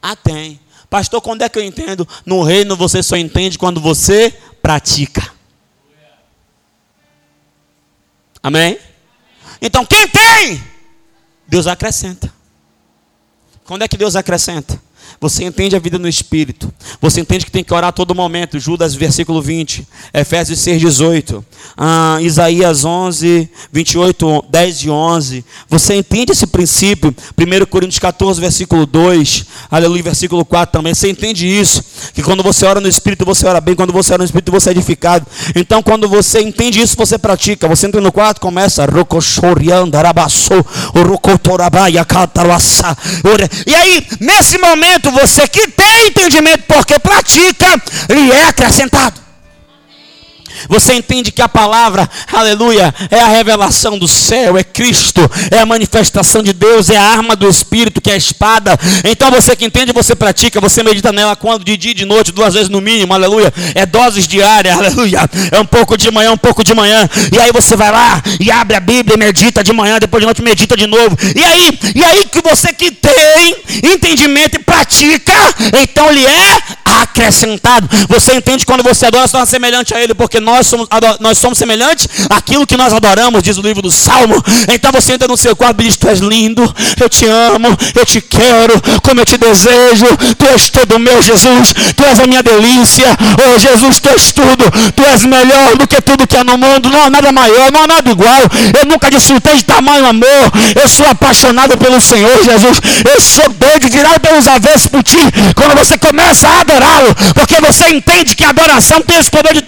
Ah, 0.00 0.16
tem. 0.16 0.60
Pastor, 0.88 1.20
quando 1.20 1.42
é 1.42 1.48
que 1.48 1.58
eu 1.58 1.64
entendo? 1.64 2.06
No 2.24 2.42
reino 2.42 2.76
você 2.76 3.02
só 3.02 3.16
entende 3.16 3.58
quando 3.58 3.80
você 3.80 4.30
pratica. 4.60 5.32
Amém? 8.42 8.78
Então, 9.60 9.86
quem 9.86 10.08
tem, 10.08 10.62
Deus 11.46 11.66
acrescenta. 11.66 12.32
Quando 13.64 13.82
é 13.82 13.88
que 13.88 13.96
Deus 13.96 14.16
acrescenta? 14.16 14.80
Você 15.22 15.44
entende 15.44 15.76
a 15.76 15.78
vida 15.78 16.00
no 16.00 16.08
Espírito. 16.08 16.74
Você 17.00 17.20
entende 17.20 17.44
que 17.44 17.50
tem 17.52 17.62
que 17.62 17.72
orar 17.72 17.90
a 17.90 17.92
todo 17.92 18.12
momento. 18.12 18.58
Judas, 18.58 18.92
versículo 18.92 19.40
20. 19.40 19.86
Efésios 20.12 20.58
6, 20.58 20.80
18. 20.80 21.44
Ah, 21.76 22.18
Isaías 22.20 22.84
11, 22.84 23.48
28, 23.72 24.44
10 24.50 24.78
e 24.78 24.90
11. 24.90 25.44
Você 25.68 25.94
entende 25.94 26.32
esse 26.32 26.44
princípio? 26.44 27.14
1 27.38 27.66
Coríntios 27.66 28.00
14, 28.00 28.40
versículo 28.40 28.84
2. 28.84 29.46
Aleluia, 29.70 30.02
versículo 30.02 30.44
4 30.44 30.72
também. 30.72 30.92
Você 30.92 31.08
entende 31.08 31.46
isso? 31.46 31.84
Que 32.12 32.20
quando 32.20 32.42
você 32.42 32.66
ora 32.66 32.80
no 32.80 32.88
Espírito, 32.88 33.24
você 33.24 33.46
ora 33.46 33.60
bem. 33.60 33.76
Quando 33.76 33.92
você 33.92 34.14
ora 34.14 34.22
no 34.22 34.24
Espírito, 34.24 34.50
você 34.50 34.70
é 34.70 34.72
edificado. 34.72 35.24
Então, 35.54 35.84
quando 35.84 36.08
você 36.08 36.40
entende 36.40 36.80
isso, 36.80 36.96
você 36.96 37.16
pratica. 37.16 37.68
Você 37.68 37.86
entra 37.86 38.00
no 38.00 38.10
quarto, 38.10 38.40
começa. 38.40 38.84
E 43.64 43.74
aí, 43.76 44.04
nesse 44.18 44.58
momento, 44.58 45.11
você 45.12 45.46
que 45.46 45.68
tem 45.68 46.08
entendimento 46.08 46.64
porque 46.66 46.98
pratica, 46.98 47.80
lhe 48.10 48.32
é 48.32 48.44
acrescentado. 48.44 49.20
Você 50.68 50.94
entende 50.94 51.30
que 51.30 51.42
a 51.42 51.48
palavra, 51.48 52.08
aleluia, 52.32 52.94
é 53.10 53.20
a 53.20 53.28
revelação 53.28 53.98
do 53.98 54.08
céu, 54.08 54.56
é 54.56 54.64
Cristo, 54.64 55.20
é 55.50 55.58
a 55.58 55.66
manifestação 55.66 56.42
de 56.42 56.52
Deus, 56.52 56.90
é 56.90 56.96
a 56.96 57.02
arma 57.02 57.34
do 57.36 57.48
Espírito, 57.48 58.00
que 58.00 58.10
é 58.10 58.14
a 58.14 58.16
espada. 58.16 58.78
Então 59.04 59.30
você 59.30 59.54
que 59.56 59.64
entende, 59.64 59.92
você 59.92 60.14
pratica, 60.14 60.60
você 60.60 60.82
medita 60.82 61.12
nela 61.12 61.36
quando? 61.36 61.64
De 61.64 61.76
dia 61.76 61.92
e 61.92 61.94
de 61.94 62.04
noite, 62.04 62.32
duas 62.32 62.54
vezes 62.54 62.68
no 62.68 62.80
mínimo, 62.80 63.12
aleluia. 63.14 63.52
É 63.74 63.86
doses 63.86 64.26
diárias, 64.26 64.76
aleluia. 64.78 65.20
É 65.50 65.58
um 65.58 65.66
pouco 65.66 65.96
de 65.96 66.10
manhã, 66.10 66.32
um 66.32 66.36
pouco 66.36 66.62
de 66.64 66.74
manhã. 66.74 67.08
E 67.32 67.38
aí 67.38 67.52
você 67.52 67.76
vai 67.76 67.90
lá 67.90 68.22
e 68.40 68.50
abre 68.50 68.76
a 68.76 68.80
Bíblia, 68.80 69.16
medita 69.16 69.62
de 69.62 69.72
manhã, 69.72 69.98
depois 69.98 70.20
de 70.20 70.26
noite 70.26 70.42
medita 70.42 70.76
de 70.76 70.86
novo. 70.86 71.16
E 71.34 71.44
aí, 71.44 71.78
e 71.94 72.04
aí 72.04 72.24
que 72.26 72.40
você 72.40 72.72
que 72.72 72.90
tem 72.90 73.56
entendimento 73.82 74.56
e 74.56 74.58
pratica, 74.58 75.32
então 75.80 76.10
lhe 76.10 76.24
é 76.24 76.58
acrescentado. 76.84 77.88
Você 78.08 78.34
entende 78.34 78.66
quando 78.66 78.82
você 78.82 79.06
adora, 79.06 79.26
se 79.26 79.46
semelhante 79.46 79.94
a 79.94 80.00
Ele, 80.00 80.14
porque 80.14 80.40
nós 80.40 80.51
somos, 80.66 80.88
nós 81.20 81.38
somos 81.38 81.58
semelhantes 81.58 82.08
àquilo 82.30 82.66
que 82.66 82.76
nós 82.76 82.92
adoramos, 82.92 83.42
diz 83.42 83.56
o 83.58 83.62
livro 83.62 83.82
do 83.82 83.90
Salmo. 83.90 84.34
Então 84.72 84.92
você 84.92 85.14
entra 85.14 85.28
no 85.28 85.36
seu 85.36 85.54
quarto 85.56 85.80
e 85.80 85.84
diz: 85.84 85.96
Tu 85.96 86.08
és 86.08 86.20
lindo, 86.20 86.62
eu 87.00 87.08
te 87.08 87.26
amo, 87.26 87.68
eu 87.94 88.04
te 88.04 88.20
quero, 88.20 88.74
como 89.02 89.20
eu 89.20 89.24
te 89.24 89.38
desejo. 89.38 90.06
Tu 90.36 90.46
és 90.46 90.70
todo 90.70 90.98
meu, 90.98 91.22
Jesus, 91.22 91.72
tu 91.96 92.04
és 92.04 92.20
a 92.20 92.26
minha 92.26 92.42
delícia. 92.42 93.06
Oh 93.44 93.58
Jesus, 93.58 94.00
tu 94.00 94.08
és 94.08 94.32
tudo, 94.32 94.64
tu 94.94 95.02
és 95.04 95.24
melhor 95.24 95.76
do 95.76 95.86
que 95.86 96.00
tudo 96.00 96.26
que 96.26 96.36
há 96.36 96.44
no 96.44 96.58
mundo. 96.58 96.90
Não 96.90 97.04
há 97.04 97.10
nada 97.10 97.32
maior, 97.32 97.70
não 97.70 97.82
há 97.82 97.86
nada 97.86 98.10
igual. 98.10 98.42
Eu 98.78 98.86
nunca 98.86 99.10
desfrutei 99.10 99.56
de 99.56 99.64
tamanho 99.64 100.06
amor. 100.06 100.52
Eu 100.74 100.88
sou 100.88 101.06
apaixonado 101.06 101.76
pelo 101.78 102.00
Senhor, 102.00 102.42
Jesus. 102.44 102.80
Eu 103.12 103.20
sou 103.20 103.48
doido, 103.50 103.88
virado 103.88 104.20
pelos 104.20 104.46
avessos 104.46 104.86
por 104.86 105.02
ti. 105.02 105.18
Quando 105.54 105.74
você 105.76 105.98
começa 105.98 106.48
a 106.48 106.60
adorá-lo, 106.60 107.14
porque 107.34 107.60
você 107.60 107.88
entende 107.88 108.36
que 108.36 108.44
a 108.44 108.50
adoração 108.50 109.00
tem 109.02 109.18
esse 109.18 109.30
poder 109.30 109.54
de 109.54 109.62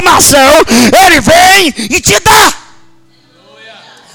transformação, 0.00 0.64
ele 1.04 1.20
vem 1.20 1.68
e 1.90 2.00
te 2.00 2.18
dá. 2.20 2.54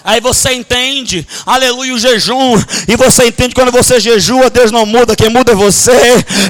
Aí 0.04 0.22
você 0.22 0.54
entende, 0.54 1.28
aleluia, 1.48 1.96
o 1.96 1.98
jejum. 1.98 2.54
E 2.88 2.96
você 2.96 3.26
entende 3.26 3.56
quando 3.56 3.72
você 3.72 4.00
jejua, 4.00 4.52
Deus 4.52 4.72
não 4.72 4.86
muda, 4.86 5.16
quem 5.16 5.30
muda 5.30 5.54
é 5.54 5.56
você. 5.56 5.92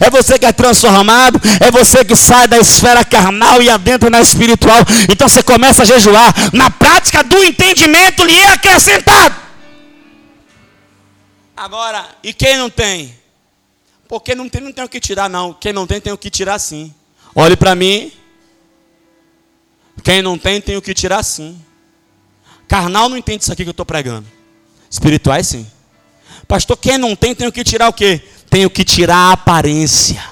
É 0.01 0.09
você 0.09 0.37
que 0.37 0.45
é 0.45 0.51
transformado, 0.51 1.39
é 1.61 1.71
você 1.71 2.03
que 2.03 2.17
sai 2.17 2.49
da 2.49 2.57
esfera 2.57 3.05
carnal 3.05 3.61
e 3.61 3.69
adentra 3.69 4.09
na 4.09 4.19
espiritual. 4.19 4.79
Então 5.09 5.29
você 5.29 5.41
começa 5.41 5.83
a 5.83 5.85
jejuar. 5.85 6.33
Na 6.51 6.69
prática 6.69 7.23
do 7.23 7.41
entendimento 7.45 8.25
lhe 8.25 8.37
é 8.37 8.47
acrescentado. 8.47 9.35
Agora, 11.55 12.05
e 12.21 12.33
quem 12.33 12.57
não 12.57 12.69
tem? 12.69 13.15
Porque 14.09 14.35
não 14.35 14.49
tem, 14.49 14.59
não 14.59 14.73
tem 14.73 14.83
o 14.83 14.89
que 14.89 14.99
tirar, 14.99 15.29
não. 15.29 15.53
Quem 15.53 15.71
não 15.71 15.87
tem, 15.87 16.01
tem 16.01 16.11
o 16.11 16.17
que 16.17 16.29
tirar 16.29 16.59
sim. 16.59 16.93
Olhe 17.33 17.55
para 17.55 17.73
mim. 17.73 18.11
Quem 20.05 20.21
não 20.21 20.37
tem, 20.37 20.61
tem 20.61 20.77
o 20.77 20.81
que 20.83 20.93
tirar 20.93 21.23
sim. 21.23 21.59
Carnal 22.67 23.09
não 23.09 23.17
entende 23.17 23.41
isso 23.41 23.51
aqui 23.51 23.63
que 23.63 23.69
eu 23.69 23.71
estou 23.71 23.87
pregando. 23.87 24.27
Espirituais 24.87 25.47
sim. 25.47 25.65
Pastor, 26.47 26.77
quem 26.77 26.99
não 26.99 27.15
tem, 27.15 27.33
tem 27.33 27.47
o 27.47 27.51
que 27.51 27.63
tirar 27.63 27.89
o 27.89 27.93
quê? 27.93 28.21
Tem 28.47 28.67
o 28.67 28.69
que 28.69 28.83
tirar 28.83 29.17
a 29.17 29.31
aparência. 29.31 30.23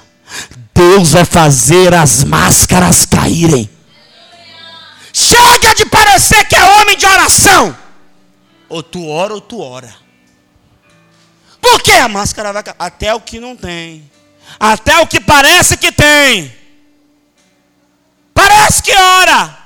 Deus 0.76 1.14
vai 1.14 1.26
fazer 1.26 1.92
as 1.92 2.24
máscaras 2.24 3.04
caírem. 3.04 3.68
Chega 5.12 5.74
de 5.74 5.88
parecer 5.88 6.48
que 6.48 6.56
é 6.56 6.64
homem 6.64 6.96
de 6.96 7.08
oração. 7.08 7.76
Ou 8.70 8.84
tu 8.84 9.08
ora 9.08 9.34
ou 9.34 9.42
tu 9.42 9.60
ora. 9.60 9.92
Por 11.60 11.82
que 11.82 11.94
a 11.94 12.08
máscara 12.08 12.54
vai? 12.54 12.64
Até 12.78 13.12
o 13.16 13.20
que 13.20 13.40
não 13.40 13.56
tem. 13.56 14.08
Até 14.60 15.00
o 15.00 15.08
que 15.08 15.20
parece 15.20 15.76
que 15.78 15.92
tem. 15.92 16.56
Parece 18.36 18.84
que 18.84 18.94
ora. 18.96 19.63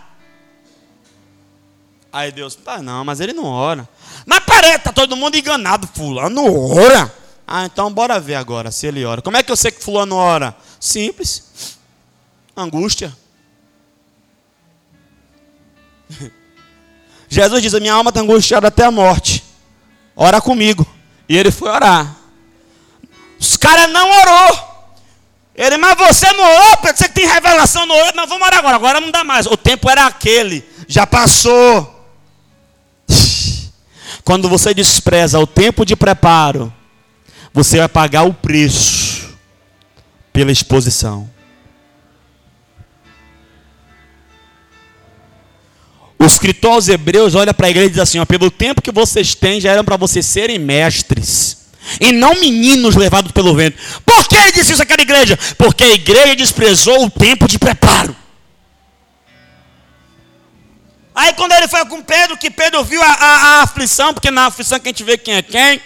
Aí 2.12 2.32
Deus, 2.32 2.56
tá 2.56 2.82
não, 2.82 3.04
mas 3.04 3.20
ele 3.20 3.34
não 3.34 3.46
ora. 3.46 3.88
Mas 4.26 4.40
parece, 4.40 4.80
tá 4.80 4.92
todo 4.92 5.16
mundo 5.16 5.36
enganado, 5.36 5.88
fulano 5.94 6.74
ora. 6.74 7.14
Ah, 7.46 7.66
então 7.66 7.92
bora 7.94 8.20
ver 8.20 8.36
agora 8.36 8.72
se 8.72 8.88
ele 8.88 9.06
ora. 9.06 9.22
Como 9.22 9.38
é 9.38 9.44
que 9.44 9.52
eu 9.52 9.56
sei 9.56 9.72
que 9.72 9.84
fulano 9.84 10.16
ora? 10.16 10.56
Simples. 10.80 11.78
Angústia. 12.56 13.16
Jesus 17.30 17.62
diz: 17.62 17.74
a 17.74 17.80
minha 17.80 17.94
alma 17.94 18.10
está 18.10 18.20
angustiada 18.20 18.68
até 18.68 18.84
a 18.84 18.92
morte. 18.92 19.44
Ora 20.16 20.42
comigo. 20.42 20.86
E 21.30 21.38
ele 21.38 21.52
foi 21.52 21.70
orar. 21.70 22.16
Os 23.40 23.56
caras 23.56 23.90
não 23.92 24.10
orou. 24.10 24.68
Ele, 25.56 25.78
mas 25.78 25.98
você 25.98 26.32
não 26.34 26.44
orou, 26.44 26.78
você 26.84 27.08
que 27.08 27.16
tem 27.16 27.28
revelação 27.28 27.86
no 27.86 27.94
orou. 27.94 28.14
Não, 28.16 28.28
vamos 28.28 28.46
orar 28.46 28.60
agora. 28.60 28.76
Agora 28.76 29.02
não 29.02 29.12
dá 29.12 29.24
mais. 29.24 29.46
O 29.46 29.56
tempo 29.56 29.90
era 29.90 30.06
aquele. 30.06 30.68
Já 30.88 31.08
passou. 31.08 31.97
Quando 34.28 34.50
você 34.50 34.74
despreza 34.74 35.40
o 35.40 35.48
tempo 35.48 35.86
de 35.86 35.96
preparo, 35.96 36.74
você 37.54 37.78
vai 37.78 37.88
pagar 37.88 38.24
o 38.24 38.34
preço 38.34 39.34
pela 40.34 40.52
exposição. 40.52 41.30
O 46.20 46.26
escritor 46.26 46.74
aos 46.74 46.90
Hebreus 46.90 47.36
olha 47.36 47.54
para 47.54 47.68
a 47.68 47.70
igreja 47.70 47.88
e 47.88 47.92
diz 47.92 48.00
assim: 48.00 48.20
ó, 48.20 48.26
pelo 48.26 48.52
tempo 48.52 48.82
que 48.82 48.92
vocês 48.92 49.34
têm, 49.34 49.62
já 49.62 49.72
eram 49.72 49.86
para 49.86 49.96
vocês 49.96 50.26
serem 50.26 50.60
mestres. 50.60 51.70
E 52.02 52.12
não 52.12 52.34
meninos 52.38 52.98
levados 52.98 53.32
pelo 53.32 53.56
vento. 53.56 53.78
Por 54.06 54.28
que 54.28 54.36
ele 54.36 54.52
disse 54.52 54.74
isso 54.74 54.84
àquela 54.84 55.04
igreja? 55.04 55.40
Porque 55.58 55.86
a 55.86 55.94
igreja 55.94 56.36
desprezou 56.36 57.06
o 57.06 57.10
tempo 57.10 57.48
de 57.48 57.58
preparo. 57.58 58.14
Aí 61.18 61.34
quando 61.34 61.52
ele 61.54 61.68
foi 61.68 61.84
com 61.88 62.00
Pedro, 62.00 62.38
que 62.38 62.52
Pedro 62.52 62.84
viu 62.84 63.02
a, 63.02 63.08
a, 63.08 63.36
a 63.38 63.62
aflição, 63.64 64.14
porque 64.14 64.30
na 64.30 64.46
aflição 64.46 64.80
que 64.80 64.88
a 64.88 64.92
gente 64.92 65.04
vê 65.04 65.18
quem 65.18 65.34
é 65.34 65.42
quem. 65.42 65.82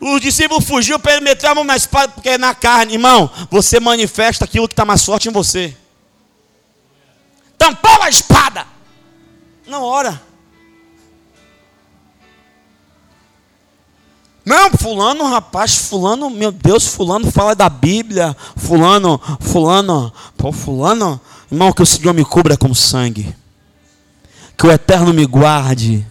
Os 0.00 0.20
discípulos 0.20 0.64
fugiu, 0.64 0.98
Pedro 0.98 1.22
meteu 1.22 1.48
a 1.48 1.54
mão 1.54 1.62
na 1.62 1.76
espada, 1.76 2.12
porque 2.12 2.30
é 2.30 2.36
na 2.36 2.52
carne. 2.52 2.94
Irmão, 2.94 3.30
você 3.48 3.78
manifesta 3.78 4.44
aquilo 4.44 4.66
que 4.66 4.72
está 4.72 4.84
mais 4.84 5.04
forte 5.04 5.28
em 5.28 5.32
você. 5.32 5.76
Tampou 7.56 8.02
a 8.02 8.08
espada. 8.08 8.66
Não 9.68 9.84
ora. 9.84 10.20
Não, 14.44 14.72
fulano, 14.72 15.26
rapaz, 15.26 15.76
fulano, 15.76 16.28
meu 16.28 16.50
Deus, 16.50 16.88
fulano 16.88 17.30
fala 17.30 17.54
da 17.54 17.68
Bíblia. 17.68 18.36
Fulano, 18.56 19.20
fulano, 19.38 20.12
pô, 20.36 20.50
fulano, 20.50 21.20
irmão, 21.52 21.72
que 21.72 21.82
o 21.82 21.86
Senhor 21.86 22.12
me 22.12 22.24
cubra 22.24 22.56
com 22.56 22.74
sangue 22.74 23.37
que 24.58 24.66
o 24.66 24.72
Eterno 24.72 25.14
me 25.14 25.24
guarde, 25.24 26.04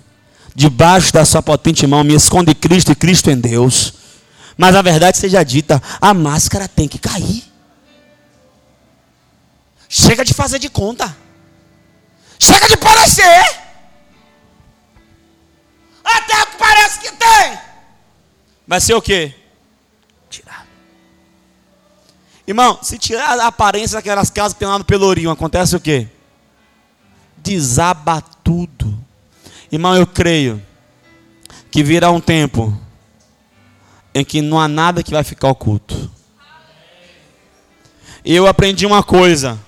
debaixo 0.55 1.11
da 1.11 1.25
sua 1.25 1.43
potente 1.43 1.85
mão, 1.85 2.01
me 2.01 2.13
esconde 2.13 2.55
Cristo 2.55 2.93
e 2.93 2.95
Cristo 2.95 3.29
em 3.29 3.37
Deus. 3.37 3.93
Mas 4.55 4.73
a 4.73 4.81
verdade 4.81 5.17
seja 5.17 5.43
dita, 5.43 5.83
a 5.99 6.13
máscara 6.13 6.65
tem 6.65 6.87
que 6.87 6.97
cair. 6.97 7.43
Chega 9.89 10.23
de 10.23 10.33
fazer 10.33 10.59
de 10.59 10.69
conta. 10.69 11.15
Chega 12.39 12.69
de 12.69 12.77
parecer. 12.77 13.59
Até 16.03 16.41
o 16.41 16.47
que 16.47 16.57
parece 16.57 16.99
que 16.99 17.11
tem. 17.11 17.59
Vai 18.65 18.79
ser 18.79 18.93
o 18.93 19.01
quê? 19.01 19.35
Tirar. 20.29 20.65
Irmão, 22.47 22.79
se 22.81 22.97
tirar 22.97 23.37
a 23.37 23.47
aparência 23.47 23.97
daquelas 23.97 24.29
casas 24.29 24.53
pelo 24.53 24.83
Pelourinho, 24.85 25.31
acontece 25.31 25.75
o 25.75 25.81
quê? 25.81 26.07
desaba 27.47 28.21
tudo. 28.47 28.97
Irmão, 29.69 29.93
eu 29.93 30.07
creio 30.07 30.63
que 31.69 31.83
virá 31.83 32.09
um 32.09 32.21
tempo 32.21 32.73
em 34.15 34.23
que 34.23 34.41
não 34.41 34.57
há 34.57 34.69
nada 34.69 35.03
que 35.03 35.11
vai 35.11 35.21
ficar 35.21 35.49
oculto. 35.49 36.09
E 38.23 38.33
eu 38.33 38.47
aprendi 38.47 38.85
uma 38.85 39.03
coisa. 39.03 39.59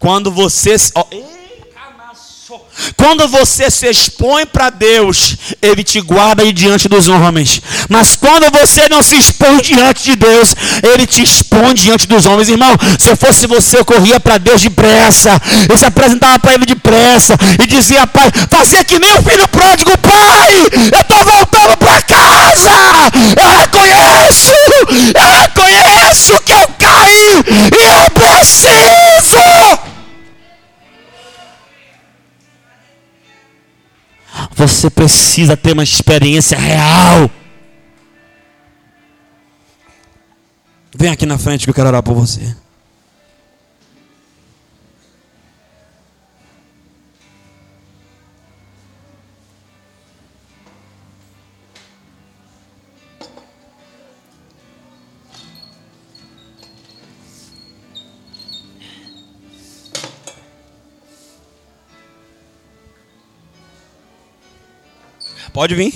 Quando 0.00 0.32
você. 0.32 0.74
Oh, 0.96 1.06
quando 2.96 3.28
você 3.28 3.70
se 3.70 3.88
expõe 3.88 4.46
para 4.46 4.70
Deus, 4.70 5.36
Ele 5.60 5.82
te 5.82 6.00
guarda 6.00 6.50
diante 6.52 6.88
dos 6.88 7.08
homens. 7.08 7.60
Mas 7.88 8.14
quando 8.16 8.50
você 8.50 8.88
não 8.88 9.02
se 9.02 9.16
expõe 9.16 9.60
diante 9.60 10.04
de 10.04 10.16
Deus, 10.16 10.54
Ele 10.82 11.06
te 11.06 11.22
expõe 11.22 11.74
diante 11.74 12.06
dos 12.06 12.26
homens. 12.26 12.48
Irmão, 12.48 12.74
se 12.98 13.08
eu 13.08 13.16
fosse 13.16 13.46
você, 13.46 13.78
eu 13.78 13.84
corria 13.84 14.20
para 14.20 14.38
Deus 14.38 14.60
depressa. 14.62 15.40
Eu 15.68 15.76
se 15.76 15.84
apresentava 15.84 16.38
para 16.38 16.54
Ele 16.54 16.66
depressa. 16.66 17.34
E 17.62 17.66
dizia, 17.66 18.06
Pai, 18.06 18.30
fazia 18.50 18.84
que 18.84 18.98
nem 18.98 19.12
o 19.14 19.22
filho 19.22 19.48
pródigo, 19.48 19.96
Pai, 19.98 20.52
eu 20.92 21.00
estou 21.00 21.24
voltando 21.24 21.76
para 21.76 22.02
casa. 22.02 22.70
Eu 23.36 23.60
reconheço, 23.60 24.52
eu 25.14 25.40
reconheço 25.40 26.40
que 26.44 26.52
eu 26.52 26.68
caí 26.78 27.42
e 27.72 27.84
eu 27.84 28.10
preciso. 28.10 29.91
Você 34.54 34.90
precisa 34.90 35.56
ter 35.56 35.72
uma 35.72 35.82
experiência 35.82 36.58
real. 36.58 37.30
Vem 40.94 41.10
aqui 41.10 41.24
na 41.24 41.38
frente 41.38 41.64
que 41.64 41.70
eu 41.70 41.74
quero 41.74 41.88
orar 41.88 42.02
por 42.02 42.14
você. 42.14 42.54
Pode 65.52 65.74
vir. 65.74 65.92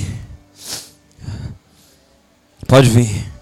Pode 2.67 2.91
vir. 2.91 3.36